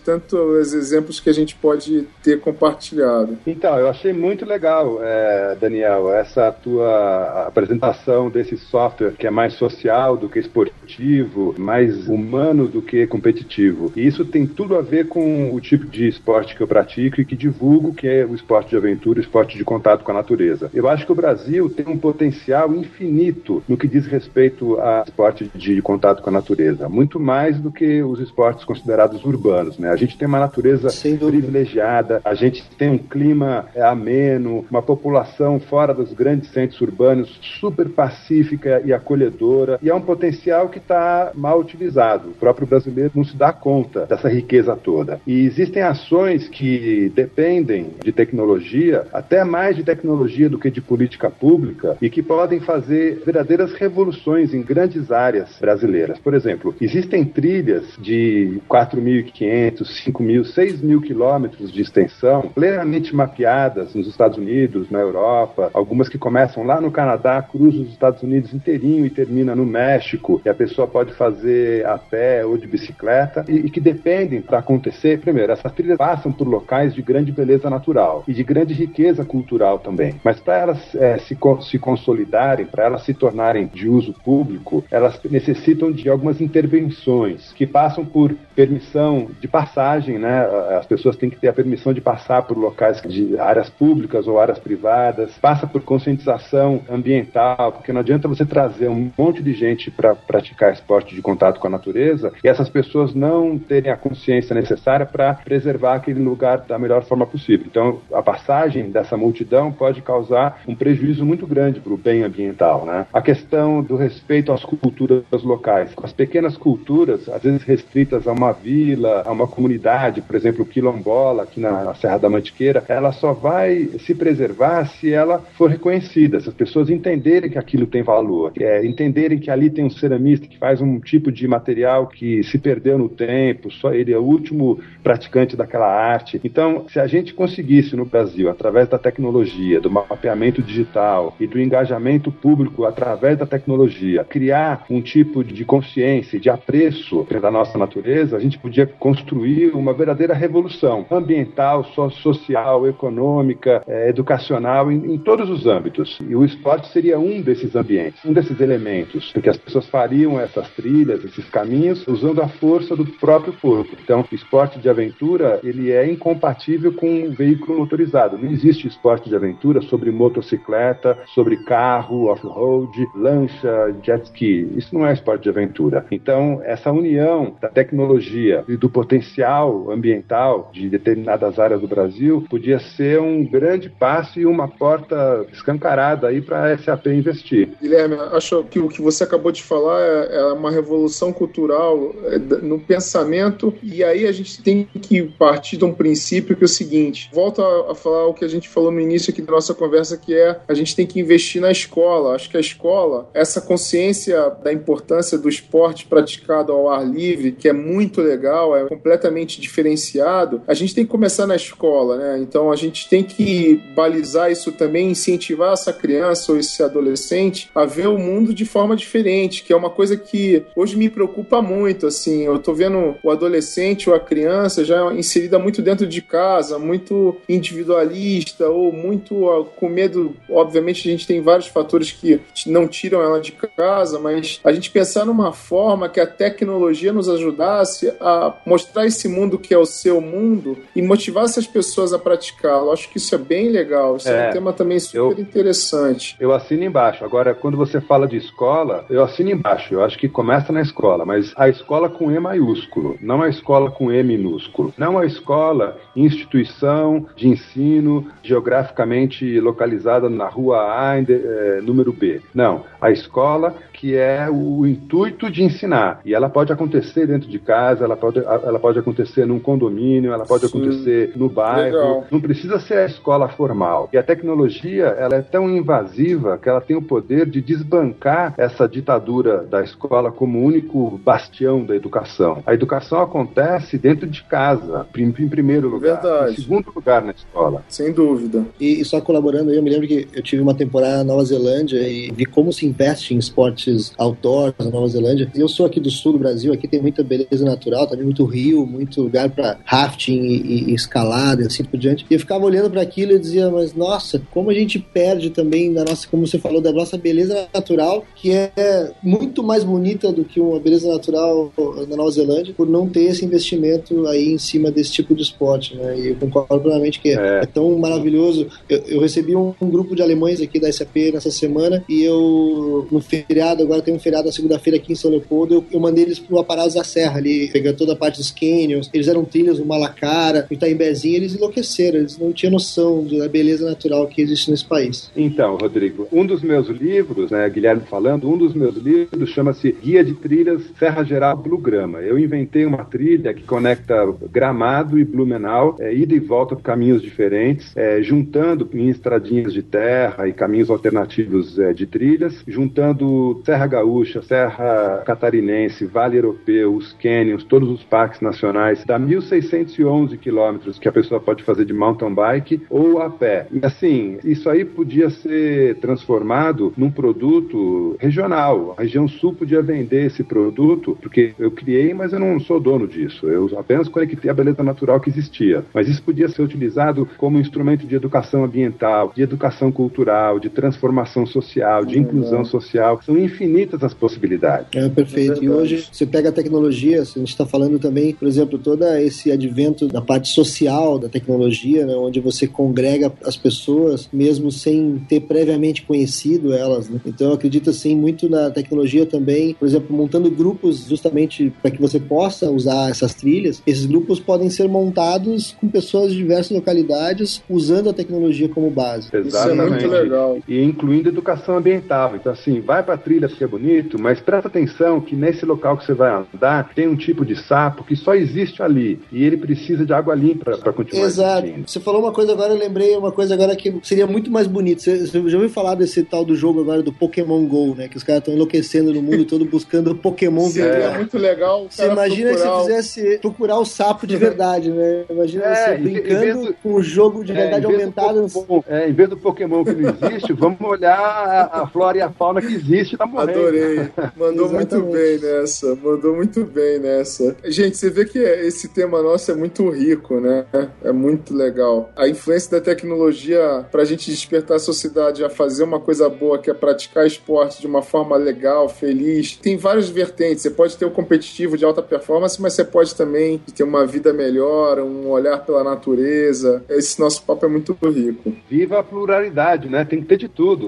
tantos 0.53 0.73
exemplos 0.73 1.19
que 1.19 1.29
a 1.29 1.33
gente 1.33 1.55
pode 1.55 2.07
ter 2.21 2.39
compartilhado. 2.39 3.37
Então, 3.45 3.77
eu 3.77 3.89
achei 3.89 4.13
muito 4.13 4.45
legal, 4.45 4.99
é, 5.01 5.57
Daniel, 5.59 6.13
essa 6.13 6.51
tua 6.51 7.47
apresentação 7.47 8.29
desse 8.29 8.57
software 8.57 9.13
que 9.17 9.27
é 9.27 9.31
mais 9.31 9.53
social 9.53 10.15
do 10.15 10.29
que 10.29 10.39
esportivo, 10.39 11.55
mais 11.57 12.07
humano 12.07 12.67
do 12.67 12.81
que 12.81 13.07
competitivo. 13.07 13.91
E 13.95 14.05
isso 14.05 14.25
tem 14.25 14.45
tudo 14.45 14.75
a 14.75 14.81
ver 14.81 15.07
com 15.07 15.53
o 15.53 15.59
tipo 15.59 15.85
de 15.85 16.07
esporte 16.07 16.55
que 16.55 16.61
eu 16.61 16.67
pratico 16.67 17.21
e 17.21 17.25
que 17.25 17.35
divulgo, 17.35 17.93
que 17.93 18.07
é 18.07 18.25
o 18.25 18.35
esporte 18.35 18.69
de 18.69 18.77
aventura, 18.77 19.19
o 19.19 19.21
esporte 19.21 19.57
de 19.57 19.63
contato 19.63 20.03
com 20.03 20.11
a 20.11 20.15
natureza. 20.15 20.69
Eu 20.73 20.87
acho 20.87 21.05
que 21.05 21.11
o 21.11 21.15
Brasil 21.15 21.69
tem 21.69 21.87
um 21.87 21.97
potencial 21.97 22.73
infinito 22.73 23.63
no 23.67 23.77
que 23.77 23.87
diz 23.87 24.05
respeito 24.05 24.79
a 24.79 25.03
esporte 25.05 25.49
de 25.53 25.81
contato 25.81 26.21
com 26.21 26.29
a 26.29 26.33
natureza, 26.33 26.89
muito 26.89 27.19
mais 27.19 27.59
do 27.59 27.71
que 27.71 28.01
os 28.03 28.19
esportes 28.19 28.65
considerados 28.65 29.23
urbanos. 29.23 29.77
Né? 29.77 29.89
A 29.89 29.95
gente 29.95 30.17
tem 30.17 30.27
uma 30.27 30.39
natureza 30.43 30.89
privilegiada, 31.19 32.21
a 32.23 32.34
gente 32.34 32.63
tem 32.77 32.89
um 32.89 32.97
clima 32.97 33.65
é, 33.73 33.82
ameno, 33.82 34.65
uma 34.69 34.82
população 34.82 35.60
fora 35.60 35.93
dos 35.93 36.13
grandes 36.13 36.49
centros 36.51 36.79
urbanos 36.82 37.39
super 37.60 37.89
pacífica 37.89 38.82
e 38.86 38.93
acolhedora, 38.93 39.79
e 39.82 39.89
é 39.89 39.95
um 39.95 40.01
potencial 40.01 40.69
que 40.69 40.77
está 40.77 41.32
mal 41.34 41.60
utilizado. 41.60 42.29
O 42.29 42.34
próprio 42.34 42.67
brasileiro 42.67 43.12
não 43.15 43.23
se 43.23 43.36
dá 43.36 43.51
conta 43.53 44.06
dessa 44.06 44.29
riqueza 44.29 44.75
toda. 44.75 45.19
E 45.25 45.45
existem 45.45 45.82
ações 45.82 46.47
que 46.49 47.12
dependem 47.15 47.91
de 48.03 48.12
tecnologia, 48.12 49.06
até 49.13 49.43
mais 49.43 49.75
de 49.75 49.84
tecnologia 49.84 50.49
do 50.49 50.60
que 50.60 50.69
de 50.69 50.82
política 50.82 51.29
pública, 51.29 51.97
e 52.01 52.10
que 52.10 52.21
podem 52.21 52.60
fazer 52.60 53.21
verdadeiras 53.25 53.73
revoluções 53.73 54.53
em 54.53 54.62
grandes 54.62 55.12
áreas 55.12 55.58
brasileiras. 55.60 56.19
Por 56.19 56.34
exemplo, 56.34 56.75
existem 56.82 57.23
trilhas 57.23 57.86
de 57.99 58.62
4.500, 58.69 59.84
5.000, 60.06 60.33
6.000 60.41 61.02
quilômetros 61.02 61.72
de 61.72 61.82
extensão, 61.82 62.41
plenamente 62.54 63.15
mapeadas 63.15 63.93
nos 63.93 64.08
Estados 64.08 64.38
Unidos, 64.38 64.89
na 64.89 65.00
Europa, 65.00 65.69
algumas 65.74 66.10
que 66.10 66.17
começam 66.17 66.63
lá 66.63 66.82
no 66.82 66.91
Canadá, 66.91 67.41
cruzam 67.41 67.84
os 67.84 67.89
Estados 67.89 68.22
Unidos 68.24 68.54
inteirinho 68.54 69.06
e 69.06 69.10
termina 69.10 69.56
no 69.56 69.65
México, 69.65 70.41
e 70.46 70.50
a 70.50 70.54
pessoa 70.54 70.88
pode 70.88 71.13
fazer 71.13 71.86
a 71.86 71.98
pé 71.98 72.46
ou 72.46 72.58
de 72.58 72.67
bicicleta, 72.67 73.46
e, 73.48 73.58
e 73.58 73.69
que 73.69 73.80
dependem 73.80 74.41
para 74.41 74.60
acontecer. 74.60 75.19
Primeiro, 75.19 75.52
essas 75.52 75.72
trilhas 75.74 75.98
passam 75.98 76.32
por 76.32 76.48
locais 76.48 76.93
de 76.93 77.02
grande 77.02 77.32
beleza 77.32 77.69
natural 77.69 78.24
e 78.28 78.34
de 78.34 78.43
grande 78.43 78.74
riqueza 78.74 79.24
cultural 79.26 79.80
também. 79.80 80.15
Mas 80.24 80.39
para 80.39 80.58
elas 80.58 80.96
é, 80.96 81.17
se, 81.17 81.38
se 81.62 81.80
consolidarem, 81.80 82.65
para 82.65 82.86
elas 82.86 83.04
se 83.04 83.13
tornarem 83.13 83.67
de 83.74 83.88
uso 83.89 84.13
público, 84.13 84.84
elas 84.89 85.19
necessitam 85.30 85.91
de 85.91 86.10
algumas 86.10 86.41
intervenções 86.41 87.52
que 87.54 87.65
passam 87.65 88.06
por 88.06 88.36
permissão 88.55 89.27
de 89.39 89.47
passagem, 89.47 90.17
né? 90.17 90.45
As 90.77 90.85
pessoas 90.85 91.15
têm 91.15 91.29
que 91.29 91.37
ter 91.37 91.47
a 91.47 91.53
permissão 91.53 91.93
de 91.93 92.01
passar 92.01 92.43
por 92.43 92.57
locais 92.57 93.01
de 93.01 93.37
áreas 93.39 93.69
públicas 93.69 94.27
ou 94.27 94.39
áreas 94.39 94.59
privadas, 94.59 95.37
passa 95.39 95.67
por 95.67 95.81
conscientização 95.81 96.81
ambiental, 96.89 97.71
porque 97.71 97.93
não 97.93 98.01
adianta 98.01 98.27
você 98.27 98.45
trazer 98.45 98.87
um 98.89 99.11
monte 99.17 99.41
de 99.41 99.53
gente 99.53 99.91
para 99.91 100.15
praticar 100.15 100.73
esporte 100.73 101.15
de 101.15 101.21
contato 101.21 101.59
com 101.59 101.67
a 101.67 101.69
natureza 101.69 102.31
e 102.43 102.47
essas 102.47 102.69
pessoas 102.69 103.13
não 103.13 103.57
terem 103.57 103.91
a 103.91 103.97
consciência 103.97 104.53
necessária 104.53 105.05
para 105.05 105.35
preservar 105.35 105.95
aquele 105.95 106.21
lugar 106.21 106.59
da 106.59 106.77
melhor 106.77 107.03
forma 107.03 107.25
possível. 107.25 107.65
Então, 107.69 107.99
a 108.13 108.21
passagem 108.21 108.89
dessa 108.91 109.17
multidão 109.17 109.71
pode 109.71 110.01
causar 110.01 110.61
um 110.67 110.75
prejuízo 110.75 111.25
muito 111.25 111.47
grande 111.47 111.79
para 111.79 111.93
o 111.93 111.97
bem 111.97 112.23
ambiental, 112.23 112.85
né? 112.85 113.05
A 113.13 113.21
questão 113.21 113.81
do 113.81 113.95
respeito 113.95 114.51
às 114.51 114.63
culturas 114.63 115.43
locais, 115.43 115.93
as 116.01 116.13
pequenas 116.13 116.57
culturas, 116.57 117.27
às 117.29 117.41
vezes 117.41 117.63
restritas 117.63 118.27
a 118.27 118.31
uma 118.31 118.42
uma 118.43 118.53
vila, 118.53 119.23
a 119.25 119.32
uma 119.32 119.47
comunidade, 119.47 120.21
por 120.21 120.36
exemplo, 120.36 120.65
quilombola, 120.65 121.43
aqui 121.43 121.60
na, 121.60 121.93
Serra 121.95 122.17
da 122.17 122.29
Mantiqueira, 122.29 122.84
ela 122.88 123.12
só 123.12 123.34
vai 123.34 123.89
se 123.99 124.13
preservar 124.13 124.86
se 124.86 125.12
ela 125.12 125.39
for 125.58 125.69
reconhecida, 125.69 126.39
se 126.39 126.49
as 126.49 126.56
pessoas 126.56 126.89
entenderem 126.89 127.49
que 127.49 127.58
aquilo 127.58 127.86
tem 127.86 128.03
valor, 128.03 128.51
é, 128.60 128.86
entenderem 128.86 129.39
que 129.39 129.49
ali 129.49 129.69
tem 129.69 129.86
um 129.86 129.89
ceramista 129.89 130.47
que 130.47 130.58
faz 130.58 130.82
um 130.82 130.99
tipo 130.99 131.32
de 131.32 131.47
material 131.47 132.08
que 132.08 132.43
se 132.43 132.58
perdeu 132.58 132.97
no 132.97 133.10
tempo, 133.10 133.71
só 133.71 133.93
ele 133.93 134.12
é 134.12 134.17
o 134.17 134.23
último 134.23 134.79
praticante 135.01 135.56
daquela 135.56 135.88
arte. 135.88 136.39
Então, 136.43 136.86
se 136.89 136.99
a 136.99 137.08
gente 137.08 137.34
conseguisse 137.34 137.95
no 137.95 138.06
Brasil, 138.06 138.49
através 138.49 138.88
da 138.88 138.97
tecnologia, 138.97 139.79
do 139.79 139.89
mapeamento 139.89 140.62
digital 140.62 141.36
e 141.39 141.47
do 141.47 141.60
engajamento 141.60 142.32
público 142.32 142.86
através 142.86 143.38
da 143.38 143.45
tecnologia, 143.45 144.23
criar 144.23 144.86
um 144.89 145.01
tipo 145.01 145.43
de 145.43 145.63
consciência, 145.65 146.39
de 146.39 146.49
apreço 146.49 147.23
pela 147.25 147.51
nossa 147.51 147.77
natureza, 147.77 148.33
a 148.36 148.39
gente 148.39 148.58
podia 148.58 148.86
construir 148.86 149.72
uma 149.76 149.93
verdadeira 149.93 150.34
revolução 150.34 151.06
ambiental, 151.12 151.84
social, 151.84 152.88
econômica, 152.88 153.84
é, 153.88 154.10
educacional, 154.10 154.91
em, 154.91 155.13
em, 155.13 155.17
todos 155.17 155.50
os 155.50 155.65
âmbitos. 155.65 156.19
E 156.28 156.36
o 156.36 156.43
esporte 156.43 156.88
seria 156.88 157.19
um 157.19 157.41
desses 157.41 157.76
ambientes, 157.76 158.24
um 158.26 158.34
desses 158.34 158.60
elementos, 158.60 159.32
porque 159.32 159.50
as 159.50 159.58
pessoas 159.58 159.88
fariam 159.88 160.39
essas 160.39 160.69
trilhas, 160.72 161.24
esses 161.24 161.50
caminhos, 161.50 162.06
usando 162.08 162.41
a 162.41 162.48
força 162.48 162.96
do 162.96 163.06
próprio 163.06 163.54
corpo. 163.54 163.96
Então, 164.04 164.26
o 164.30 164.36
esporte 164.36 164.80
de 164.80 164.89
aventura, 164.89 165.60
ele 165.63 165.91
é 165.91 166.10
incompatível 166.10 166.93
com 166.93 167.08
um 167.08 167.32
veículo 167.32 167.80
motorizado. 167.80 168.38
Não 168.38 168.50
existe 168.52 168.88
esporte 168.88 169.30
de 169.30 169.36
aventura 169.36 169.82
sobre 169.82 170.12
motocicleta, 170.12 171.17
sobre 171.34 171.58
carro, 171.63 172.28
off-road, 172.28 172.91
lancha, 173.15 173.96
jet 174.02 174.24
ski. 174.26 174.67
Isso 174.76 174.93
não 174.93 175.06
é 175.06 175.13
esporte 175.13 175.43
de 175.43 175.50
aventura. 175.50 176.06
Então, 176.12 176.62
essa 176.63 176.91
união 176.91 177.56
da 177.62 177.69
tecnologia 177.69 178.22
e 178.67 178.77
do 178.77 178.89
potencial 178.89 179.91
ambiental 179.91 180.69
de 180.73 180.89
determinadas 180.89 181.59
áreas 181.59 181.81
do 181.81 181.88
Brasil 181.88 182.45
podia 182.49 182.79
ser 182.79 183.19
um 183.19 183.45
grande 183.45 183.89
passo 183.89 184.39
e 184.39 184.45
uma 184.45 184.67
porta 184.67 185.45
escancarada 185.51 186.27
aí 186.27 186.41
para 186.41 186.73
a 186.73 186.77
SAP 186.77 187.07
investir. 187.07 187.69
Guilherme, 187.81 188.15
acho 188.31 188.63
que 188.65 188.79
o 188.79 188.88
que 188.88 189.01
você 189.01 189.23
acabou 189.23 189.51
de 189.51 189.63
falar 189.63 190.01
é, 190.01 190.38
é 190.38 190.45
uma 190.53 190.71
revolução 190.71 191.31
cultural 191.31 192.13
é, 192.25 192.38
no 192.38 192.79
pensamento 192.79 193.73
e 193.81 194.03
aí 194.03 194.25
a 194.27 194.31
gente 194.31 194.62
tem 194.62 194.88
que 195.01 195.23
partir 195.23 195.77
de 195.77 195.86
um 195.86 195.93
princípio 195.93 196.55
que 196.55 196.63
é 196.63 196.65
o 196.65 196.69
seguinte, 196.69 197.29
volto 197.33 197.62
a 197.62 197.95
falar 197.95 198.27
o 198.27 198.33
que 198.33 198.45
a 198.45 198.47
gente 198.47 198.69
falou 198.69 198.91
no 198.91 198.99
início 198.99 199.31
aqui 199.31 199.41
da 199.41 199.51
nossa 199.51 199.73
conversa, 199.73 200.17
que 200.17 200.33
é 200.33 200.59
a 200.67 200.73
gente 200.73 200.95
tem 200.95 201.05
que 201.05 201.19
investir 201.19 201.62
na 201.62 201.71
escola. 201.71 202.36
Acho 202.36 202.49
que 202.49 202.57
a 202.57 202.59
escola, 202.59 203.29
essa 203.33 203.62
consciência 203.62 204.49
da 204.63 204.71
importância 204.71 205.38
do 205.38 205.49
esporte 205.49 206.05
praticado 206.05 206.71
ao 206.71 206.89
ar 206.89 207.05
livre, 207.05 207.51
que 207.51 207.67
é 207.67 207.73
muito 207.73 208.12
muito 208.13 208.21
legal, 208.21 208.78
é 208.78 208.86
completamente 208.86 209.60
diferenciado, 209.60 210.62
a 210.67 210.73
gente 210.76 210.93
tem 210.93 211.04
que 211.04 211.10
começar 211.10 211.47
na 211.47 211.56
escola, 211.56 212.15
né? 212.17 212.39
Então 212.39 212.71
a 212.71 212.76
gente 212.76 213.10
tem 213.10 213.23
que 213.23 213.82
balizar 213.95 214.52
isso 214.52 214.71
também, 214.71 215.10
incentivar 215.10 215.73
essa 215.73 215.91
criança 215.91 216.52
ou 216.52 216.60
esse 216.60 216.84
adolescente 216.84 217.71
a 217.73 217.86
ver 217.86 218.08
o 218.08 218.17
mundo 218.17 218.54
de 218.54 218.65
forma 218.65 218.95
diferente, 218.95 219.63
que 219.63 219.73
é 219.73 219.76
uma 219.76 219.89
coisa 219.89 220.15
que 220.15 220.63
hoje 220.76 220.95
me 220.95 221.10
preocupa 221.10 221.60
muito, 221.62 222.06
assim, 222.06 222.43
eu 222.43 222.60
tô 222.60 222.73
vendo 222.73 223.15
o 223.23 223.32
adolescente 223.32 224.08
ou 224.10 224.15
a 224.15 224.19
criança 224.19 224.86
já 224.86 225.12
inserida 225.13 225.58
muito 225.58 225.82
dentro 225.82 226.06
de 226.06 226.21
casa, 226.21 226.78
muito 226.78 227.38
individualista 227.49 228.69
ou 228.69 228.91
muito 228.91 229.34
com 229.76 229.89
medo, 229.89 230.36
obviamente 230.49 231.08
a 231.08 231.12
gente 231.12 231.26
tem 231.26 231.41
vários 231.41 231.67
fatores 231.67 232.12
que 232.12 232.39
não 232.67 232.88
tiram 232.88 233.21
ela 233.21 233.41
de 233.41 233.54
casa, 233.76 234.19
mas 234.19 234.60
a 234.63 234.71
gente 234.71 234.91
pensar 234.91 235.26
numa 235.26 235.52
forma 235.52 236.08
que 236.08 236.19
a 236.19 236.28
tecnologia 236.28 237.12
nos 237.12 237.28
ajudasse 237.28 238.02
a 238.19 238.53
mostrar 238.65 239.05
esse 239.05 239.27
mundo 239.27 239.57
que 239.57 239.73
é 239.73 239.77
o 239.77 239.85
seu 239.85 240.21
mundo 240.21 240.77
e 240.95 241.01
motivar 241.01 241.45
essas 241.45 241.67
pessoas 241.67 242.13
a 242.13 242.19
praticá-lo. 242.19 242.91
Acho 242.91 243.09
que 243.09 243.17
isso 243.17 243.33
é 243.35 243.37
bem 243.37 243.69
legal. 243.69 244.17
Isso 244.17 244.29
é, 244.29 244.47
é 244.47 244.49
um 244.49 244.53
tema 244.53 244.73
também 244.73 244.99
super 244.99 245.17
eu, 245.17 245.31
interessante. 245.39 246.35
Eu 246.39 246.53
assino 246.53 246.83
embaixo. 246.83 247.23
Agora, 247.23 247.53
quando 247.53 247.77
você 247.77 248.01
fala 248.01 248.27
de 248.27 248.37
escola, 248.37 249.05
eu 249.09 249.23
assino 249.23 249.51
embaixo. 249.51 249.93
Eu 249.93 250.03
acho 250.03 250.17
que 250.17 250.27
começa 250.27 250.71
na 250.71 250.81
escola, 250.81 251.25
mas 251.25 251.53
a 251.55 251.69
escola 251.69 252.09
com 252.09 252.31
E 252.31 252.39
maiúsculo, 252.39 253.17
não 253.21 253.41
a 253.41 253.49
escola 253.49 253.91
com 253.91 254.11
E 254.11 254.23
minúsculo. 254.23 254.93
Não 254.97 255.17
a 255.17 255.25
escola, 255.25 255.97
instituição 256.15 257.27
de 257.35 257.47
ensino 257.47 258.27
geograficamente 258.41 259.59
localizada 259.59 260.29
na 260.29 260.47
rua 260.47 260.77
A, 260.77 261.17
é, 261.17 261.81
número 261.81 262.11
B. 262.11 262.41
Não. 262.53 262.83
A 262.99 263.11
escola 263.11 263.75
que 264.03 264.17
é 264.17 264.49
o 264.49 264.85
intuito 264.85 265.49
de 265.49 265.63
ensinar. 265.63 266.19
E 266.25 266.35
ela 266.35 266.49
pode 266.49 266.73
acontecer 266.73 267.25
dentro 267.25 267.47
de 267.47 267.57
casa, 267.57 268.03
ela 268.03 268.17
pode, 268.17 268.37
ela 268.39 268.77
pode 268.77 268.99
acontecer 268.99 269.45
num 269.45 269.61
condomínio, 269.61 270.33
ela 270.33 270.45
pode 270.45 270.67
Sim. 270.67 270.77
acontecer 270.77 271.31
no 271.37 271.47
bairro. 271.47 271.95
Legal. 271.95 272.27
Não 272.29 272.41
precisa 272.41 272.81
ser 272.81 272.95
a 272.95 273.05
escola 273.05 273.47
formal. 273.47 274.09
E 274.11 274.17
a 274.17 274.23
tecnologia, 274.23 275.05
ela 275.05 275.35
é 275.35 275.41
tão 275.41 275.69
invasiva 275.69 276.57
que 276.57 276.67
ela 276.67 276.81
tem 276.81 276.97
o 276.97 277.01
poder 277.01 277.45
de 277.45 277.61
desbancar 277.61 278.53
essa 278.57 278.89
ditadura 278.89 279.59
da 279.59 279.81
escola 279.81 280.33
como 280.33 280.61
único 280.61 281.17
bastião 281.23 281.85
da 281.85 281.95
educação. 281.95 282.61
A 282.65 282.73
educação 282.73 283.21
acontece 283.21 283.97
dentro 283.97 284.27
de 284.27 284.43
casa, 284.43 285.07
em, 285.15 285.29
em 285.29 285.47
primeiro 285.47 285.87
lugar. 285.87 286.21
Verdade. 286.21 286.51
Em 286.51 286.55
segundo 286.61 286.91
lugar 286.93 287.21
na 287.21 287.31
escola. 287.31 287.85
Sem 287.87 288.11
dúvida. 288.11 288.65
E, 288.77 288.99
e 288.99 289.05
só 289.05 289.21
colaborando, 289.21 289.71
eu 289.71 289.81
me 289.81 289.89
lembro 289.89 290.09
que 290.09 290.27
eu 290.33 290.43
tive 290.43 290.61
uma 290.61 290.75
temporada 290.75 291.19
na 291.19 291.23
Nova 291.23 291.45
Zelândia 291.45 292.05
e 292.05 292.33
vi 292.33 292.43
como 292.43 292.73
se 292.73 292.85
investe 292.85 293.33
em 293.33 293.37
esportes 293.37 293.92
outdoors 294.17 294.73
na 294.77 294.86
Nova 294.86 295.08
Zelândia. 295.08 295.51
Eu 295.56 295.67
sou 295.67 295.86
aqui 295.86 295.99
do 295.99 296.10
sul 296.10 296.34
do 296.34 296.39
Brasil, 296.39 296.73
aqui 296.73 296.88
tem 296.88 297.01
muita 297.01 297.23
beleza 297.23 297.63
natural, 297.63 298.08
também 298.08 298.25
muito 298.25 298.45
rio, 298.45 298.86
muito 298.86 299.21
lugar 299.21 299.50
para 299.50 299.79
rafting 299.85 300.39
e, 300.41 300.62
e, 300.62 300.91
e, 300.91 300.94
escalada 300.94 301.63
e 301.63 301.67
assim 301.67 301.83
por 301.83 301.98
diante. 301.98 302.25
E 302.29 302.33
eu 302.33 302.39
ficava 302.39 302.65
olhando 302.65 302.89
para 302.89 303.02
aquilo 303.02 303.33
e 303.33 303.39
dizia, 303.39 303.69
mas 303.69 303.94
nossa, 303.94 304.41
como 304.52 304.69
a 304.69 304.73
gente 304.73 305.00
perde 305.00 305.50
também 305.50 305.94
da 305.94 306.04
nossa, 306.04 306.27
como 306.27 306.46
você 306.46 306.60
falou, 306.60 306.81
da 306.81 306.91
nossa 306.91 307.17
beleza 307.17 307.67
natural, 307.73 308.25
que 308.35 308.52
é 308.52 309.12
muito 309.21 309.63
mais 309.63 309.83
bonita 309.83 310.31
do 310.31 310.44
que 310.44 310.60
uma 310.60 310.79
beleza 310.79 311.12
natural 311.12 311.71
na 312.08 312.15
Nova 312.15 312.31
Zelândia, 312.31 312.73
por 312.75 312.87
não 312.87 313.08
ter 313.08 313.23
esse 313.23 313.46
investimento 313.46 314.27
aí 314.27 314.54
em 314.54 314.58
cima 314.58 314.91
desse 314.91 315.12
tipo 315.12 315.35
de 315.35 315.44
esporte, 315.44 315.96
né? 315.96 316.17
E 316.19 316.27
eu 316.29 316.35
concordo 316.35 316.81
plenamente 316.81 317.19
que 317.19 317.29
é, 317.29 317.62
é 317.62 317.65
tão 317.65 317.98
maravilhoso. 317.98 318.67
Eu, 318.87 319.00
eu 319.08 319.21
recebi 319.21 319.56
um, 319.56 319.73
um, 319.81 319.89
grupo 319.89 320.15
de 320.15 320.21
alemães 320.21 320.62
aqui 320.62 320.79
da 320.79 320.91
SAP 320.91 321.31
nessa 321.33 321.52
semana 321.52 322.04
e 322.08 322.23
eu, 322.23 323.08
no 323.12 323.21
feriado, 323.21 323.73
agora 323.82 324.02
tem 324.02 324.13
um 324.13 324.19
feriado 324.19 324.46
na 324.46 324.52
segunda-feira 324.52 324.98
aqui 324.98 325.13
em 325.13 325.15
São 325.15 325.32
Leopoldo, 325.32 325.76
eu, 325.76 325.86
eu 325.92 326.00
mandei 326.00 326.26
eles 326.26 326.40
pro 326.40 326.60
Aparados 326.60 326.94
da 326.94 327.04
Serra 327.04 327.38
ali, 327.38 327.69
pegando 327.71 327.98
toda 327.98 328.13
a 328.13 328.15
parte 328.15 328.38
dos 328.38 328.52
canyons, 328.52 329.10
eles 329.13 329.28
eram 329.28 329.46
trilhas 329.46 329.80
no 329.80 329.86
Malacara, 329.86 330.67
no 330.69 330.76
Itaimbezinho, 330.76 331.36
eles 331.38 331.56
enlouqueceram, 331.56 332.19
eles 332.19 332.38
não 332.38 332.52
tinham 332.52 332.71
noção 332.71 333.26
da 333.26 333.48
beleza 333.48 333.86
natural 333.86 334.28
que 334.28 334.42
existe 334.42 334.69
nesse 334.69 334.86
país. 334.86 335.32
Então, 335.36 335.78
Rodrigo, 335.78 336.28
um 336.32 336.46
dos 336.46 336.62
meus 336.62 336.88
livros, 336.88 337.52
né, 337.52 337.69
Guilherme 337.69 338.04
falando, 338.10 338.50
um 338.50 338.58
dos 338.58 338.74
meus 338.74 338.96
livros 338.96 339.50
chama-se 339.50 339.92
Guia 339.92 340.24
de 340.24 340.34
Trilhas 340.34 340.82
Serra 341.00 341.24
Geral 341.24 341.58
Blue 341.58 341.78
Grama. 341.78 342.19
Eu 342.21 342.38
inventei 342.38 342.86
uma 342.86 343.04
trilha 343.06 343.54
que 343.54 343.63
conecta 343.63 344.34
Gramado 344.52 345.17
e 345.17 345.24
Blumenau, 345.24 345.96
é, 346.00 346.13
ida 346.13 346.34
e 346.34 346.40
volta 346.40 346.76
por 346.76 346.82
caminhos 346.82 347.21
diferentes, 347.21 347.96
é, 347.96 348.21
juntando 348.21 348.90
em 348.94 349.10
estradinhas 349.10 349.74
de 349.74 349.82
terra 349.82 350.48
e 350.48 350.54
caminhos 350.54 350.90
alternativos 350.90 351.80
é, 351.80 351.94
de 351.94 352.06
trilhas, 352.06 352.63
juntando 352.67 353.62
Serra 353.63 353.87
Gaúcha, 353.87 354.41
Serra 354.41 355.23
Catarinense, 355.25 356.05
Vale 356.05 356.37
Europeu, 356.37 356.93
os 356.93 357.13
canyons, 357.13 357.63
todos 357.63 357.89
os 357.89 358.03
parques 358.03 358.41
nacionais, 358.41 359.03
dá 359.05 359.19
1.611 359.19 360.37
quilômetros 360.37 360.99
que 360.99 361.07
a 361.07 361.11
pessoa 361.11 361.39
pode 361.39 361.63
fazer 361.63 361.85
de 361.85 361.93
mountain 361.93 362.33
bike 362.33 362.81
ou 362.89 363.21
a 363.21 363.29
pé. 363.29 363.67
E 363.71 363.79
assim, 363.83 364.37
isso 364.43 364.69
aí 364.69 364.83
podia 364.83 365.29
ser 365.29 365.95
transformado 365.95 366.93
num 366.97 367.09
produto 367.09 368.15
regional. 368.19 368.95
A 368.97 369.01
região 369.01 369.27
sul 369.27 369.53
podia 369.53 369.81
vender 369.81 370.25
esse 370.25 370.43
produto, 370.43 371.17
porque 371.21 371.53
eu 371.57 371.71
criei, 371.71 372.13
mas 372.13 372.33
eu 372.33 372.39
não 372.39 372.59
sou 372.59 372.79
dono 372.79 373.07
disso. 373.07 373.47
Eu 373.47 373.69
apenas 373.77 374.07
conectei 374.07 374.49
a 374.49 374.53
beleza 374.53 374.83
natural 374.83 375.19
que 375.19 375.29
existia. 375.29 375.83
Mas 375.93 376.07
isso 376.07 376.21
podia 376.21 376.49
ser 376.49 376.61
utilizado 376.61 377.27
como 377.37 377.59
instrumento 377.59 378.05
de 378.05 378.15
educação 378.15 378.63
ambiental, 378.63 379.31
de 379.35 379.41
educação 379.41 379.91
cultural, 379.91 380.59
de 380.59 380.69
transformação 380.69 381.45
social, 381.45 382.05
de 382.05 382.19
inclusão 382.19 382.65
social. 382.65 383.21
São 383.21 383.37
infinitas 383.54 384.04
as 384.04 384.13
possibilidades. 384.13 384.87
É 384.95 385.08
perfeito. 385.10 385.62
É 385.62 385.65
e 385.65 385.69
hoje 385.69 386.08
você 386.12 386.25
pega 386.25 386.49
a 386.49 386.51
tecnologia, 386.51 387.21
a 387.21 387.25
gente 387.25 387.49
está 387.49 387.65
falando 387.65 387.99
também, 387.99 388.33
por 388.33 388.47
exemplo, 388.47 388.77
todo 388.77 389.04
esse 389.17 389.51
advento 389.51 390.08
da 390.08 390.21
parte 390.21 390.49
social 390.49 391.19
da 391.19 391.29
tecnologia, 391.29 392.06
né, 392.06 392.15
onde 392.15 392.39
você 392.39 392.67
congrega 392.67 393.31
as 393.45 393.56
pessoas 393.56 394.29
mesmo 394.31 394.71
sem 394.71 395.23
ter 395.29 395.41
previamente 395.41 396.04
conhecido 396.04 396.73
elas. 396.73 397.10
Né? 397.10 397.19
Então 397.25 397.49
eu 397.49 397.54
acredito 397.54 397.89
assim 397.89 398.15
muito 398.15 398.49
na 398.49 398.69
tecnologia 398.69 399.25
também, 399.25 399.73
por 399.73 399.87
exemplo, 399.87 400.15
montando 400.15 400.49
grupos 400.49 401.08
justamente 401.08 401.71
para 401.81 401.91
que 401.91 402.01
você 402.01 402.19
possa 402.19 402.69
usar 402.69 403.10
essas 403.10 403.33
trilhas. 403.33 403.81
Esses 403.85 404.06
grupos 404.06 404.39
podem 404.39 404.69
ser 404.69 404.87
montados 404.87 405.75
com 405.79 405.87
pessoas 405.87 406.31
de 406.31 406.37
diversas 406.37 406.71
localidades 406.71 407.62
usando 407.69 408.10
a 408.10 408.13
tecnologia 408.13 408.69
como 408.69 408.89
base. 408.89 409.29
Exatamente. 409.33 409.47
Isso 409.49 409.69
é 409.69 409.89
muito 409.89 410.08
legal. 410.08 410.58
E 410.67 410.81
incluindo 410.81 411.29
educação 411.29 411.77
ambiental. 411.77 412.35
Então 412.35 412.51
assim, 412.51 412.79
vai 412.81 413.04
para 413.04 413.15
a 413.15 413.17
trilha 413.17 413.42
porque 413.50 413.63
é 413.63 413.67
bonito, 413.67 414.19
mas 414.19 414.39
presta 414.39 414.67
atenção 414.67 415.21
que 415.21 415.35
nesse 415.35 415.65
local 415.65 415.98
que 415.98 416.06
você 416.06 416.13
vai 416.13 416.31
andar 416.31 416.91
tem 416.94 417.08
um 417.08 417.15
tipo 417.15 417.46
de 417.46 417.56
sapo 417.56 418.04
que 418.04 418.15
só 418.15 418.33
existe 418.35 418.81
ali 418.81 419.19
e 419.31 419.44
ele 419.44 419.58
precisa 419.58 420.06
de 420.06 420.13
água 420.13 420.35
limpa 420.35 420.77
para 420.77 420.94
continuar 420.94 421.25
Exato. 421.25 421.65
Existindo. 421.65 421.89
Você 421.89 422.00
falou 422.00 422.21
uma 422.21 422.31
coisa 422.31 422.54
agora, 422.54 422.73
eu 422.73 422.77
lembrei 422.77 423.15
uma 423.15 423.31
coisa 423.31 423.54
agora 423.54 423.75
que 423.75 423.94
seria 424.04 424.27
muito 424.27 424.52
mais 424.52 424.67
bonito. 424.67 425.02
Você, 425.02 425.27
você 425.27 425.50
já 425.50 425.58
ouviu 425.58 425.69
falar 425.69 425.96
desse 425.96 426.23
tal 426.23 426.46
do 426.46 426.56
jogo 426.56 426.81
agora 426.81 427.02
do 427.02 427.12
Pokémon 427.12 427.65
GO, 427.65 427.96
né? 427.96 428.08
Que 428.08 428.17
os 428.17 428.23
caras 428.23 428.39
estão 428.39 428.54
enlouquecendo 428.54 429.13
no 429.13 429.21
mundo 429.21 429.46
todo 429.46 429.65
buscando 429.65 430.15
Pokémon 430.15 430.69
Seria 430.69 431.06
é. 431.06 431.17
muito 431.17 431.37
legal. 431.37 431.87
Você 431.89 432.06
imagina 432.06 432.54
se 432.54 432.63
você 432.63 432.79
fizesse 432.81 433.37
procurar 433.39 433.77
o 433.77 433.85
sapo 433.85 434.25
de 434.25 434.37
verdade, 434.37 434.89
né? 434.89 435.25
Imagina 435.29 435.65
é, 435.65 435.75
você 435.75 435.98
brincando 435.98 436.65
do, 436.67 436.73
com 436.75 436.94
o 436.94 437.04
jogo 437.04 437.44
de 437.44 437.52
é, 437.52 437.56
realidade 437.56 437.85
aumentada. 437.85 438.41
Pokémon, 438.48 438.81
é, 438.87 439.10
em 439.10 439.13
vez 439.13 439.29
do 439.29 439.37
Pokémon 439.37 439.83
que 439.83 439.94
não 439.94 440.10
existe, 440.10 440.54
vamos 440.58 440.79
olhar 440.81 441.19
a, 441.19 441.83
a, 441.83 441.87
flora 441.87 442.17
e 442.17 442.21
a 442.21 442.29
fauna 442.29 442.62
que 442.62 442.73
existe 442.73 443.17
tá 443.17 443.27
morrendo. 443.34 443.60
Adorei. 443.60 444.10
Mandou 444.38 444.69
muito 444.69 445.02
bem 445.02 445.38
nessa. 445.40 445.96
Mandou 445.96 446.36
muito 446.36 446.63
bem 446.63 447.00
nessa. 447.00 447.56
Gente, 447.65 447.98
você 447.98 448.10
vê 448.10 448.25
que 448.25 448.40
esse 448.40 448.88
tema 448.90 449.21
nosso 449.21 449.52
é 449.52 449.56
muito 449.56 449.90
rico, 449.90 450.40
né? 450.40 450.65
É 451.04 451.12
muito 451.12 451.56
legal. 451.56 452.12
A 452.15 452.27
influência 452.27 452.71
da 452.71 452.81
tecnologia 452.81 453.86
pra 453.92 454.06
gente 454.06 454.29
despertar 454.29 454.77
a 454.77 454.79
sociedade 454.79 455.44
a 455.44 455.50
fazer 455.50 455.84
uma 455.84 456.00
coisa 456.00 456.29
boa, 456.29 456.60
que 456.60 456.69
é 456.69 456.73
praticar 456.73 457.25
esporte 457.25 457.81
de 457.81 457.88
uma 457.88 458.02
forma 458.02 458.38
legal, 458.38 458.88
feliz. 458.88 459.58
Tem 459.58 459.77
várias 459.77 460.10
vertentes. 460.10 460.62
Você 460.62 460.69
pode 460.69 460.96
ter 460.98 461.06
o 461.06 461.12
competitivo 461.12 461.77
de 461.77 461.86
alta 461.86 462.02
performance, 462.02 462.62
mas 462.62 462.73
você 462.73 462.84
pode 462.84 463.15
também 463.15 463.60
ter 463.75 463.84
uma 463.84 464.06
vida 464.06 464.31
melhor, 464.31 465.00
um 465.00 465.29
olhar 465.29 465.65
pela 465.65 465.84
natureza. 465.84 466.84
Esse 466.90 467.19
nosso 467.19 467.44
papo 467.44 467.65
é 467.65 467.69
muito 467.69 467.98
rico. 468.04 468.54
Viva 468.69 469.00
a 469.00 469.04
pluralidade, 469.04 469.90
né? 469.90 470.06
Tem 470.06 470.21
que 470.21 470.27
ter 470.27 470.38
de 470.38 470.48
tudo. 470.48 470.86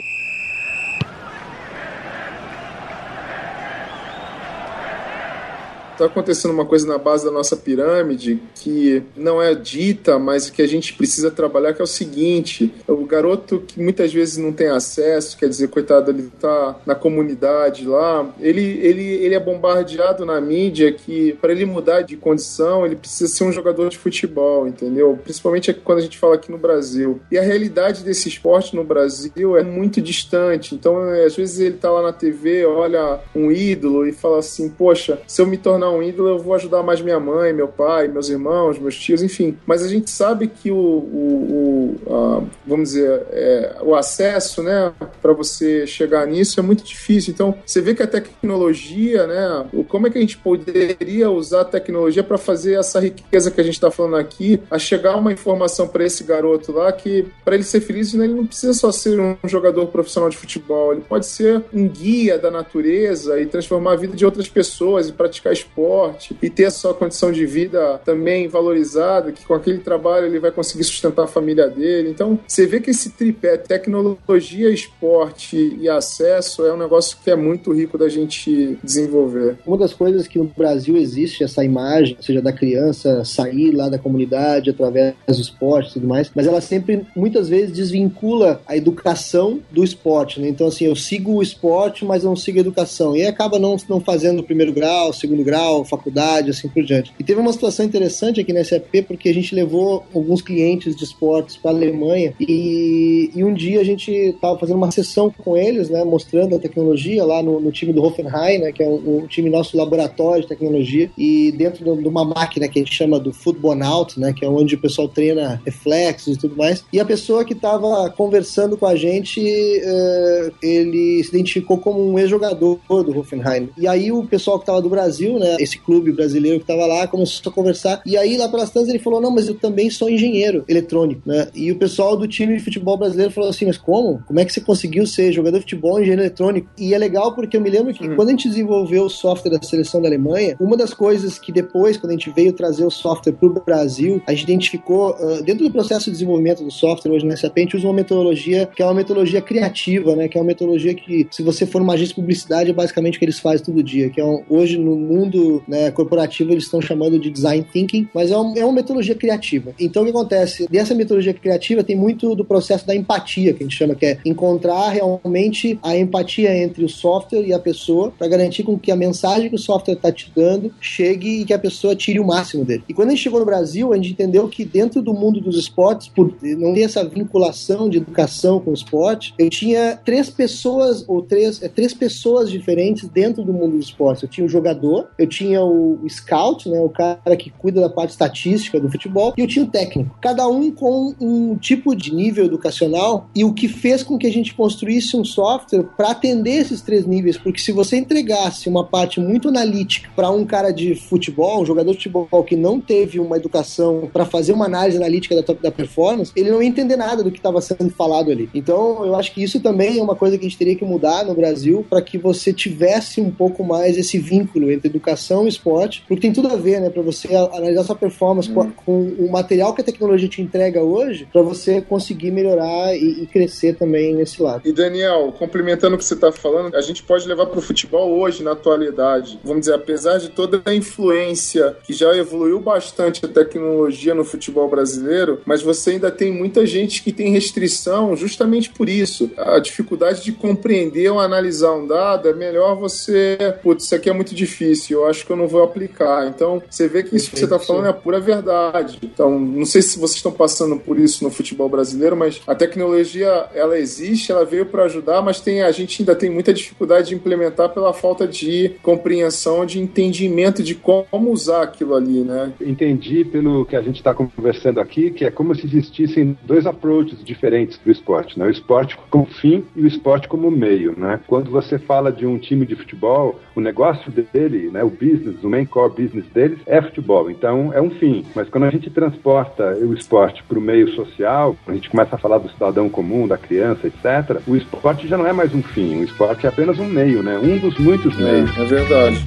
Está 5.96 6.08
acontecendo 6.08 6.52
uma 6.52 6.66
coisa 6.66 6.86
na 6.86 6.98
base 6.98 7.24
da 7.24 7.32
nossa 7.32 7.56
pirâmide 7.56 8.38
que 8.56 9.02
não 9.16 9.42
é 9.42 9.56
dita, 9.56 10.20
mas 10.20 10.50
que 10.50 10.62
a 10.62 10.68
gente 10.68 10.94
precisa 10.94 11.32
trabalhar, 11.32 11.74
que 11.74 11.82
é 11.82 11.84
o 11.86 11.88
seguinte: 11.88 12.74
o 12.86 13.06
garoto 13.06 13.64
que 13.66 13.82
muitas 13.82 14.14
vezes 14.14 14.36
não 14.36 14.52
tem 14.52 14.68
acesso, 14.68 15.38
quer 15.38 15.48
dizer, 15.48 15.70
coitado, 15.70 16.12
ele 16.12 16.30
está 16.36 16.76
na 16.86 16.96
comunidade 16.96 17.88
lá, 17.88 18.30
ele, 18.42 18.62
ele, 18.62 19.04
ele 19.04 19.36
é 19.36 19.40
bombardeado 19.40 20.26
na 20.26 20.40
mídia 20.42 20.92
que 20.92 21.32
para 21.40 21.54
ele 21.54 21.66
mudar 21.66 22.02
de 22.02 22.18
condição, 22.18 22.86
ele 22.86 22.98
precisa 22.98 23.34
ser 23.34 23.46
um 23.46 23.52
jogador 23.54 23.88
de 23.88 23.98
futebol, 23.98 24.68
entendeu? 24.68 25.18
Principalmente 25.24 25.74
quando 25.74 26.00
a 26.00 26.02
gente 26.02 26.18
fala 26.18 26.36
aqui 26.36 26.52
no 26.52 26.58
Brasil. 26.58 27.22
E 27.32 27.38
a 27.38 27.42
realidade 27.42 28.04
desse 28.04 28.28
esporte 28.28 28.76
no 28.76 28.84
Brasil 28.84 29.56
é 29.56 29.64
muito 29.64 30.02
distante. 30.02 30.76
Então, 30.76 30.98
às 31.26 31.38
vezes 31.38 31.60
ele 31.62 31.76
está 31.76 31.90
lá 31.90 32.02
na 32.02 32.12
TV, 32.12 32.66
olha 32.66 33.22
um 33.34 33.50
ídolo 33.50 34.06
e 34.06 34.12
fala 34.12 34.40
assim: 34.40 34.68
Poxa, 34.68 35.20
se 35.26 35.42
eu 35.42 35.48
me 35.48 35.58
tornar 35.58 35.85
um 35.90 36.02
ídolo, 36.02 36.30
eu 36.30 36.40
vou 36.40 36.54
ajudar 36.54 36.84
mais 36.84 37.02
minha 37.02 37.20
mãe, 37.20 37.54
meu 37.54 37.68
pai, 37.68 38.08
meus 38.08 38.30
irmãos, 38.30 38.80
meus 38.80 38.98
tios, 38.98 39.22
enfim. 39.22 39.58
Mas 39.66 39.84
a 39.84 39.88
gente 39.88 40.10
sabe 40.10 40.48
que 40.48 40.72
o, 40.72 40.76
o, 40.76 41.98
o 42.08 42.14
a, 42.14 42.44
vamos 42.66 42.90
dizer, 42.90 43.24
é, 43.32 43.78
o 43.82 43.96
acesso, 43.96 44.64
né, 44.64 44.92
para 45.22 45.34
você 45.34 45.86
chegar 45.86 46.26
nisso 46.28 46.60
é 46.60 46.64
muito 46.64 46.84
difícil. 46.84 47.34
Então, 47.34 47.56
você 47.66 47.82
vê 47.82 47.94
que 47.94 48.04
a 48.04 48.08
tecnologia, 48.08 49.28
né, 49.28 49.66
como 49.88 50.08
é 50.08 50.10
que 50.10 50.18
a 50.18 50.22
gente 50.22 50.38
poderia 50.38 51.30
usar 51.30 51.62
a 51.62 51.66
tecnologia 51.66 52.24
para 52.24 52.38
fazer 52.38 52.76
essa 52.80 53.00
riqueza 53.00 53.52
que 53.52 53.62
a 53.62 53.64
gente 53.64 53.76
está 53.76 53.92
falando 53.92 54.18
aqui, 54.18 54.60
a 54.70 54.80
chegar 54.80 55.16
uma 55.16 55.32
informação 55.32 55.88
para 55.88 56.06
esse 56.06 56.24
garoto 56.24 56.72
lá 56.72 56.92
que, 56.92 57.26
para 57.44 57.56
ele 57.56 57.64
ser 57.64 57.82
feliz, 57.82 58.14
né, 58.14 58.26
ele 58.26 58.34
não 58.34 58.46
precisa 58.46 58.74
só 58.74 58.92
ser 58.92 59.20
um 59.20 59.38
jogador 59.46 59.88
profissional 59.88 60.30
de 60.30 60.38
futebol, 60.38 60.94
ele 60.94 61.02
pode 61.02 61.26
ser 61.26 61.64
um 61.74 61.88
guia 61.88 62.38
da 62.38 62.50
natureza 62.50 63.40
e 63.40 63.46
transformar 63.46 63.94
a 63.94 63.96
vida 63.96 64.16
de 64.16 64.26
outras 64.26 64.48
pessoas 64.48 65.10
e 65.10 65.14
praticar 65.14 65.54
esporte 65.54 65.75
esporte 65.76 66.36
e 66.42 66.50
ter 66.50 66.66
a 66.66 66.72
sua 66.72 66.94
condição 66.94 67.32
de 67.32 67.46
vida 67.46 68.00
também 68.06 68.48
valorizada, 68.48 69.32
que 69.32 69.46
com 69.46 69.54
aquele 69.54 69.80
trabalho 69.80 70.28
ele 70.28 70.40
vai 70.40 70.52
conseguir 70.52 70.84
sustentar 70.86 71.24
a 71.24 71.28
família 71.28 71.68
dele. 71.68 72.10
Então, 72.10 72.40
você 72.48 72.66
vê 72.66 72.80
que 72.80 72.92
esse 72.92 73.12
tripé, 73.12 73.58
tecnologia, 73.58 74.70
esporte 74.70 75.78
e 75.80 75.90
acesso 75.90 76.66
é 76.66 76.74
um 76.74 76.78
negócio 76.78 77.18
que 77.24 77.30
é 77.30 77.36
muito 77.36 77.74
rico 77.74 77.98
da 77.98 78.08
gente 78.08 78.78
desenvolver. 78.84 79.58
Uma 79.66 79.78
das 79.78 79.94
coisas 79.94 80.28
que 80.28 80.40
no 80.40 80.46
Brasil 80.46 80.96
existe 80.96 81.44
essa 81.44 81.64
imagem, 81.64 82.16
ou 82.18 82.24
seja, 82.24 82.42
da 82.42 82.54
criança 82.54 83.24
sair 83.26 83.72
lá 83.72 83.90
da 83.90 84.00
comunidade 84.00 84.70
através 84.70 85.16
do 85.28 85.42
esporte 85.42 85.92
e 85.92 85.94
tudo 85.94 86.08
mais, 86.08 86.32
mas 86.34 86.48
ela 86.48 86.62
sempre, 86.62 87.06
muitas 87.16 87.50
vezes, 87.50 87.76
desvincula 87.76 88.62
a 88.66 88.78
educação 88.78 89.60
do 89.72 89.84
esporte, 89.84 90.40
né? 90.40 90.48
Então, 90.48 90.68
assim, 90.68 90.86
eu 90.86 90.96
sigo 90.96 91.34
o 91.34 91.42
esporte, 91.42 92.06
mas 92.06 92.24
não 92.24 92.36
sigo 92.36 92.58
a 92.58 92.62
educação. 92.62 93.16
E 93.16 93.26
acaba 93.26 93.60
não, 93.60 93.76
não 93.90 94.00
fazendo 94.00 94.40
o 94.40 94.44
primeiro 94.44 94.72
grau, 94.72 95.12
segundo 95.12 95.44
grau, 95.44 95.65
faculdade, 95.86 96.52
assim 96.52 96.68
por 96.68 96.84
diante. 96.84 97.14
E 97.20 97.24
teve 97.24 97.40
uma 97.40 97.54
situação 97.54 97.86
interessante 97.86 98.40
aqui 98.40 98.54
na 98.54 98.64
SAP, 98.64 99.04
porque 99.08 99.30
a 99.30 99.34
gente 99.34 99.56
levou 99.56 100.04
alguns 100.14 100.42
clientes 100.42 100.96
de 100.96 101.04
esportes 101.04 101.58
para 101.58 101.72
a 101.72 101.74
Alemanha 101.74 102.34
e, 102.40 103.32
e, 103.36 103.44
um 103.44 103.54
dia 103.54 103.80
a 103.80 103.84
gente 103.84 104.12
estava 104.12 104.58
fazendo 104.58 104.78
uma 104.78 104.92
sessão 104.92 105.32
com 105.32 105.56
eles, 105.56 105.90
né, 105.90 106.04
mostrando 106.04 106.56
a 106.56 106.60
tecnologia 106.60 107.24
lá 107.24 107.42
no, 107.42 107.60
no 107.60 107.72
time 107.72 107.94
do 107.94 108.04
Hoffenheim, 108.04 108.60
né, 108.60 108.72
que 108.72 108.84
é 108.84 108.88
um, 108.88 109.26
time 109.28 109.50
nosso 109.50 109.78
laboratório 109.78 110.44
de 110.44 110.48
tecnologia, 110.48 111.10
e 111.18 111.52
dentro 111.52 111.84
de 111.96 112.08
uma 112.08 112.26
máquina 112.26 112.68
que 112.68 112.80
a 112.80 112.84
gente 112.84 112.94
chama 112.94 113.20
do 113.20 113.32
Football 113.32 113.84
Out, 113.84 114.20
né, 114.20 114.34
que 114.34 114.46
é 114.46 114.50
onde 114.50 114.76
o 114.76 114.80
pessoal 114.80 115.08
treina 115.08 115.62
reflexos 115.66 116.36
e 116.36 116.40
tudo 116.40 116.56
mais. 116.56 116.84
E 116.92 117.00
a 117.00 117.06
pessoa 117.06 117.46
que 117.46 117.54
estava 117.54 118.10
conversando 118.12 118.78
com 118.78 118.86
a 118.86 118.96
gente, 118.96 119.40
uh, 119.40 120.54
ele 120.62 121.24
se 121.24 121.30
identificou 121.30 121.78
como 121.78 122.02
um 122.02 122.20
ex-jogador 122.20 122.80
do 122.88 123.18
Hoffenheim. 123.18 123.70
E 123.78 123.88
aí 123.88 124.12
o 124.12 124.24
pessoal 124.26 124.58
que 124.58 124.64
estava 124.64 124.82
do 124.82 124.90
Brasil, 124.90 125.40
né, 125.40 125.55
esse 125.60 125.78
clube 125.78 126.12
brasileiro 126.12 126.58
que 126.60 126.64
estava 126.64 126.86
lá, 126.86 127.08
começou 127.08 127.50
a 127.50 127.54
conversar. 127.54 128.02
E 128.06 128.18
aí 128.18 128.38
lá 128.38 128.50
pelas 128.50 128.70
tantas 128.70 128.90
ele 128.90 129.00
falou: 129.00 129.22
Não, 129.22 129.32
mas 129.32 129.48
eu 129.48 129.56
também 129.56 129.90
sou 129.90 130.10
engenheiro 130.10 130.64
eletrônico, 130.68 131.22
né? 131.26 131.48
E 131.54 131.72
o 131.72 131.78
pessoal 131.78 132.16
do 132.16 132.28
time 132.28 132.58
de 132.58 132.64
futebol 132.64 132.98
brasileiro 132.98 133.32
falou 133.32 133.50
assim: 133.50 133.66
Mas 133.66 133.78
como? 133.78 134.24
Como 134.26 134.40
é 134.40 134.46
que 134.46 134.54
você 134.54 134.62
conseguiu 134.62 135.06
ser 135.06 135.32
jogador 135.32 135.58
de 135.58 135.64
futebol, 135.64 136.00
engenheiro 136.00 136.22
eletrônico? 136.22 136.70
E 136.78 136.94
é 136.94 136.98
legal 136.98 137.34
porque 137.34 137.58
eu 137.58 137.62
me 137.62 137.70
lembro 137.70 137.94
que 137.94 138.08
hum. 138.08 138.16
quando 138.16 138.30
a 138.30 138.32
gente 138.32 138.50
desenvolveu 138.50 139.06
o 139.06 139.10
software 139.10 139.52
da 139.52 139.62
seleção 139.62 140.02
da 140.02 140.08
Alemanha, 140.08 140.56
uma 140.60 140.78
das 140.78 140.94
coisas 140.94 141.40
que 141.40 141.52
depois, 141.52 141.98
quando 141.98 142.12
a 142.12 142.16
gente 142.16 142.30
veio 142.32 142.54
trazer 142.54 142.86
o 142.86 142.92
software 142.92 143.34
para 143.34 143.48
o 143.48 143.54
Brasil, 143.54 144.22
a 144.28 144.32
gente 144.32 144.44
identificou, 144.44 145.12
uh, 145.12 145.44
dentro 145.44 145.66
do 145.66 145.72
processo 145.72 146.06
de 146.06 146.12
desenvolvimento 146.12 146.64
do 146.64 146.72
software 146.72 147.12
hoje 147.12 147.26
na 147.26 147.36
SAP, 147.36 147.58
a 147.58 147.60
gente 147.62 147.78
usa 147.78 147.88
uma 147.88 147.94
metodologia 147.94 148.70
que 148.76 148.82
é 148.82 148.86
uma 148.86 148.94
metodologia 148.94 149.42
criativa, 149.42 150.16
né? 150.16 150.28
Que 150.28 150.38
é 150.38 150.42
uma 150.42 150.48
metodologia 150.48 150.94
que, 150.94 151.28
se 151.32 151.44
você 151.44 151.66
for 151.66 151.82
uma 151.82 151.94
agência 151.94 152.10
de 152.10 152.22
publicidade, 152.22 152.70
é 152.70 152.74
basicamente 152.74 153.16
o 153.16 153.20
que 153.20 153.26
eles 153.26 153.40
fazem 153.40 153.66
todo 153.66 153.84
dia, 153.84 154.10
que 154.10 154.20
é 154.20 154.26
um, 154.26 154.44
hoje 154.50 154.78
no 154.78 154.96
mundo 154.96 155.45
né, 155.68 155.92
corporativo 155.92 156.52
eles 156.52 156.66
estão 156.66 156.82
chamando 156.82 157.20
de 157.20 157.30
design 157.30 157.66
thinking, 157.72 158.08
mas 158.14 158.32
é, 158.32 158.38
um, 158.38 158.54
é 158.56 158.64
uma 158.64 158.74
metodologia 158.74 159.16
criativa. 159.16 159.74
Então 159.80 160.04
o 160.04 160.06
que 160.06 160.12
acontece? 160.12 160.68
Dessa 160.70 160.94
metodologia 160.94 161.34
criativa 161.34 161.84
tem 161.84 161.96
muito 161.96 162.36
do 162.36 162.46
processo 162.46 162.86
da 162.86 162.96
empatia, 162.96 163.54
que 163.54 163.64
a 163.64 163.66
gente 163.66 163.78
chama, 163.78 163.96
que 163.96 164.06
é 164.06 164.18
encontrar 164.26 164.90
realmente 164.90 165.80
a 165.82 165.98
empatia 165.98 166.56
entre 166.56 166.84
o 166.84 166.90
software 166.90 167.46
e 167.46 167.54
a 167.54 167.60
pessoa 167.60 168.12
para 168.12 168.28
garantir 168.28 168.64
com 168.64 168.78
que 168.78 168.92
a 168.92 168.96
mensagem 168.96 169.50
que 169.50 169.56
o 169.56 169.60
software 169.60 169.96
está 169.96 170.12
te 170.12 170.32
dando 170.36 170.72
chegue 170.80 171.42
e 171.42 171.46
que 171.46 171.54
a 171.54 171.60
pessoa 171.60 171.96
tire 171.96 172.20
o 172.20 172.26
máximo 172.26 172.64
dele. 172.64 172.84
E 172.88 172.94
quando 172.94 173.10
a 173.10 173.12
gente 173.12 173.24
chegou 173.24 173.40
no 173.40 173.46
Brasil, 173.46 173.94
a 173.94 173.96
gente 173.96 174.12
entendeu 174.12 174.48
que 174.48 174.66
dentro 174.66 175.02
do 175.02 175.14
mundo 175.14 175.40
dos 175.40 175.58
esportes, 175.58 176.08
por 176.08 176.34
não 176.42 176.74
ter 176.74 176.82
essa 176.82 177.04
vinculação 177.04 177.90
de 177.90 177.98
educação 177.98 178.60
com 178.60 178.72
o 178.72 178.74
esporte, 178.74 179.34
eu 179.38 179.50
tinha 179.50 180.00
três 180.04 180.30
pessoas 180.30 181.04
ou 181.08 181.22
três, 181.22 181.62
é, 181.62 181.68
três 181.68 181.94
pessoas 181.94 182.50
diferentes 182.50 183.08
dentro 183.10 183.44
do 183.44 183.54
mundo 183.54 183.74
do 183.74 183.80
esporte. 183.80 184.24
Eu 184.24 184.30
tinha 184.30 184.46
o 184.46 184.50
jogador, 184.50 185.10
eu 185.18 185.28
tinha 185.36 185.62
o 185.64 186.00
scout, 186.08 186.70
né, 186.70 186.80
o 186.80 186.90
cara 186.90 187.36
que 187.38 187.50
cuida 187.50 187.82
da 187.82 187.90
parte 187.90 188.12
estatística 188.12 188.80
do 188.80 188.90
futebol, 188.90 189.34
e 189.38 189.42
eu 189.42 189.48
tinha 189.48 189.66
o 189.66 189.68
técnico. 189.68 190.18
Cada 190.22 190.48
um 190.48 190.72
com 190.72 191.14
um 191.20 191.58
tipo 191.58 191.94
de 191.94 192.14
nível 192.14 192.46
educacional 192.46 193.30
e 193.36 193.44
o 193.44 193.54
que 193.54 193.68
fez 193.68 194.02
com 194.02 194.18
que 194.18 194.28
a 194.28 194.32
gente 194.32 194.54
construísse 194.54 195.18
um 195.18 195.26
software 195.26 195.84
para 195.98 196.12
atender 196.12 196.62
esses 196.62 196.82
três 196.82 197.06
níveis, 197.06 197.38
porque 197.38 197.60
se 197.60 197.72
você 197.72 197.98
entregasse 197.98 198.70
uma 198.70 198.86
parte 198.86 199.20
muito 199.20 199.50
analítica 199.50 200.10
para 200.16 200.30
um 200.30 200.46
cara 200.46 200.72
de 200.72 200.96
futebol, 200.96 201.62
um 201.62 201.66
jogador 201.66 201.92
de 201.92 201.98
futebol 201.98 202.44
que 202.44 202.56
não 202.56 202.80
teve 202.80 203.20
uma 203.20 203.36
educação 203.36 204.10
para 204.12 204.26
fazer 204.26 204.54
uma 204.54 204.66
análise 204.66 204.98
analítica 204.98 205.36
da, 205.36 205.54
da 205.54 205.72
performance, 205.72 206.32
ele 206.36 206.52
não 206.52 206.62
ia 206.62 206.70
entender 206.70 206.96
nada 206.96 207.24
do 207.24 207.32
que 207.32 207.38
estava 207.38 207.60
sendo 207.60 207.90
falado 207.90 208.32
ali. 208.32 208.50
Então, 208.54 209.06
eu 209.06 209.16
acho 209.16 209.34
que 209.34 209.44
isso 209.44 209.60
também 209.60 210.00
é 210.00 210.04
uma 210.04 210.16
coisa 210.16 210.38
que 210.38 210.46
a 210.46 210.50
gente 210.50 210.58
teria 210.58 210.76
que 210.76 210.86
mudar 210.86 211.26
no 211.26 211.36
Brasil 211.36 211.86
para 211.90 212.02
que 212.02 212.18
você 212.18 212.54
tivesse 212.54 213.20
um 213.20 213.32
pouco 213.32 213.64
mais 213.64 213.98
esse 213.98 214.18
vínculo 214.18 214.72
entre 214.72 214.88
educação 214.88 215.25
e 215.46 215.50
esporte, 215.50 216.04
porque 216.08 216.22
tem 216.22 216.34
tudo 216.34 216.48
a 216.48 216.56
ver, 216.56 216.80
né, 216.80 216.90
para 216.90 217.02
você 217.02 217.34
analisar 217.36 217.84
sua 217.84 217.96
performance 217.96 218.50
com, 218.50 218.72
com, 218.72 219.16
o 219.20 219.32
material 219.32 219.74
que 219.74 219.82
a 219.82 219.84
tecnologia 219.84 220.30
te 220.30 220.42
entrega 220.42 220.82
hoje, 220.82 221.28
para 221.32 221.42
você 221.42 221.82
conseguir 221.82 222.32
melhorar 222.32 222.96
e, 222.96 223.24
e, 223.24 223.28
crescer 223.28 223.76
também 223.76 224.14
nesse 224.14 224.42
lado. 224.42 224.62
E 224.66 224.72
Daniel, 224.72 225.34
complementando 225.38 225.96
o 225.96 225.98
que 225.98 226.06
você 226.06 226.14
está 226.14 226.32
falando, 226.32 226.76
a 226.76 226.82
gente 226.82 227.04
pode 227.04 227.28
levar 227.28 227.48
para 227.48 227.60
o 227.60 227.62
futebol 227.62 228.18
hoje, 228.20 228.44
na 228.44 228.52
atualidade. 228.52 229.40
Vamos 229.44 229.62
dizer, 229.62 229.74
apesar 229.74 230.18
de 230.18 230.30
toda 230.30 230.62
a 230.66 230.74
influência 230.74 231.76
que 231.84 231.94
já 231.94 232.16
evoluiu 232.16 232.60
bastante 232.60 233.26
a 233.26 233.28
tecnologia 233.28 234.14
no 234.14 234.24
futebol 234.24 234.70
brasileiro, 234.70 235.42
mas 235.46 235.62
você 235.62 235.92
ainda 235.92 236.12
tem 236.12 236.32
muita 236.32 236.66
gente 236.66 237.04
que 237.04 237.12
tem 237.12 237.32
restrição 237.32 238.16
justamente 238.16 238.70
por 238.70 238.90
isso. 238.90 239.32
A 239.38 239.60
dificuldade 239.60 240.24
de 240.24 240.32
compreender 240.32 241.10
ou 241.12 241.20
analisar 241.20 241.74
um 241.74 241.88
dado 241.88 242.30
é 242.30 242.34
melhor 242.34 242.76
você. 242.76 243.38
Putz, 243.62 243.86
isso 243.86 243.96
aqui 243.96 244.10
é 244.10 244.14
muito 244.14 244.36
difícil, 244.36 245.05
eu 245.06 245.10
acho 245.10 245.26
que 245.26 245.32
eu 245.32 245.38
não 245.38 245.48
vou 245.48 245.64
aplicar. 245.64 246.28
Então, 246.28 246.62
você 246.70 246.88
vê 246.88 247.04
que 247.04 247.16
isso 247.16 247.30
que 247.30 247.38
você 247.38 247.46
está 247.46 247.60
falando 247.60 247.86
é 247.86 247.90
a 247.90 247.94
pura 247.94 248.20
verdade. 248.20 249.00
Então, 249.04 249.40
não 249.40 249.66
sei 249.66 249.82
se 249.82 250.00
vocês 250.00 250.18
estão 250.18 250.32
passando 250.32 250.78
por 250.78 251.00
isso 251.00 251.24
no 251.24 251.32
futebol 251.32 251.70
brasileiro, 251.70 252.16
mas 252.16 252.42
a 252.46 252.56
tecnologia, 252.56 253.48
ela 253.54 253.78
existe, 253.78 254.32
ela 254.32 254.46
veio 254.46 254.66
para 254.66 254.84
ajudar, 254.84 255.22
mas 255.22 255.40
tem, 255.40 255.62
a 255.62 255.72
gente 255.72 256.02
ainda 256.02 256.16
tem 256.16 256.30
muita 256.30 256.54
dificuldade 256.54 257.10
de 257.10 257.16
implementar 257.16 257.70
pela 257.70 257.94
falta 257.94 258.28
de 258.28 258.72
compreensão, 258.82 259.66
de 259.66 259.80
entendimento 259.80 260.64
de 260.64 260.76
como 260.76 261.32
usar 261.32 261.64
aquilo 261.64 261.96
ali, 261.96 262.22
né? 262.22 262.52
Entendi 262.60 263.24
pelo 263.24 263.66
que 263.66 263.76
a 263.76 263.82
gente 263.82 263.98
está 263.98 264.14
conversando 264.14 264.80
aqui, 264.80 265.12
que 265.12 265.26
é 265.26 265.32
como 265.32 265.56
se 265.56 265.66
existissem 265.66 266.38
dois 266.44 266.66
approaches 266.66 267.24
diferentes 267.24 267.80
do 267.84 267.92
esporte, 267.92 268.38
né? 268.38 268.46
O 268.46 268.50
esporte 268.50 268.98
como 269.10 269.26
fim 269.26 269.64
e 269.76 269.82
o 269.82 269.88
esporte 269.88 270.28
como 270.28 270.50
meio, 270.50 270.98
né? 270.98 271.20
Quando 271.28 271.52
você 271.52 271.78
fala 271.78 272.12
de 272.12 272.26
um 272.26 272.38
time 272.38 272.66
de 272.66 272.76
futebol, 272.76 273.40
o 273.56 273.62
negócio 273.62 274.12
dele, 274.12 274.70
né, 274.70 274.84
o 274.84 274.90
business, 274.96 275.44
o 275.44 275.50
main 275.50 275.66
core 275.66 275.94
business 275.94 276.26
deles 276.34 276.60
é 276.66 276.82
futebol. 276.82 277.30
Então 277.30 277.72
é 277.74 277.82
um 277.82 277.90
fim. 277.90 278.26
Mas 278.36 278.50
quando 278.50 278.66
a 278.66 278.70
gente 278.70 278.90
transporta 278.90 279.78
o 279.82 279.94
esporte 279.94 280.44
para 280.44 280.58
o 280.58 280.62
meio 280.62 280.90
social, 280.90 281.56
a 281.68 281.74
gente 281.74 281.90
começa 281.90 282.16
a 282.16 282.20
falar 282.20 282.38
do 282.38 282.50
cidadão 282.50 282.90
comum, 282.90 283.28
da 283.28 283.38
criança, 283.38 283.88
etc. 283.88 284.42
O 284.48 284.56
esporte 284.56 285.08
já 285.08 285.18
não 285.18 285.28
é 285.28 285.34
mais 285.34 285.54
um 285.54 285.62
fim. 285.62 286.00
O 286.00 286.04
esporte 286.04 286.46
é 286.46 286.50
apenas 286.50 286.80
um 286.80 286.88
meio, 286.88 287.22
né? 287.22 287.38
Um 287.38 287.58
dos 287.58 287.78
muitos 287.78 288.16
meios. 288.18 288.56
É, 288.58 288.62
é 288.62 288.66
verdade. 288.66 289.26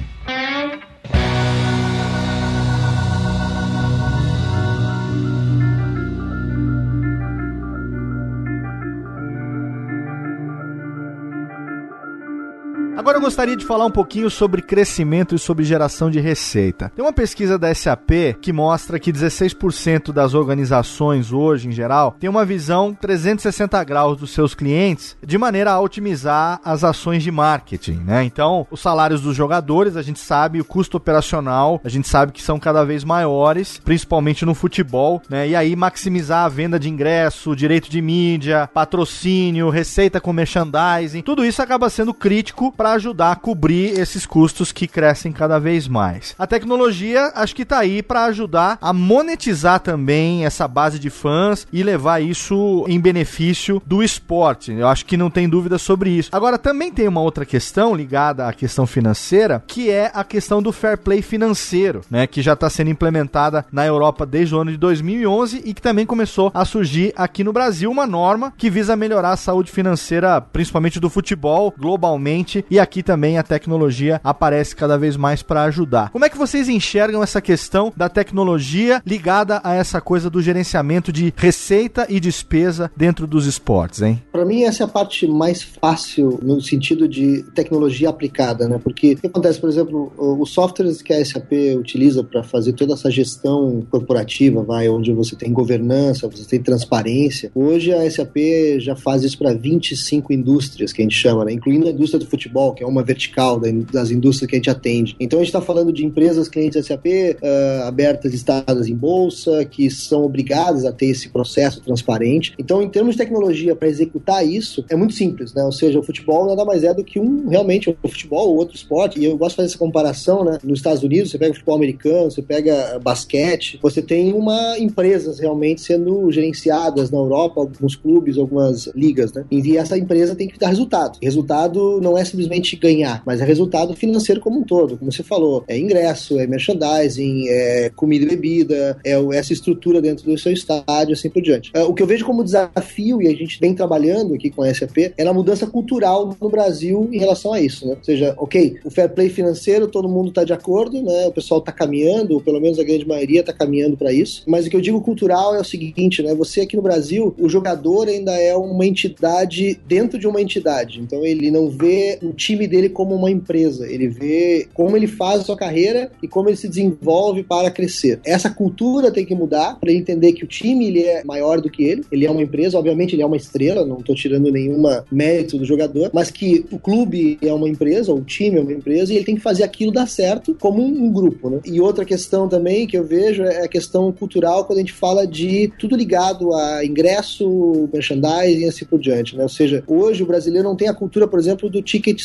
Agora 12.99 13.15
eu 13.15 13.21
gostaria 13.21 13.55
de 13.55 13.63
falar 13.63 13.85
um 13.85 13.91
pouquinho 13.91 14.29
sobre 14.29 14.61
crescimento 14.61 15.33
e 15.33 15.39
sobre 15.39 15.63
geração 15.63 16.11
de 16.11 16.19
receita. 16.19 16.91
Tem 16.93 17.05
uma 17.05 17.13
pesquisa 17.13 17.57
da 17.57 17.73
SAP 17.73 18.35
que 18.41 18.51
mostra 18.51 18.99
que 18.99 19.13
16% 19.13 20.11
das 20.11 20.33
organizações 20.33 21.31
hoje, 21.31 21.69
em 21.69 21.71
geral, 21.71 22.17
tem 22.19 22.29
uma 22.29 22.43
visão 22.43 22.93
360 22.93 23.81
graus 23.85 24.17
dos 24.17 24.31
seus 24.31 24.53
clientes 24.53 25.15
de 25.25 25.37
maneira 25.37 25.71
a 25.71 25.79
otimizar 25.79 26.59
as 26.61 26.83
ações 26.83 27.23
de 27.23 27.31
marketing, 27.31 28.01
né? 28.03 28.25
Então, 28.25 28.67
os 28.69 28.81
salários 28.81 29.21
dos 29.21 29.33
jogadores, 29.33 29.95
a 29.95 30.01
gente 30.01 30.19
sabe, 30.19 30.59
o 30.59 30.65
custo 30.65 30.97
operacional, 30.97 31.79
a 31.85 31.87
gente 31.87 32.05
sabe 32.05 32.33
que 32.33 32.43
são 32.43 32.59
cada 32.59 32.83
vez 32.83 33.05
maiores, 33.05 33.79
principalmente 33.81 34.45
no 34.45 34.53
futebol, 34.53 35.21
né? 35.29 35.47
E 35.47 35.55
aí 35.55 35.73
maximizar 35.73 36.43
a 36.43 36.49
venda 36.49 36.77
de 36.77 36.89
ingresso, 36.89 37.55
direito 37.55 37.89
de 37.89 38.01
mídia, 38.01 38.69
patrocínio, 38.73 39.69
receita 39.69 40.19
com 40.19 40.33
merchandising, 40.33 41.21
tudo 41.21 41.45
isso 41.45 41.61
acaba 41.61 41.89
sendo 41.89 42.13
crítico 42.13 42.73
para 42.73 42.88
para 42.89 42.95
ajudar 42.95 43.31
a 43.31 43.35
cobrir 43.35 43.99
esses 43.99 44.25
custos 44.25 44.71
que 44.71 44.87
crescem 44.87 45.31
cada 45.31 45.59
vez 45.59 45.87
mais. 45.87 46.33
A 46.39 46.47
tecnologia 46.47 47.31
acho 47.35 47.55
que 47.55 47.61
está 47.61 47.77
aí 47.77 48.01
para 48.01 48.25
ajudar 48.25 48.79
a 48.81 48.91
monetizar 48.91 49.79
também 49.79 50.43
essa 50.43 50.67
base 50.67 50.97
de 50.97 51.11
fãs 51.11 51.67
e 51.71 51.83
levar 51.83 52.19
isso 52.19 52.85
em 52.87 52.99
benefício 52.99 53.79
do 53.85 54.01
esporte. 54.01 54.71
Eu 54.71 54.87
acho 54.87 55.05
que 55.05 55.15
não 55.15 55.29
tem 55.29 55.47
dúvida 55.47 55.77
sobre 55.77 56.09
isso. 56.09 56.31
Agora 56.31 56.57
também 56.57 56.91
tem 56.91 57.07
uma 57.07 57.21
outra 57.21 57.45
questão 57.45 57.93
ligada 57.93 58.47
à 58.47 58.53
questão 58.53 58.87
financeira, 58.87 59.63
que 59.67 59.91
é 59.91 60.09
a 60.11 60.23
questão 60.23 60.59
do 60.59 60.71
fair 60.71 60.97
play 60.97 61.21
financeiro, 61.21 62.01
né, 62.09 62.25
que 62.25 62.41
já 62.41 62.53
está 62.53 62.71
sendo 62.71 62.89
implementada 62.89 63.67
na 63.71 63.85
Europa 63.85 64.25
desde 64.25 64.55
o 64.55 64.59
ano 64.59 64.71
de 64.71 64.77
2011 64.77 65.61
e 65.63 65.75
que 65.75 65.81
também 65.81 66.07
começou 66.07 66.49
a 66.55 66.65
surgir 66.65 67.13
aqui 67.15 67.43
no 67.43 67.53
Brasil 67.53 67.91
uma 67.91 68.07
norma 68.07 68.51
que 68.57 68.67
visa 68.67 68.95
melhorar 68.95 69.33
a 69.33 69.37
saúde 69.37 69.71
financeira, 69.71 70.41
principalmente 70.41 70.99
do 70.99 71.09
futebol 71.09 71.71
globalmente 71.77 72.65
e 72.69 72.78
e 72.79 72.81
aqui 72.81 73.03
também 73.03 73.37
a 73.37 73.43
tecnologia 73.43 74.21
aparece 74.23 74.73
cada 74.73 74.97
vez 74.97 75.17
mais 75.17 75.43
para 75.43 75.63
ajudar. 75.63 76.09
Como 76.11 76.23
é 76.23 76.29
que 76.29 76.37
vocês 76.37 76.69
enxergam 76.69 77.21
essa 77.21 77.41
questão 77.41 77.91
da 77.95 78.07
tecnologia 78.07 79.01
ligada 79.05 79.59
a 79.65 79.75
essa 79.75 79.99
coisa 79.99 80.29
do 80.29 80.41
gerenciamento 80.41 81.11
de 81.11 81.33
receita 81.35 82.07
e 82.09 82.21
despesa 82.21 82.89
dentro 82.95 83.27
dos 83.27 83.45
esportes, 83.45 84.01
hein? 84.01 84.23
Para 84.31 84.45
mim 84.45 84.63
essa 84.63 84.83
é 84.83 84.85
a 84.85 84.87
parte 84.87 85.27
mais 85.27 85.61
fácil 85.61 86.39
no 86.41 86.61
sentido 86.61 87.05
de 87.05 87.43
tecnologia 87.53 88.07
aplicada, 88.07 88.65
né? 88.67 88.79
Porque 88.81 89.13
o 89.13 89.17
que 89.17 89.27
acontece, 89.27 89.59
por 89.59 89.69
exemplo, 89.69 90.13
os 90.17 90.51
softwares 90.51 91.01
que 91.01 91.11
a 91.11 91.25
SAP 91.25 91.51
utiliza 91.77 92.23
para 92.23 92.43
fazer 92.43 92.71
toda 92.73 92.93
essa 92.93 93.11
gestão 93.11 93.85
corporativa, 93.89 94.63
vai, 94.63 94.87
onde 94.87 95.11
você 95.11 95.35
tem 95.35 95.51
governança, 95.51 96.29
você 96.29 96.45
tem 96.45 96.63
transparência. 96.63 97.51
Hoje 97.53 97.93
a 97.93 98.09
SAP 98.09 98.37
já 98.79 98.95
faz 98.95 99.23
isso 99.23 99.37
para 99.37 99.53
25 99.53 100.31
indústrias 100.31 100.93
que 100.93 101.01
a 101.01 101.03
gente 101.03 101.15
chama, 101.15 101.43
né? 101.43 101.51
incluindo 101.51 101.87
a 101.87 101.91
indústria 101.91 102.19
do 102.19 102.25
futebol, 102.25 102.68
que 102.73 102.83
é 102.83 102.87
uma 102.87 103.03
vertical 103.03 103.59
das 103.91 104.11
indústrias 104.11 104.49
que 104.49 104.55
a 104.55 104.59
gente 104.59 104.69
atende. 104.69 105.15
Então 105.19 105.39
a 105.39 105.41
gente 105.41 105.49
está 105.49 105.61
falando 105.61 105.91
de 105.91 106.05
empresas 106.05 106.47
clientes 106.47 106.85
SAP 106.85 107.05
uh, 107.05 107.87
abertas, 107.87 108.31
listadas 108.31 108.87
em 108.87 108.95
bolsa, 108.95 109.65
que 109.65 109.89
são 109.89 110.23
obrigadas 110.23 110.85
a 110.85 110.91
ter 110.91 111.07
esse 111.07 111.29
processo 111.29 111.81
transparente. 111.81 112.53
Então, 112.57 112.81
em 112.81 112.89
termos 112.89 113.15
de 113.15 113.19
tecnologia 113.19 113.75
para 113.75 113.87
executar 113.87 114.45
isso, 114.45 114.83
é 114.89 114.95
muito 114.95 115.13
simples, 115.13 115.53
né? 115.53 115.63
Ou 115.63 115.71
seja, 115.71 115.99
o 115.99 116.03
futebol 116.03 116.47
nada 116.47 116.65
mais 116.65 116.83
é 116.83 116.93
do 116.93 117.03
que 117.03 117.19
um 117.19 117.47
realmente 117.47 117.89
o 117.89 118.07
futebol 118.07 118.49
ou 118.49 118.57
outro 118.57 118.75
esporte. 118.75 119.19
E 119.19 119.25
eu 119.25 119.37
gosto 119.37 119.51
de 119.51 119.55
fazer 119.57 119.67
essa 119.67 119.77
comparação, 119.77 120.43
né? 120.43 120.57
Nos 120.63 120.79
Estados 120.79 121.03
Unidos, 121.03 121.31
você 121.31 121.37
pega 121.37 121.53
futebol 121.53 121.75
americano, 121.75 122.31
você 122.31 122.41
pega 122.41 122.99
basquete, 122.99 123.79
você 123.81 124.01
tem 124.01 124.33
uma 124.33 124.77
empresas 124.77 125.39
realmente 125.39 125.81
sendo 125.81 126.31
gerenciadas 126.31 127.11
na 127.11 127.17
Europa, 127.17 127.61
alguns 127.61 127.95
clubes, 127.95 128.37
algumas 128.37 128.87
ligas, 128.95 129.33
né? 129.33 129.45
E 129.51 129.77
essa 129.77 129.97
empresa 129.97 130.35
tem 130.35 130.47
que 130.47 130.57
dar 130.57 130.69
resultado. 130.69 131.17
Resultado 131.21 131.99
não 132.01 132.17
é 132.17 132.23
simplesmente 132.25 132.58
ganhar, 132.75 133.21
mas 133.25 133.41
é 133.41 133.45
resultado 133.45 133.95
financeiro 133.95 134.41
como 134.41 134.59
um 134.59 134.63
todo, 134.63 134.97
como 134.97 135.11
você 135.11 135.23
falou. 135.23 135.63
É 135.67 135.77
ingresso, 135.77 136.39
é 136.39 136.47
merchandising, 136.47 137.47
é 137.47 137.91
comida 137.95 138.25
e 138.25 138.29
bebida, 138.29 138.97
é 139.03 139.19
essa 139.35 139.53
estrutura 139.53 140.01
dentro 140.01 140.25
do 140.25 140.37
seu 140.37 140.51
estádio, 140.51 141.13
assim 141.13 141.29
por 141.29 141.41
diante. 141.41 141.71
É, 141.73 141.83
o 141.83 141.93
que 141.93 142.01
eu 142.01 142.07
vejo 142.07 142.25
como 142.25 142.43
desafio, 142.43 143.21
e 143.21 143.27
a 143.27 143.35
gente 143.35 143.59
vem 143.59 143.73
trabalhando 143.73 144.33
aqui 144.33 144.49
com 144.49 144.63
a 144.63 144.73
SAP, 144.73 145.13
é 145.17 145.23
na 145.23 145.33
mudança 145.33 145.67
cultural 145.67 146.35
no 146.39 146.49
Brasil 146.49 147.09
em 147.11 147.17
relação 147.17 147.53
a 147.53 147.61
isso, 147.61 147.87
né? 147.87 147.95
Ou 147.97 148.03
seja, 148.03 148.33
ok, 148.37 148.77
o 148.83 148.89
fair 148.89 149.09
play 149.09 149.29
financeiro, 149.29 149.87
todo 149.87 150.09
mundo 150.09 150.29
está 150.29 150.43
de 150.43 150.53
acordo, 150.53 151.01
né? 151.01 151.27
O 151.27 151.31
pessoal 151.31 151.59
está 151.59 151.71
caminhando, 151.71 152.35
ou 152.35 152.41
pelo 152.41 152.59
menos 152.59 152.79
a 152.79 152.83
grande 152.83 153.07
maioria 153.07 153.41
está 153.41 153.53
caminhando 153.53 153.97
para 153.97 154.11
isso. 154.11 154.43
Mas 154.47 154.65
o 154.65 154.69
que 154.69 154.75
eu 154.75 154.81
digo 154.81 155.01
cultural 155.01 155.55
é 155.55 155.59
o 155.59 155.63
seguinte, 155.63 156.21
né? 156.21 156.33
Você 156.35 156.61
aqui 156.61 156.75
no 156.75 156.81
Brasil, 156.81 157.35
o 157.37 157.49
jogador 157.49 158.07
ainda 158.07 158.33
é 158.33 158.55
uma 158.55 158.85
entidade 158.85 159.79
dentro 159.87 160.17
de 160.17 160.27
uma 160.27 160.41
entidade. 160.41 160.99
Então 160.99 161.25
ele 161.25 161.51
não 161.51 161.69
vê 161.69 162.19
o 162.21 162.31
time 162.33 162.48
dele 162.55 162.89
como 162.89 163.15
uma 163.15 163.29
empresa, 163.29 163.87
ele 163.87 164.07
vê 164.07 164.67
como 164.73 164.95
ele 164.95 165.07
faz 165.07 165.41
a 165.41 165.43
sua 165.43 165.57
carreira 165.57 166.11
e 166.21 166.27
como 166.27 166.49
ele 166.49 166.57
se 166.57 166.67
desenvolve 166.67 167.43
para 167.43 167.71
crescer. 167.71 168.19
Essa 168.25 168.49
cultura 168.49 169.11
tem 169.11 169.25
que 169.25 169.35
mudar 169.35 169.79
para 169.79 169.89
ele 169.89 169.99
entender 169.99 170.33
que 170.33 170.43
o 170.43 170.47
time 170.47 170.87
ele 170.87 171.03
é 171.03 171.23
maior 171.23 171.61
do 171.61 171.69
que 171.69 171.83
ele, 171.83 172.03
ele 172.11 172.25
é 172.25 172.31
uma 172.31 172.41
empresa, 172.41 172.77
obviamente 172.77 173.15
ele 173.15 173.21
é 173.21 173.25
uma 173.25 173.37
estrela, 173.37 173.85
não 173.85 173.99
estou 173.99 174.15
tirando 174.15 174.51
nenhuma 174.51 175.05
mérito 175.11 175.57
do 175.57 175.65
jogador, 175.65 176.09
mas 176.13 176.31
que 176.31 176.65
o 176.71 176.79
clube 176.79 177.37
é 177.41 177.53
uma 177.53 177.69
empresa, 177.69 178.11
ou 178.11 178.19
o 178.19 178.23
time 178.23 178.57
é 178.57 178.61
uma 178.61 178.73
empresa 178.73 179.13
e 179.13 179.15
ele 179.15 179.25
tem 179.25 179.35
que 179.35 179.41
fazer 179.41 179.63
aquilo 179.63 179.91
dar 179.91 180.07
certo 180.07 180.55
como 180.59 180.83
um, 180.83 181.11
grupo, 181.11 181.49
né? 181.49 181.59
E 181.65 181.81
outra 181.81 182.05
questão 182.05 182.47
também 182.47 182.85
que 182.85 182.97
eu 182.97 183.03
vejo 183.03 183.43
é 183.43 183.63
a 183.63 183.67
questão 183.67 184.11
cultural 184.11 184.65
quando 184.65 184.77
a 184.77 184.81
gente 184.81 184.93
fala 184.93 185.25
de 185.25 185.71
tudo 185.79 185.95
ligado 185.95 186.53
a 186.53 186.85
ingresso, 186.85 187.89
merchandising 187.91 188.61
e 188.61 188.65
assim 188.65 188.85
por 188.85 188.99
diante, 188.99 189.35
né? 189.35 189.43
Ou 189.43 189.49
seja, 189.49 189.83
hoje 189.87 190.23
o 190.23 190.25
brasileiro 190.27 190.67
não 190.67 190.75
tem 190.75 190.87
a 190.87 190.93
cultura, 190.93 191.27
por 191.27 191.39
exemplo, 191.39 191.69
do 191.69 191.81
ticket 191.81 192.21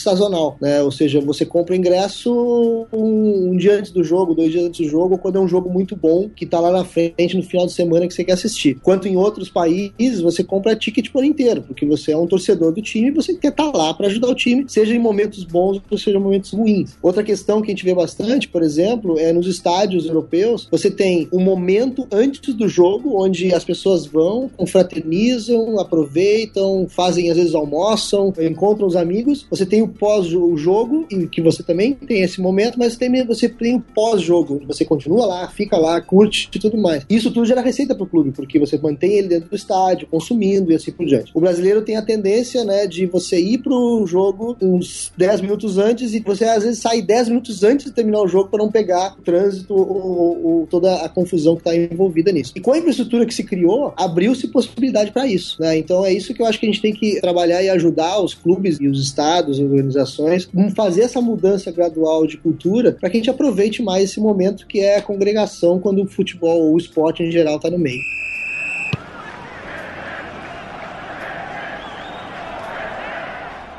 né? 0.61 0.83
Ou 0.83 0.91
seja, 0.91 1.21
você 1.21 1.45
compra 1.45 1.77
ingresso 1.77 2.87
um, 2.93 3.51
um 3.51 3.57
dia 3.57 3.79
antes 3.79 3.91
do 3.91 4.05
jogo, 4.05 4.35
dois 4.35 4.51
dias 4.51 4.65
antes 4.65 4.87
do 4.87 4.91
jogo, 4.91 5.19
quando 5.19 5.37
é 5.37 5.41
um 5.41 5.49
jogo 5.49 5.71
muito 5.71 5.97
bom 5.97 6.29
que 6.29 6.47
tá 6.47 6.61
lá 6.61 6.71
na 6.71 6.85
frente 6.85 7.37
no 7.37 7.43
final 7.43 7.67
de 7.67 7.73
semana 7.73 8.07
que 8.07 8.15
você 8.15 8.25
quer 8.25 8.33
assistir. 8.33 8.79
Quanto 8.83 9.09
em 9.09 9.17
outros 9.17 9.49
países, 9.49 10.21
você 10.21 10.43
compra 10.43 10.77
ticket 10.77 11.11
por 11.11 11.25
inteiro, 11.25 11.63
porque 11.63 11.87
você 11.87 12.13
é 12.13 12.17
um 12.17 12.27
torcedor 12.27 12.73
do 12.73 12.83
time 12.83 13.09
e 13.09 13.11
você 13.11 13.35
quer 13.35 13.49
estar 13.49 13.71
tá 13.71 13.79
lá 13.79 13.95
para 13.95 14.07
ajudar 14.07 14.29
o 14.29 14.35
time, 14.35 14.65
seja 14.69 14.95
em 14.95 14.99
momentos 14.99 15.45
bons 15.45 15.81
ou 15.91 15.99
seja 15.99 16.17
em 16.17 16.21
momentos 16.21 16.53
ruins. 16.53 16.97
Outra 17.03 17.23
questão 17.23 17.61
que 17.61 17.69
a 17.69 17.75
gente 17.75 17.85
vê 17.85 17.95
bastante, 17.95 18.49
por 18.49 18.63
exemplo, 18.63 19.19
é 19.19 19.33
nos 19.33 19.47
estádios 19.47 20.07
europeus, 20.07 20.69
você 20.71 20.91
tem 20.91 21.29
um 21.33 21.41
momento 21.41 22.07
antes 22.13 22.55
do 22.55 22.69
jogo 22.69 23.23
onde 23.23 23.55
as 23.55 23.65
pessoas 23.65 24.07
vão, 24.07 24.51
confraternizam, 24.57 25.79
aproveitam, 25.79 26.87
fazem 26.89 27.31
às 27.31 27.37
vezes 27.37 27.55
almoçam, 27.55 28.33
encontram 28.41 28.87
os 28.87 28.97
amigos. 28.97 29.47
Você 29.51 29.65
tem 29.65 29.83
o 29.83 29.89
pós-jogo, 30.05 31.07
e 31.11 31.27
que 31.27 31.41
você 31.41 31.63
também 31.63 31.95
tem 31.95 32.21
esse 32.23 32.39
momento, 32.39 32.79
mas 32.79 32.95
também 32.95 33.25
você 33.25 33.49
tem 33.49 33.77
o 33.77 33.81
pós-jogo, 33.81 34.61
você 34.67 34.85
continua 34.85 35.25
lá, 35.25 35.49
fica 35.49 35.79
lá, 35.79 35.99
curte 35.99 36.51
e 36.55 36.59
tudo 36.59 36.77
mais. 36.77 37.07
Isso 37.09 37.31
tudo 37.31 37.47
gera 37.47 37.63
receita 37.63 37.95
para 37.95 38.05
o 38.05 38.07
clube, 38.07 38.31
porque 38.31 38.59
você 38.59 38.77
mantém 38.77 39.15
ele 39.15 39.29
dentro 39.29 39.49
do 39.49 39.57
estádio, 39.57 40.07
consumindo 40.07 40.71
e 40.71 40.75
assim 40.75 40.93
por 40.93 41.07
diante. 41.07 41.33
O 41.33 41.41
brasileiro 41.41 41.81
tem 41.81 41.97
a 41.97 42.03
tendência, 42.03 42.65
né, 42.65 42.87
de 42.87 43.07
você 43.07 43.41
ir 43.41 43.63
pro 43.63 44.05
jogo 44.07 44.55
uns 44.61 45.11
10 45.17 45.41
minutos 45.41 45.79
antes 45.79 46.13
e 46.13 46.21
você 46.21 46.45
às 46.45 46.65
vezes 46.65 46.81
sai 46.81 47.01
10 47.01 47.31
minutos 47.31 47.65
antes 47.65 47.87
de 47.87 47.93
terminar 47.93 48.21
o 48.21 48.29
jogo 48.29 48.51
para 48.51 48.63
não 48.63 48.71
pegar 48.71 49.17
o 49.19 49.23
trânsito 49.23 49.75
ou, 49.75 50.45
ou, 50.45 50.67
toda 50.67 50.97
a 50.97 51.09
confusão 51.09 51.57
que 51.57 51.63
está 51.63 51.75
envolvida 51.75 52.31
nisso. 52.31 52.53
E 52.55 52.61
com 52.61 52.73
a 52.73 52.79
infraestrutura 52.79 53.25
que 53.25 53.33
se 53.33 53.43
criou, 53.43 53.95
abriu-se 53.97 54.49
possibilidade 54.49 55.13
para 55.13 55.27
isso. 55.27 55.57
Né? 55.59 55.79
Então 55.79 56.05
é 56.05 56.13
isso 56.13 56.35
que 56.35 56.43
eu 56.43 56.47
acho 56.47 56.61
que 56.61 56.67
a 56.67 56.69
gente 56.69 56.83
tem 56.83 56.93
que 56.93 57.23
trabalhar 57.23 57.63
e 57.63 57.71
ajudar 57.71 58.21
os 58.21 58.35
clubes 58.35 58.79
e 58.79 58.87
os 58.87 59.03
estados, 59.03 59.59
as 59.59 59.94
organizações, 59.95 60.49
fazer 60.75 61.03
essa 61.03 61.21
mudança 61.21 61.71
gradual 61.71 62.27
de 62.27 62.37
cultura 62.37 62.93
para 62.93 63.09
que 63.09 63.17
a 63.17 63.21
gente 63.21 63.31
aproveite 63.31 63.83
mais 63.83 64.11
esse 64.11 64.21
momento 64.21 64.67
que 64.67 64.81
é 64.81 64.97
a 64.97 65.03
congregação 65.03 65.79
quando 65.79 66.03
o 66.03 66.07
futebol 66.07 66.61
ou 66.61 66.75
o 66.75 66.79
esporte 66.79 67.23
em 67.23 67.31
geral 67.31 67.57
está 67.57 67.71
no 67.71 67.79
meio. 67.79 68.03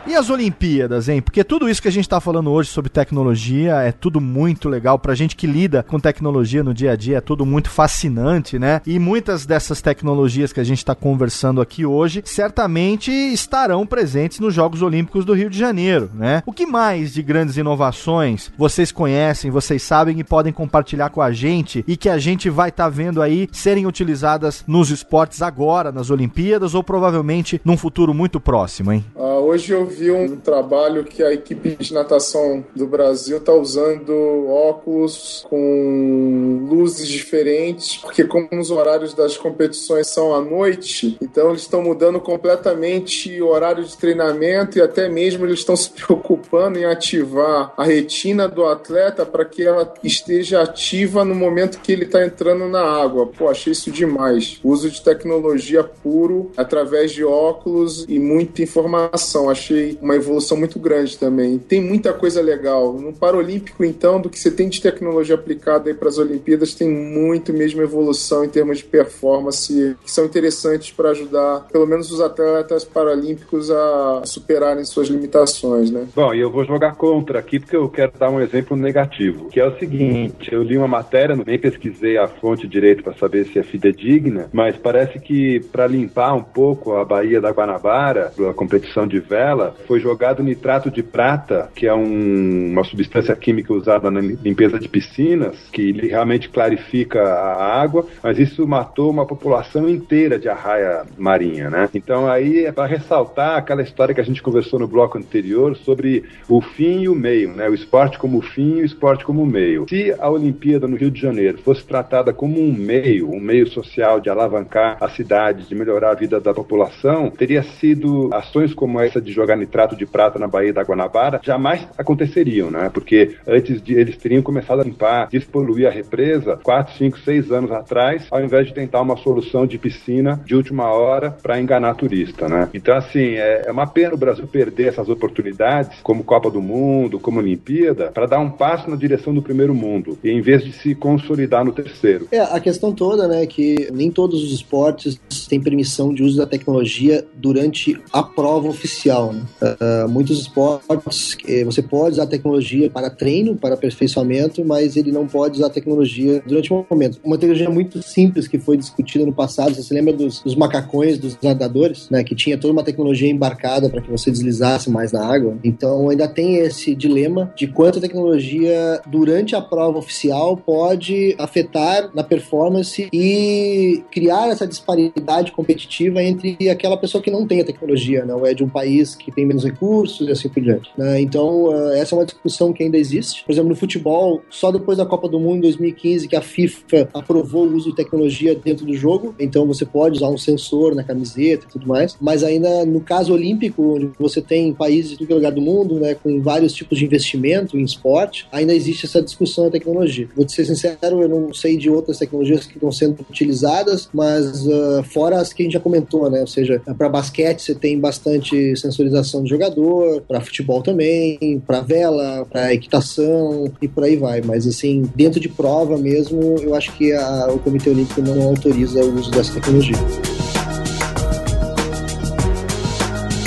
E 0.08 0.14
as 0.14 0.30
Olimpíadas, 0.30 1.10
hein? 1.10 1.20
Porque 1.20 1.44
tudo 1.44 1.68
isso 1.68 1.82
que 1.82 1.88
a 1.88 1.92
gente 1.92 2.06
está 2.06 2.22
falando 2.22 2.52
hoje 2.52 2.70
sobre 2.70 2.92
tecnologia 2.92 3.78
é 3.78 3.92
tudo 3.92 4.22
muito 4.22 4.70
legal. 4.70 5.00
Pra 5.00 5.16
gente 5.16 5.36
que 5.36 5.48
lida 5.48 5.82
com 5.82 6.00
tecnologia 6.00 6.64
no 6.64 6.76
dia 6.76 6.92
a 6.92 6.96
dia, 6.96 7.18
é 7.18 7.22
tudo 7.22 7.44
muito 7.44 7.72
fascinante, 7.72 8.60
né? 8.60 8.82
E 8.86 9.00
muitas 9.00 9.48
dessas 9.48 9.82
tecnologias 9.82 10.54
que 10.54 10.60
a 10.60 10.64
gente 10.64 10.78
está 10.78 10.94
conversando 10.94 11.60
aqui 11.60 11.88
hoje 11.88 12.22
certamente 12.24 13.10
estarão 13.12 13.84
presentes 13.84 14.40
nos 14.40 14.54
Jogos 14.54 14.84
Olímpicos 14.84 15.26
do 15.26 15.34
Rio 15.34 15.50
de 15.50 15.58
Janeiro, 15.58 16.12
né? 16.14 16.44
O 16.46 16.54
que 16.54 16.68
mais 16.68 17.12
de 17.12 17.24
grandes 17.24 17.58
inovações 17.58 18.52
vocês 18.56 18.92
conhecem, 18.92 19.50
vocês 19.50 19.82
sabem 19.82 20.20
e 20.20 20.24
podem 20.24 20.54
compartilhar 20.54 21.10
com 21.10 21.22
a 21.22 21.32
gente 21.32 21.84
e 21.88 21.98
que 21.98 22.10
a 22.10 22.20
gente 22.20 22.48
vai 22.48 22.70
estar 22.70 22.84
tá 22.84 22.90
vendo 22.90 23.24
aí 23.24 23.50
serem 23.52 23.88
utilizadas 23.88 24.64
nos 24.68 24.92
esportes 24.92 25.42
agora, 25.42 25.92
nas 25.92 26.12
Olimpíadas 26.12 26.76
ou 26.76 26.84
provavelmente 26.84 27.60
num 27.66 27.76
futuro 27.76 28.14
muito 28.14 28.40
próximo, 28.40 28.92
hein? 28.92 29.04
Uh, 29.16 29.22
hoje 29.42 29.72
eu 29.72 29.95
vi 29.96 30.12
um 30.12 30.36
trabalho 30.36 31.06
que 31.06 31.24
a 31.24 31.34
equipe 31.34 31.76
de 31.76 31.94
natação 31.94 32.66
do 32.76 32.86
Brasil 32.86 33.38
está 33.38 33.54
usando 33.54 34.12
óculos 34.48 35.46
com 35.50 36.68
luzes 36.70 37.08
diferentes, 37.08 37.98
porque 37.98 38.24
como 38.26 38.50
os 38.52 38.72
horários 38.72 39.14
das 39.14 39.38
competições 39.38 40.08
são 40.08 40.36
à 40.36 40.42
noite, 40.42 41.18
então 41.22 41.50
eles 41.50 41.62
estão 41.62 41.82
mudando 41.82 42.20
completamente 42.20 43.42
o 43.42 43.48
horário 43.48 43.84
de 43.84 43.98
treinamento 43.98 44.78
e 44.78 44.82
até 44.82 45.08
mesmo 45.08 45.46
eles 45.46 45.60
estão 45.60 45.76
se 45.76 45.90
preocupando 45.90 46.78
em 46.78 46.86
ativar 46.86 47.74
a 47.78 47.84
retina 47.84 48.48
do 48.48 48.66
atleta 48.66 49.26
para 49.26 49.46
que 49.46 49.64
ela 49.64 49.94
esteja 50.04 50.62
ativa 50.62 51.24
no 51.24 51.36
momento 51.36 51.80
que 51.80 51.92
ele 51.92 52.06
está 52.06 52.26
entrando 52.26 52.68
na 52.68 52.82
água. 52.82 53.28
Pô, 53.28 53.50
achei 53.50 53.72
isso 53.72 53.92
demais. 53.92 54.60
uso 54.64 54.90
de 54.90 55.02
tecnologia 55.02 55.84
puro 55.84 56.52
através 56.58 57.12
de 57.12 57.24
óculos 57.24 58.06
e 58.10 58.20
muita 58.20 58.62
informação. 58.62 59.50
Achei 59.50 59.85
uma 60.02 60.16
evolução 60.16 60.58
muito 60.58 60.80
grande 60.80 61.18
também. 61.18 61.58
Tem 61.58 61.82
muita 61.82 62.14
coisa 62.14 62.42
legal. 62.42 62.94
No 62.94 63.14
Paralímpico, 63.14 63.84
então, 63.84 64.20
do 64.20 64.30
que 64.30 64.40
você 64.40 64.52
tem 64.52 64.70
de 64.70 64.82
tecnologia 64.82 65.36
aplicada 65.36 65.94
para 65.94 66.10
as 66.10 66.18
Olimpíadas, 66.18 66.74
tem 66.74 66.90
muito 66.90 67.54
mesmo 67.54 67.82
evolução 67.82 68.44
em 68.44 68.50
termos 68.50 68.80
de 68.80 68.84
performance 68.86 69.96
que 70.04 70.12
são 70.12 70.26
interessantes 70.26 70.92
para 70.92 71.10
ajudar, 71.12 71.68
pelo 71.72 71.86
menos, 71.86 72.12
os 72.12 72.22
atletas 72.22 72.84
paralímpicos 72.84 73.70
a 73.72 74.22
superarem 74.26 74.84
suas 74.86 75.08
limitações, 75.08 75.92
né? 75.92 76.08
Bom, 76.16 76.34
e 76.34 76.40
eu 76.40 76.52
vou 76.52 76.66
jogar 76.66 76.96
contra 76.96 77.40
aqui 77.40 77.60
porque 77.60 77.76
eu 77.76 77.90
quero 77.90 78.12
dar 78.18 78.30
um 78.30 78.40
exemplo 78.40 78.76
negativo, 78.78 79.50
que 79.50 79.60
é 79.60 79.68
o 79.68 79.78
seguinte: 79.78 80.52
eu 80.52 80.64
li 80.64 80.78
uma 80.78 80.88
matéria, 80.88 81.36
nem 81.46 81.60
pesquisei 81.60 82.18
a 82.18 82.28
fonte 82.28 82.68
direito 82.68 83.04
para 83.04 83.14
saber 83.14 83.46
se 83.46 83.60
é 83.60 83.64
fidedigna, 83.64 84.50
mas 84.52 84.76
parece 84.78 85.20
que 85.20 85.60
para 85.72 85.88
limpar 85.88 86.34
um 86.34 86.44
pouco 86.44 86.94
a 86.94 87.06
Baía 87.06 87.42
da 87.42 87.52
Guanabara, 87.52 88.32
a 88.50 88.54
competição 88.54 89.08
de 89.08 89.20
vela, 89.20 89.75
foi 89.88 90.00
jogado 90.00 90.44
nitrato 90.44 90.90
de 90.90 91.04
prata, 91.04 91.70
que 91.76 91.88
é 91.88 91.94
um, 91.94 92.72
uma 92.72 92.84
substância 92.84 93.36
química 93.36 93.74
usada 93.74 94.10
na 94.10 94.20
limpeza 94.20 94.80
de 94.80 94.88
piscinas, 94.88 95.56
que 95.72 95.92
realmente 95.92 96.50
clarifica 96.50 97.22
a 97.22 97.82
água, 97.82 98.06
mas 98.24 98.40
isso 98.40 98.68
matou 98.68 99.10
uma 99.10 99.26
população 99.26 99.90
inteira 99.90 100.40
de 100.40 100.50
arraia 100.50 101.04
marinha, 101.18 101.70
né? 101.70 101.90
Então 101.94 102.28
aí 102.28 102.66
é 102.66 102.72
para 102.72 102.86
ressaltar 102.86 103.58
aquela 103.58 103.82
história 103.82 104.14
que 104.14 104.22
a 104.22 104.26
gente 104.26 104.42
conversou 104.42 104.80
no 104.80 104.88
bloco 104.88 105.18
anterior 105.18 105.76
sobre 105.78 106.24
o 106.50 106.62
fim 106.62 107.02
e 107.02 107.10
o 107.10 107.16
meio, 107.16 107.52
né? 107.54 107.70
O 107.70 107.74
esporte 107.74 108.18
como 108.18 108.42
fim 108.42 108.78
e 108.78 108.82
o 108.82 108.86
esporte 108.86 109.26
como 109.26 109.46
meio. 109.46 109.86
Se 109.90 110.14
a 110.18 110.30
Olimpíada 110.30 110.88
no 110.88 110.96
Rio 110.96 111.12
de 111.12 111.22
Janeiro 111.22 111.60
fosse 111.60 111.84
tratada 111.86 112.34
como 112.34 112.60
um 112.60 112.74
meio, 112.74 113.32
um 113.32 113.40
meio 113.40 113.68
social 113.68 114.20
de 114.20 114.30
alavancar 114.30 114.98
a 115.00 115.10
cidade, 115.10 115.68
de 115.68 115.76
melhorar 115.76 116.12
a 116.12 116.16
vida 116.16 116.40
da 116.40 116.54
população, 116.54 117.30
teria 117.30 117.64
sido 117.64 118.30
ações 118.34 118.74
como 118.74 119.00
essa 119.00 119.22
de 119.22 119.32
jogar 119.32 119.56
nitrato 119.66 119.96
de 119.96 120.06
prata 120.06 120.40
na 120.40 120.48
Baía 120.48 120.72
da 120.72 120.84
Guanabara 120.84 121.42
jamais 121.44 121.88
aconteceriam, 121.98 122.70
né? 122.72 122.90
Porque 122.94 123.36
antes 123.48 123.82
de 123.82 123.94
eles 123.96 124.18
teriam 124.18 124.42
começado 124.42 124.82
a 124.82 124.84
limpar, 124.84 125.28
despoluir 125.30 125.88
a 125.88 125.92
represa 125.92 126.60
4, 126.64 126.98
5, 126.98 127.20
6 127.20 127.52
anos 127.52 127.72
atrás, 127.72 128.28
ao 128.32 128.42
invés 128.42 128.68
de 128.68 128.74
tentar 128.74 129.02
uma 129.02 129.18
solução 129.18 129.66
de 129.66 129.78
piscina 129.78 130.42
de 130.46 130.56
última 130.56 130.92
hora 130.92 131.32
para 131.32 131.60
enganar 131.60 131.96
turista, 131.96 132.48
né? 132.48 132.70
Então, 132.74 132.96
assim, 132.96 133.36
é, 133.36 133.64
é 133.66 133.72
uma 133.72 133.88
pena 133.88 134.14
o 134.14 134.18
Brasil 134.18 134.48
perder 134.48 134.90
essas 134.90 135.10
oportunidades, 135.10 136.00
como 136.04 136.24
Copa 136.24 136.50
do 136.50 136.62
Mundo, 136.62 137.20
como 137.20 137.40
Olimpíada, 137.40 138.12
para 138.12 138.26
dar 138.26 138.40
um 138.40 138.50
passo 138.50 138.90
na 138.90 138.96
direção 138.96 139.34
do 139.34 139.42
primeiro 139.42 139.74
mundo, 139.74 140.18
em 140.24 140.42
vez 140.42 140.64
de 140.64 140.72
se 140.72 140.94
consolidar 140.94 141.66
no 141.66 141.72
terceiro. 141.72 142.28
É, 142.32 142.40
a 142.40 142.60
questão 142.60 142.94
toda, 142.94 143.28
né, 143.28 143.46
que 143.46 143.90
nem 143.92 144.12
todos 144.12 144.44
os 144.44 144.52
esportes 144.52 145.20
têm 145.48 145.62
permissão 145.62 146.14
de 146.14 146.24
uso 146.24 146.38
da 146.38 146.46
tecnologia 146.46 147.26
durante 147.36 148.00
a 148.12 148.22
prova 148.24 148.68
oficial. 148.68 149.34
Né? 149.34 149.44
Uh, 149.62 150.08
muitos 150.10 150.40
esportes, 150.40 151.38
eh, 151.48 151.64
você 151.64 151.82
pode 151.82 152.16
usar 152.16 152.26
tecnologia 152.28 152.90
para 152.90 153.10
treino, 153.10 153.56
para 153.56 153.76
aperfeiçoamento, 153.76 154.66
mas 154.66 154.98
ele 154.98 155.12
não 155.12 155.26
pode 155.28 155.58
usar 155.58 155.70
tecnologia 155.70 156.44
durante 156.46 156.74
um 156.74 156.86
momento. 156.90 157.20
Uma 157.24 157.38
tecnologia 157.38 157.70
muito 157.70 158.04
simples 158.04 158.48
que 158.48 158.60
foi 158.60 158.76
discutida 158.76 159.26
no 159.26 159.34
passado, 159.34 159.74
você 159.74 159.82
se 159.82 159.94
lembra 159.94 160.14
dos, 160.14 160.42
dos 160.42 160.56
macacões, 160.56 161.18
dos 161.18 161.38
nadadores, 161.42 162.10
né, 162.10 162.24
que 162.24 162.36
tinha 162.36 162.58
toda 162.58 162.74
uma 162.74 162.84
tecnologia 162.84 163.30
embarcada 163.30 163.90
para 163.90 164.02
que 164.02 164.12
você 164.12 164.30
deslizasse 164.30 164.90
mais 164.90 165.12
na 165.12 165.26
água. 165.26 165.58
Então 165.64 166.10
ainda 166.10 166.28
tem 166.28 166.58
esse 166.58 166.94
dilema 166.94 167.54
de 167.56 167.68
quanto 167.68 168.00
a 168.00 168.02
tecnologia 168.02 169.02
durante 169.08 169.56
a 169.56 169.62
prova 169.62 169.98
oficial 169.98 170.58
pode 170.58 171.34
afetar 171.38 172.10
na 172.14 172.24
performance 172.24 173.08
e 173.12 174.04
criar 174.12 174.50
essa 174.50 174.68
disparidade 174.68 175.52
competitiva 175.52 176.22
entre 176.22 176.58
aquela 176.70 176.98
pessoa 176.98 177.24
que 177.24 177.32
não 177.32 177.48
tem 177.48 177.62
a 177.62 177.66
tecnologia, 177.66 178.26
né, 178.26 178.34
ou 178.34 178.46
é 178.46 178.54
de 178.54 178.64
um 178.64 178.70
país 178.70 179.16
que 179.16 179.32
tem 179.32 179.45
menos 179.46 179.64
recursos 179.64 180.28
e 180.28 180.32
assim 180.32 180.50
por 180.50 180.62
diante. 180.62 180.90
Né? 180.98 181.22
Então 181.22 181.72
eh, 181.74 182.00
essa 182.00 182.16
é 182.16 182.20
uma 182.20 182.26
discussão 182.26 182.74
que 182.74 182.84
ainda 182.84 182.98
existe. 182.98 183.44
Por 183.44 183.52
exemplo, 183.52 183.70
no 183.70 183.76
futebol, 183.76 184.42
só 184.50 184.72
depois 184.72 184.98
da 184.98 185.06
Copa 185.06 185.28
do 185.28 185.40
Mundo 185.40 185.58
em 185.58 185.62
2015 185.62 186.28
que 186.28 186.36
a 186.36 186.42
FIFA 186.42 187.10
aprovou 187.14 187.66
o 187.66 187.76
uso 187.76 187.90
de 187.90 187.96
tecnologia 187.96 188.56
dentro 188.56 188.86
do 188.86 188.94
jogo, 188.94 189.36
então 189.40 189.66
você 189.66 189.86
pode 189.86 190.18
usar 190.18 190.30
um 190.30 190.38
sensor 190.38 190.96
na 190.96 191.04
camiseta 191.04 191.66
e 191.66 191.72
tudo 191.72 191.88
mais, 191.88 192.18
mas 192.20 192.44
ainda 192.44 192.86
no 192.86 193.02
caso 193.02 193.34
olímpico, 193.34 193.96
onde 193.96 194.12
você 194.20 194.42
tem 194.42 194.74
países 194.74 195.18
de 195.18 195.26
todo 195.26 195.36
lugar 195.36 195.52
do 195.52 195.62
mundo, 195.62 196.00
né, 196.00 196.16
com 196.16 196.42
vários 196.42 196.74
tipos 196.74 196.98
de 196.98 197.06
investimento 197.06 197.78
em 197.78 197.84
esporte, 197.84 198.48
ainda 198.52 198.74
existe 198.74 199.06
essa 199.06 199.22
discussão 199.22 199.66
da 199.66 199.72
tecnologia. 199.72 200.28
Vou 200.36 200.46
te 200.46 200.54
ser 200.54 200.66
sincero, 200.66 201.22
eu 201.22 201.30
não 201.30 201.54
sei 201.54 201.78
de 201.78 201.90
outras 201.90 202.18
tecnologias 202.18 202.66
que 202.66 202.76
estão 202.76 202.92
sendo 202.92 203.26
utilizadas, 203.30 204.10
mas 204.14 204.66
uh, 204.66 205.04
fora 205.04 205.38
as 205.38 205.54
que 205.54 205.64
a 205.64 205.66
gente 205.66 205.74
já 205.74 205.80
comentou, 205.80 206.30
né, 206.30 206.42
ou 206.42 206.48
seja, 206.48 206.82
para 206.98 207.10
basquete 207.10 207.62
você 207.62 207.76
tem 207.76 208.00
bastante 208.00 208.76
sensorização 208.76 209.35
de 209.44 209.50
jogador, 209.50 210.22
para 210.22 210.42
futebol 210.42 210.82
também, 210.82 211.62
para 211.66 211.82
vela, 211.82 212.46
para 212.50 212.74
equitação 212.74 213.72
e 213.82 213.88
por 213.88 214.04
aí 214.04 214.16
vai. 214.16 214.42
Mas 214.42 214.68
assim, 214.68 215.10
dentro 215.16 215.40
de 215.40 215.50
prova 215.50 215.98
mesmo, 215.98 216.56
eu 216.62 216.76
acho 216.76 216.92
que 216.94 217.14
a, 217.14 217.48
o 217.50 217.60
Comitê 217.60 217.90
Olímpico 217.90 218.22
não 218.22 218.42
autoriza 218.44 219.04
o 219.04 219.16
uso 219.16 219.32
dessa 219.32 219.54
tecnologia. 219.54 219.98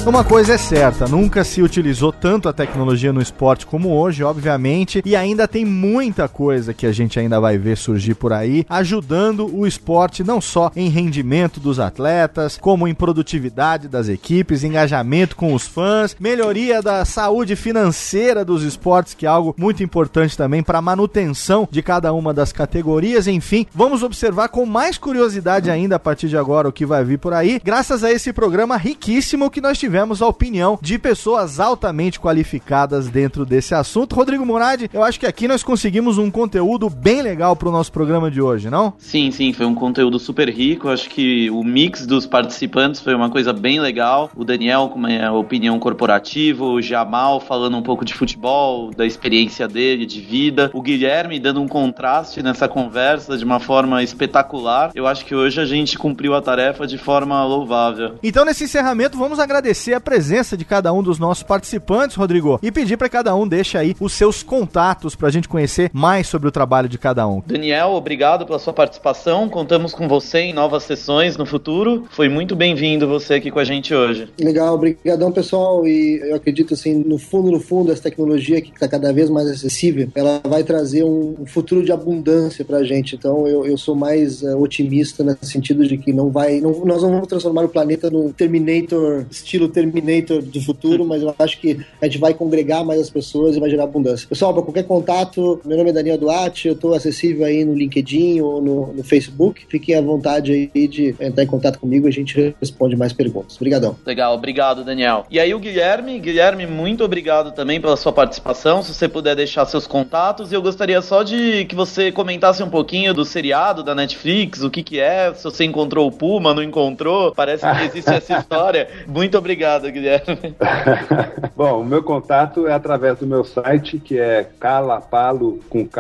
Uma 0.09 0.25
coisa 0.25 0.55
é 0.55 0.59
certa, 0.59 1.07
nunca 1.07 1.45
se 1.45 1.61
utilizou 1.61 2.11
tanto 2.11 2.49
a 2.49 2.53
tecnologia 2.53 3.13
no 3.13 3.21
esporte 3.21 3.67
como 3.67 3.91
hoje, 3.91 4.25
obviamente, 4.25 5.03
e 5.05 5.15
ainda 5.15 5.47
tem 5.47 5.67
muita 5.67 6.27
coisa 6.27 6.73
que 6.73 6.87
a 6.87 6.93
gente 6.93 7.21
ainda 7.21 7.39
vai 7.39 7.59
ver 7.59 7.77
surgir 7.77 8.15
por 8.15 8.33
aí, 8.33 8.65
ajudando 8.71 9.55
o 9.55 9.67
esporte 9.67 10.25
não 10.25 10.41
só 10.41 10.73
em 10.75 10.89
rendimento 10.89 11.61
dos 11.61 11.79
atletas, 11.79 12.57
como 12.59 12.89
em 12.89 12.95
produtividade 12.95 13.87
das 13.87 14.09
equipes, 14.09 14.65
engajamento 14.65 15.37
com 15.37 15.53
os 15.53 15.67
fãs, 15.67 16.17
melhoria 16.19 16.81
da 16.81 17.05
saúde 17.05 17.55
financeira 17.55 18.47
dos 18.47 18.63
esportes, 18.63 19.13
que 19.13 19.27
é 19.27 19.29
algo 19.29 19.55
muito 19.59 19.83
importante 19.83 20.39
também 20.39 20.63
para 20.63 20.79
a 20.79 20.83
manutenção 20.83 21.69
de 21.71 21.83
cada 21.83 22.15
uma 22.15 22.33
das 22.33 22.51
categorias, 22.51 23.27
enfim, 23.27 23.67
vamos 23.75 24.03
observar 24.03 24.49
com 24.49 24.65
mais 24.65 24.97
curiosidade 24.97 25.71
ainda 25.71 25.97
a 25.97 26.01
partir 26.01 26.31
de 26.31 26.37
agora 26.39 26.67
o 26.67 26.73
que 26.73 26.87
vai 26.87 27.05
vir 27.05 27.19
por 27.19 27.35
aí, 27.35 27.61
graças 27.63 28.03
a 28.03 28.11
esse 28.11 28.33
programa 28.33 28.75
riquíssimo 28.79 29.51
que 29.51 29.61
nós 29.61 29.79
tivemos 29.79 29.98
tivemos 29.99 30.23
a 30.23 30.29
opinião 30.29 30.79
de 30.81 30.97
pessoas 30.97 31.59
altamente 31.59 32.21
qualificadas 32.21 33.09
dentro 33.09 33.45
desse 33.45 33.75
assunto. 33.75 34.15
Rodrigo 34.15 34.47
Murad, 34.47 34.85
eu 34.93 35.03
acho 35.03 35.19
que 35.19 35.27
aqui 35.27 35.49
nós 35.49 35.65
conseguimos 35.65 36.19
um 36.19 36.31
conteúdo 36.31 36.89
bem 36.89 37.21
legal 37.21 37.57
para 37.57 37.69
o 37.69 37.73
nosso 37.73 37.91
programa 37.91 38.31
de 38.31 38.41
hoje, 38.41 38.71
não? 38.71 38.93
Sim, 38.97 39.33
sim, 39.33 39.53
foi 39.53 39.67
um 39.67 39.75
conteúdo 39.75 40.17
super 40.21 40.49
rico. 40.49 40.89
Acho 40.89 41.11
que 41.11 41.51
o 41.51 41.65
mix 41.65 42.07
dos 42.07 42.27
participantes 42.27 43.01
foi 43.01 43.13
uma 43.13 43.29
coisa 43.29 43.53
bem 43.53 43.81
legal. 43.81 44.31
O 44.37 44.45
Daniel 44.45 44.89
com 44.89 45.01
uma 45.01 45.33
opinião 45.33 45.81
corporativa, 45.81 46.65
o 46.65 46.81
Jamal 46.81 47.41
falando 47.41 47.77
um 47.77 47.83
pouco 47.83 48.05
de 48.05 48.15
futebol, 48.15 48.93
da 48.95 49.05
experiência 49.05 49.67
dele, 49.67 50.07
de 50.07 50.21
vida, 50.21 50.71
o 50.73 50.81
Guilherme 50.81 51.41
dando 51.41 51.61
um 51.61 51.67
contraste 51.67 52.41
nessa 52.41 52.69
conversa 52.69 53.37
de 53.37 53.45
uma 53.45 53.59
forma 53.59 54.01
espetacular. 54.01 54.93
Eu 54.95 55.09
acho 55.09 55.25
que 55.25 55.35
hoje 55.35 55.61
a 55.61 55.67
gente 55.67 55.99
cumpriu 55.99 56.37
a 56.37 56.41
tarefa 56.41 56.87
de 56.87 56.99
forma 56.99 57.45
louvável. 57.45 58.15
Então, 58.23 58.45
nesse 58.45 58.63
encerramento, 58.63 59.19
vamos 59.19 59.41
agradecer 59.41 59.78
agradecer 59.79 59.95
a 59.95 60.01
presença 60.01 60.57
de 60.57 60.65
cada 60.65 60.93
um 60.93 61.03
dos 61.03 61.19
nossos 61.19 61.45
participantes, 61.45 62.17
Rodrigo, 62.17 62.59
e 62.63 62.73
pedir 62.73 62.97
para 62.97 63.09
cada 63.09 63.35
um 63.35 63.47
deixe 63.47 63.79
aí 63.79 63.95
os 64.01 64.13
seus 64.13 64.43
contatos 64.43 65.15
para 65.15 65.29
a 65.29 65.31
gente 65.31 65.49
conhecer 65.49 65.91
mais 65.93 66.27
sobre 66.27 66.49
o 66.49 66.51
trabalho 66.51 66.89
de 66.89 66.99
cada 66.99 67.27
um. 67.27 67.41
Daniel, 67.47 67.91
obrigado 67.91 68.45
pela 68.45 68.59
sua 68.59 68.73
participação. 68.73 69.49
Contamos 69.49 69.95
com 69.95 70.09
você 70.09 70.41
em 70.41 70.53
novas 70.53 70.83
sessões 70.83 71.37
no 71.37 71.47
futuro. 71.47 72.07
Foi 72.11 72.29
muito 72.29 72.57
bem-vindo 72.57 73.07
você 73.07 73.35
aqui 73.35 73.51
com 73.51 73.61
a 73.61 73.65
gente 73.65 73.95
hoje. 73.95 74.29
Legal, 74.41 74.75
obrigadão 74.75 75.31
pessoal. 75.31 75.87
E 75.87 76.21
eu 76.25 76.35
acredito 76.35 76.75
assim, 76.75 76.95
no 76.95 77.19
fundo, 77.19 77.51
no 77.53 77.61
fundo, 77.61 77.93
essa 77.93 78.03
tecnologia 78.03 78.61
que 78.61 78.73
está 78.73 78.89
cada 78.89 79.13
vez 79.13 79.31
mais 79.31 79.49
acessível, 79.49 80.09
ela 80.15 80.41
vai 80.45 80.65
trazer 80.65 81.05
um 81.05 81.47
futuro 81.47 81.85
de 81.85 81.93
abundância 81.93 82.65
para 82.65 82.79
a 82.79 82.85
gente. 82.85 83.15
Então 83.15 83.47
eu, 83.47 83.65
eu 83.65 83.79
sou 83.79 83.95
mais 83.95 84.43
uh, 84.43 84.61
otimista 84.61 85.23
no 85.23 85.37
sentido 85.43 85.87
de 85.87 85.97
que 85.97 86.13
não 86.13 86.31
vai, 86.31 86.61
não, 86.61 86.85
nós 86.85 87.03
não 87.03 87.11
vamos 87.11 87.29
transformar 87.29 87.65
o 87.65 87.69
planeta 87.69 88.11
num 88.11 88.33
Terminator 88.33 89.25
estilo 89.31 89.68
Terminator 89.69 90.43
do 90.43 90.61
futuro, 90.61 91.05
mas 91.05 91.23
eu 91.23 91.35
acho 91.39 91.61
que 91.61 91.79
a 92.01 92.07
gente 92.07 92.19
vai 92.19 92.35
congregar 92.35 92.85
mais 92.85 93.01
as 93.01 93.11
pessoas 93.11 93.57
e 93.57 93.61
vai 93.61 93.71
gerar 93.71 93.85
abundância. 93.85 94.29
Pessoal, 94.29 94.53
para 94.53 94.63
qualquer 94.63 94.85
contato, 94.85 95.61
meu 95.65 95.77
nome 95.77 95.91
é 95.91 95.93
Daniel 95.93 96.19
Duarte, 96.19 96.69
eu 96.69 96.75
estou 96.75 96.95
acessível 96.95 97.45
aí 97.45 97.65
no 97.65 97.75
LinkedIn 97.75 98.41
ou 98.41 98.61
no, 98.61 98.93
no, 98.93 99.05
Facebook. 99.05 99.67
Fiquem 99.69 99.95
à 99.95 100.01
vontade 100.01 100.71
aí 100.75 100.89
de 100.89 101.15
entrar 101.21 101.45
em 101.45 101.47
contato 101.47 101.79
comigo 101.79 102.07
e 102.07 102.09
a 102.09 102.13
gente 102.13 102.55
responde 102.61 102.97
mais 102.97 103.13
perguntas. 103.13 103.57
Obrigadão. 103.57 103.97
Legal, 104.07 104.35
obrigado, 104.35 104.85
Daniel. 104.85 105.27
E 105.31 105.39
aí 105.39 105.55
o 105.55 105.59
Guilherme, 105.59 106.19
Guilherme, 106.19 106.67
muito 106.67 107.05
obrigado 107.05 107.53
também 107.53 107.81
pela 107.81 107.97
sua 107.97 108.13
participação. 108.13 108.83
Se 108.83 108.95
você 108.95 109.09
puder 109.09 109.37
deixar 109.37 109.65
seus 109.67 109.87
contatos, 109.87 110.51
e 110.51 110.55
eu 110.55 110.63
gostaria 110.63 111.01
só 111.03 111.23
de 111.23 111.65
que 111.67 111.75
você 111.75 112.11
comentasse 112.11 112.63
um 112.63 112.71
pouquinho 112.71 113.13
do 113.13 113.25
seriado 113.25 113.83
da 113.83 113.95
Netflix, 113.95 114.63
o 114.63 114.71
que 114.71 114.83
que 114.83 114.99
é, 114.99 115.33
se 115.35 115.45
você 115.45 115.65
encontrou 115.65 116.07
o 116.09 116.13
Puma, 116.13 116.55
não 116.55 116.63
encontrou, 116.63 117.33
parece 117.33 117.65
que 117.67 117.85
existe 117.85 118.11
essa 118.11 118.39
história. 118.41 118.89
Muito 119.07 119.37
obrigado 119.37 119.58
Obrigado, 119.59 119.91
Guilherme. 119.91 120.55
Bom, 121.57 121.81
o 121.81 121.85
meu 121.85 122.01
contato 122.01 122.69
é 122.69 122.73
através 122.73 123.19
do 123.19 123.27
meu 123.27 123.43
site, 123.43 123.99
que 123.99 124.17
é 124.17 124.49
calapalo.com.br, 124.61 125.91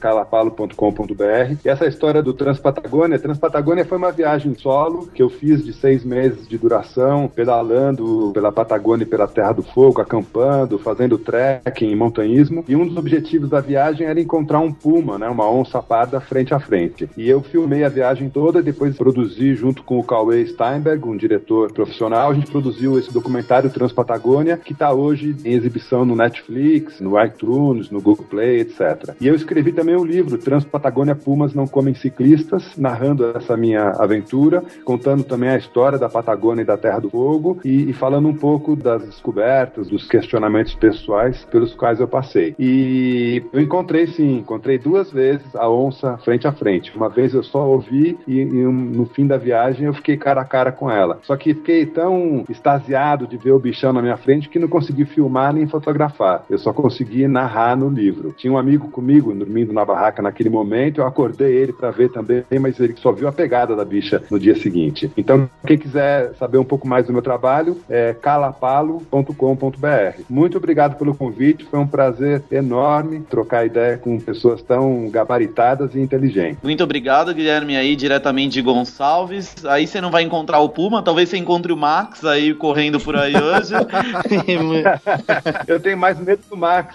calapalo.com.br. 0.00 1.56
E 1.64 1.68
essa 1.68 1.86
história 1.86 2.20
do 2.20 2.34
Transpatagônia, 2.34 3.16
Transpatagônia 3.20 3.84
foi 3.84 3.96
uma 3.96 4.10
viagem 4.10 4.56
solo 4.56 5.06
que 5.14 5.22
eu 5.22 5.30
fiz 5.30 5.64
de 5.64 5.72
seis 5.72 6.04
meses 6.04 6.48
de 6.48 6.58
duração, 6.58 7.28
pedalando 7.28 8.32
pela 8.34 8.50
Patagônia 8.50 9.04
e 9.04 9.08
pela 9.08 9.28
Terra 9.28 9.52
do 9.52 9.62
Fogo, 9.62 10.00
acampando, 10.00 10.80
fazendo 10.80 11.16
trekking, 11.16 11.94
montanhismo. 11.94 12.64
E 12.66 12.74
um 12.74 12.88
dos 12.88 12.96
objetivos 12.96 13.48
da 13.48 13.60
viagem 13.60 14.08
era 14.08 14.20
encontrar 14.20 14.58
um 14.58 14.72
puma, 14.72 15.16
né, 15.16 15.28
uma 15.28 15.48
onça 15.48 15.80
parda 15.80 16.20
frente 16.20 16.52
a 16.52 16.58
frente. 16.58 17.08
E 17.16 17.30
eu 17.30 17.40
filmei 17.40 17.84
a 17.84 17.88
viagem 17.88 18.28
toda, 18.28 18.60
depois 18.60 18.96
produzi 18.96 19.54
junto 19.54 19.84
com 19.84 20.00
o 20.00 20.04
Cauê 20.04 20.44
Steinberg, 20.44 21.06
um 21.08 21.16
diretor 21.16 21.70
profissional, 21.84 22.30
a 22.30 22.34
gente 22.34 22.50
produziu 22.50 22.98
esse 22.98 23.12
documentário 23.12 23.70
Transpatagônia, 23.70 24.56
que 24.56 24.72
está 24.72 24.92
hoje 24.92 25.36
em 25.44 25.52
exibição 25.52 26.04
no 26.04 26.16
Netflix, 26.16 26.98
no 27.00 27.22
iTunes, 27.22 27.90
no 27.90 28.00
Google 28.00 28.24
Play, 28.24 28.60
etc. 28.60 29.14
E 29.20 29.26
eu 29.26 29.34
escrevi 29.34 29.72
também 29.72 29.94
um 29.94 30.04
livro, 30.04 30.38
Transpatagônia 30.38 31.14
Pumas 31.14 31.54
Não 31.54 31.66
Comem 31.66 31.94
Ciclistas, 31.94 32.76
narrando 32.76 33.36
essa 33.36 33.56
minha 33.56 33.90
aventura, 33.90 34.62
contando 34.84 35.24
também 35.24 35.50
a 35.50 35.58
história 35.58 35.98
da 35.98 36.08
Patagônia 36.08 36.62
e 36.62 36.64
da 36.64 36.76
Terra 36.76 37.00
do 37.00 37.10
Fogo 37.10 37.58
e, 37.64 37.90
e 37.90 37.92
falando 37.92 38.28
um 38.28 38.34
pouco 38.34 38.74
das 38.74 39.04
descobertas, 39.04 39.88
dos 39.88 40.08
questionamentos 40.08 40.74
pessoais 40.74 41.44
pelos 41.50 41.74
quais 41.74 42.00
eu 42.00 42.08
passei. 42.08 42.54
E 42.58 43.42
eu 43.52 43.60
encontrei 43.60 44.06
sim, 44.06 44.38
encontrei 44.38 44.78
duas 44.78 45.12
vezes 45.12 45.54
a 45.54 45.68
onça 45.68 46.16
frente 46.18 46.46
a 46.46 46.52
frente. 46.52 46.96
Uma 46.96 47.10
vez 47.10 47.34
eu 47.34 47.42
só 47.42 47.66
ouvi 47.68 48.16
e, 48.26 48.40
e 48.40 48.64
no 48.64 49.04
fim 49.06 49.26
da 49.26 49.36
viagem 49.36 49.86
eu 49.86 49.94
fiquei 49.94 50.16
cara 50.16 50.40
a 50.40 50.44
cara 50.44 50.72
com 50.72 50.90
ela. 50.90 51.18
Só 51.22 51.36
que 51.36 51.54
fiquei 51.54 51.73
tão 51.86 52.44
extasiado 52.48 53.26
de 53.26 53.36
ver 53.36 53.52
o 53.52 53.58
bichão 53.58 53.92
na 53.92 54.02
minha 54.02 54.16
frente 54.16 54.48
que 54.48 54.58
não 54.58 54.68
consegui 54.68 55.04
filmar 55.04 55.52
nem 55.52 55.66
fotografar. 55.66 56.44
Eu 56.48 56.58
só 56.58 56.72
consegui 56.72 57.26
narrar 57.26 57.76
no 57.76 57.88
livro. 57.88 58.34
Tinha 58.36 58.52
um 58.52 58.58
amigo 58.58 58.90
comigo 58.90 59.34
dormindo 59.34 59.72
na 59.72 59.84
barraca 59.84 60.22
naquele 60.22 60.50
momento, 60.50 61.00
eu 61.00 61.06
acordei 61.06 61.54
ele 61.54 61.72
para 61.72 61.90
ver 61.90 62.10
também, 62.10 62.44
mas 62.60 62.78
ele 62.78 62.94
só 62.96 63.12
viu 63.12 63.28
a 63.28 63.32
pegada 63.32 63.74
da 63.74 63.84
bicha 63.84 64.22
no 64.30 64.38
dia 64.38 64.54
seguinte. 64.54 65.10
Então, 65.16 65.48
quem 65.66 65.78
quiser 65.78 66.34
saber 66.34 66.58
um 66.58 66.64
pouco 66.64 66.86
mais 66.86 67.06
do 67.06 67.12
meu 67.12 67.22
trabalho, 67.22 67.78
é 67.88 68.14
calapalo.com.br. 68.14 70.22
Muito 70.28 70.58
obrigado 70.58 70.96
pelo 70.96 71.14
convite, 71.14 71.64
foi 71.64 71.78
um 71.78 71.86
prazer 71.86 72.42
enorme 72.50 73.20
trocar 73.20 73.66
ideia 73.66 73.98
com 73.98 74.18
pessoas 74.18 74.62
tão 74.62 75.08
gabaritadas 75.08 75.94
e 75.94 76.00
inteligentes. 76.00 76.58
Muito 76.62 76.84
obrigado, 76.84 77.34
Guilherme, 77.34 77.76
aí 77.76 77.96
diretamente 77.96 78.54
de 78.54 78.62
Gonçalves. 78.62 79.64
Aí 79.64 79.86
você 79.86 80.00
não 80.00 80.10
vai 80.10 80.22
encontrar 80.22 80.60
o 80.60 80.68
Puma, 80.68 81.02
talvez 81.02 81.28
você 81.28 81.36
encontre 81.36 81.63
o 81.72 81.76
Max 81.76 82.24
aí 82.24 82.54
correndo 82.54 83.00
por 83.00 83.16
aí 83.16 83.34
hoje. 83.34 83.74
Eu 85.66 85.80
tenho 85.80 85.96
mais 85.96 86.18
medo 86.18 86.42
do 86.48 86.56
Max. 86.56 86.94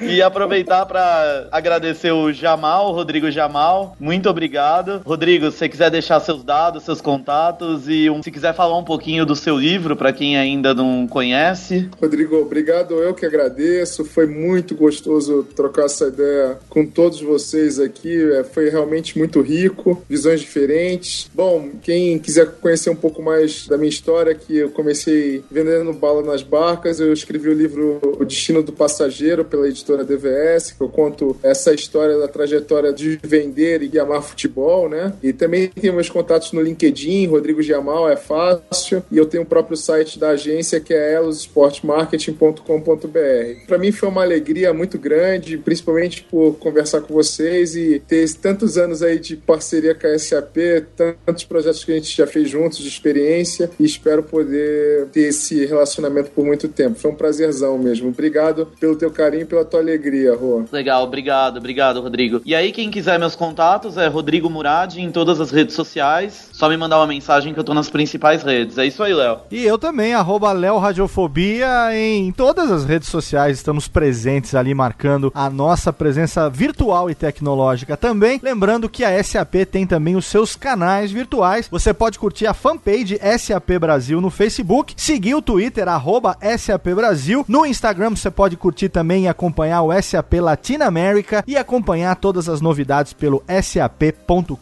e 0.00 0.22
aproveitar 0.22 0.86
para 0.86 1.48
agradecer 1.50 2.12
o 2.12 2.32
Jamal, 2.32 2.90
o 2.90 2.92
Rodrigo 2.92 3.30
Jamal. 3.30 3.96
Muito 3.98 4.28
obrigado. 4.28 5.02
Rodrigo, 5.04 5.50
se 5.50 5.58
você 5.58 5.68
quiser 5.68 5.90
deixar 5.90 6.20
seus 6.20 6.42
dados, 6.42 6.84
seus 6.84 7.00
contatos 7.00 7.88
e 7.88 8.08
um, 8.10 8.22
se 8.22 8.30
quiser 8.30 8.54
falar 8.54 8.76
um 8.78 8.84
pouquinho 8.84 9.24
do 9.24 9.36
seu 9.36 9.58
livro 9.58 9.96
para 9.96 10.12
quem 10.12 10.36
ainda 10.36 10.74
não 10.74 11.06
conhece. 11.06 11.88
Rodrigo, 12.00 12.36
obrigado. 12.36 12.94
Eu 12.94 13.14
que 13.14 13.26
agradeço. 13.26 14.04
Foi 14.04 14.26
muito 14.26 14.74
gostoso 14.74 15.46
trocar 15.54 15.86
essa 15.86 16.08
ideia 16.08 16.58
com 16.68 16.86
todos 16.86 17.20
vocês 17.20 17.78
aqui. 17.78 18.32
É, 18.32 18.44
foi 18.44 18.68
realmente 18.68 19.18
muito 19.18 19.40
rico, 19.40 20.02
visões 20.08 20.40
diferentes. 20.40 21.30
Bom, 21.34 21.70
quem 21.82 22.18
quiser 22.18 22.46
conhecer 22.62 22.88
um 22.88 22.96
pouco 22.96 23.20
mais 23.20 23.66
da 23.66 23.76
minha 23.76 23.90
história, 23.90 24.34
que 24.34 24.56
eu 24.56 24.70
comecei 24.70 25.44
vendendo 25.50 25.92
bala 25.92 26.22
nas 26.22 26.42
barcas, 26.42 27.00
eu 27.00 27.12
escrevi 27.12 27.48
o 27.48 27.52
livro 27.52 28.00
O 28.20 28.24
Destino 28.24 28.62
do 28.62 28.72
Passageiro 28.72 29.44
pela 29.44 29.68
editora 29.68 30.04
DVS, 30.04 30.72
que 30.72 30.80
eu 30.80 30.88
conto 30.88 31.36
essa 31.42 31.74
história 31.74 32.16
da 32.16 32.28
trajetória 32.28 32.92
de 32.92 33.18
vender 33.22 33.82
e 33.82 33.98
amar 33.98 34.22
futebol, 34.22 34.88
né? 34.88 35.12
E 35.22 35.32
também 35.32 35.68
tenho 35.68 35.94
meus 35.94 36.08
contatos 36.08 36.52
no 36.52 36.62
LinkedIn, 36.62 37.26
Rodrigo 37.26 37.60
Giamal, 37.60 38.08
é 38.08 38.16
fácil. 38.16 39.02
E 39.10 39.18
eu 39.18 39.26
tenho 39.26 39.42
o 39.42 39.46
próprio 39.46 39.76
site 39.76 40.18
da 40.18 40.30
agência 40.30 40.78
que 40.78 40.94
é 40.94 41.14
elosportmarketing.com.br. 41.14 43.66
Para 43.66 43.78
mim 43.78 43.90
foi 43.90 44.08
uma 44.08 44.22
alegria 44.22 44.72
muito 44.72 44.98
grande, 44.98 45.58
principalmente 45.58 46.22
por 46.30 46.56
conversar 46.58 47.00
com 47.00 47.12
vocês 47.12 47.74
e 47.74 48.00
ter 48.06 48.32
tantos 48.34 48.78
anos 48.78 49.02
aí 49.02 49.18
de 49.18 49.36
parceria 49.36 49.94
com 49.94 50.06
a 50.06 50.16
SAP, 50.16 50.56
tantos 50.96 51.44
projetos 51.44 51.84
que 51.84 51.90
a 51.90 51.96
gente 51.96 52.16
já 52.16 52.26
fez 52.26 52.51
juntos 52.52 52.78
de 52.78 52.88
experiência 52.88 53.70
e 53.80 53.84
espero 53.84 54.22
poder 54.22 55.06
ter 55.06 55.22
esse 55.22 55.64
relacionamento 55.64 56.30
por 56.30 56.44
muito 56.44 56.68
tempo. 56.68 56.98
Foi 56.98 57.10
um 57.10 57.14
prazerzão 57.14 57.78
mesmo. 57.78 58.10
Obrigado 58.10 58.68
pelo 58.78 58.94
teu 58.94 59.10
carinho 59.10 59.42
e 59.42 59.46
pela 59.46 59.64
tua 59.64 59.80
alegria, 59.80 60.36
Rô. 60.36 60.64
Legal, 60.70 61.02
obrigado, 61.02 61.56
obrigado, 61.56 62.00
Rodrigo. 62.00 62.42
E 62.44 62.54
aí, 62.54 62.70
quem 62.70 62.90
quiser 62.90 63.18
meus 63.18 63.34
contatos 63.34 63.96
é 63.96 64.06
Rodrigo 64.06 64.50
Murad 64.50 64.96
em 64.96 65.10
todas 65.10 65.40
as 65.40 65.50
redes 65.50 65.74
sociais. 65.74 66.50
Só 66.52 66.68
me 66.68 66.76
mandar 66.76 66.98
uma 66.98 67.06
mensagem 67.06 67.54
que 67.54 67.58
eu 67.58 67.64
tô 67.64 67.72
nas 67.72 67.88
principais 67.88 68.42
redes. 68.42 68.76
É 68.76 68.84
isso 68.84 69.02
aí, 69.02 69.14
Léo. 69.14 69.38
E 69.50 69.64
eu 69.64 69.78
também, 69.78 70.12
arroba 70.12 70.52
Léo 70.52 70.78
Radiofobia 70.78 71.68
em 71.94 72.30
todas 72.32 72.70
as 72.70 72.84
redes 72.84 73.08
sociais. 73.08 73.56
Estamos 73.56 73.88
presentes 73.88 74.54
ali, 74.54 74.74
marcando 74.74 75.32
a 75.34 75.48
nossa 75.48 75.92
presença 75.92 76.50
virtual 76.50 77.08
e 77.08 77.14
tecnológica 77.14 77.96
também. 77.96 78.38
Lembrando 78.42 78.88
que 78.88 79.04
a 79.04 79.22
SAP 79.22 79.54
tem 79.70 79.86
também 79.86 80.16
os 80.16 80.26
seus 80.26 80.54
canais 80.54 81.10
virtuais. 81.10 81.68
Você 81.70 81.94
pode 81.94 82.18
curtir 82.18 82.41
a 82.46 82.54
fanpage 82.54 83.18
SAP 83.38 83.78
Brasil 83.78 84.20
no 84.20 84.30
Facebook, 84.30 84.94
seguir 84.96 85.34
o 85.34 85.42
Twitter, 85.42 85.88
arroba 85.88 86.36
SAP 86.58 86.88
Brasil. 86.94 87.44
No 87.48 87.64
Instagram 87.66 88.10
você 88.10 88.30
pode 88.30 88.56
curtir 88.56 88.88
também 88.88 89.24
e 89.24 89.28
acompanhar 89.28 89.82
o 89.82 90.02
SAP 90.02 90.34
Latina 90.34 90.86
América 90.86 91.44
e 91.46 91.56
acompanhar 91.56 92.16
todas 92.16 92.48
as 92.48 92.60
novidades 92.60 93.12
pelo 93.12 93.42
sap.com.br. 93.62 94.56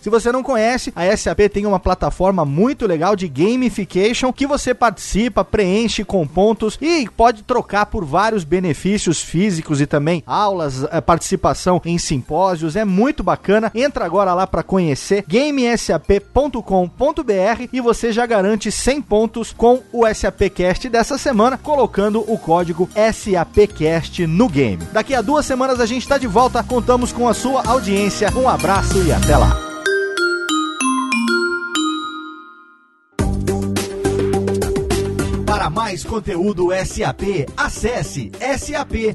Se 0.00 0.10
você 0.10 0.32
não 0.32 0.42
conhece, 0.42 0.92
a 0.94 1.16
SAP 1.16 1.40
tem 1.52 1.66
uma 1.66 1.80
plataforma 1.80 2.44
muito 2.44 2.86
legal 2.86 3.16
de 3.16 3.28
gamification 3.28 4.32
que 4.32 4.46
você 4.46 4.74
participa, 4.74 5.44
preenche 5.44 6.04
com 6.04 6.26
pontos 6.26 6.78
e 6.80 7.08
pode 7.16 7.42
trocar 7.42 7.86
por 7.86 8.04
vários 8.04 8.44
benefícios 8.44 9.20
físicos 9.20 9.80
e 9.80 9.86
também 9.86 10.22
aulas, 10.26 10.84
eh, 10.84 11.00
participação 11.00 11.80
em 11.84 11.98
simpósios. 11.98 12.76
É 12.76 12.84
muito 12.84 13.22
bacana. 13.22 13.70
Entra 13.74 14.04
agora 14.04 14.34
lá 14.34 14.46
para 14.46 14.62
conhecer 14.62 15.24
gamesap.com.br 15.28 16.53
e 17.72 17.80
você 17.80 18.12
já 18.12 18.26
garante 18.26 18.70
100 18.70 19.02
pontos 19.02 19.52
com 19.52 19.82
o 19.92 20.06
SAPcast 20.12 20.88
dessa 20.88 21.18
semana, 21.18 21.58
colocando 21.58 22.20
o 22.20 22.38
código 22.38 22.88
SAPcast 22.94 24.26
no 24.26 24.48
game. 24.48 24.84
Daqui 24.92 25.14
a 25.14 25.22
duas 25.22 25.46
semanas 25.46 25.80
a 25.80 25.86
gente 25.86 26.02
está 26.02 26.18
de 26.18 26.26
volta. 26.26 26.62
Contamos 26.62 27.12
com 27.12 27.28
a 27.28 27.34
sua 27.34 27.66
audiência. 27.66 28.30
Um 28.36 28.48
abraço 28.48 29.02
e 29.02 29.12
até 29.12 29.36
lá. 29.36 29.74
Para 35.46 35.70
mais 35.70 36.04
conteúdo 36.04 36.68
SAP, 36.84 37.48
acesse 37.56 38.30
sap.com.br. 38.58 39.14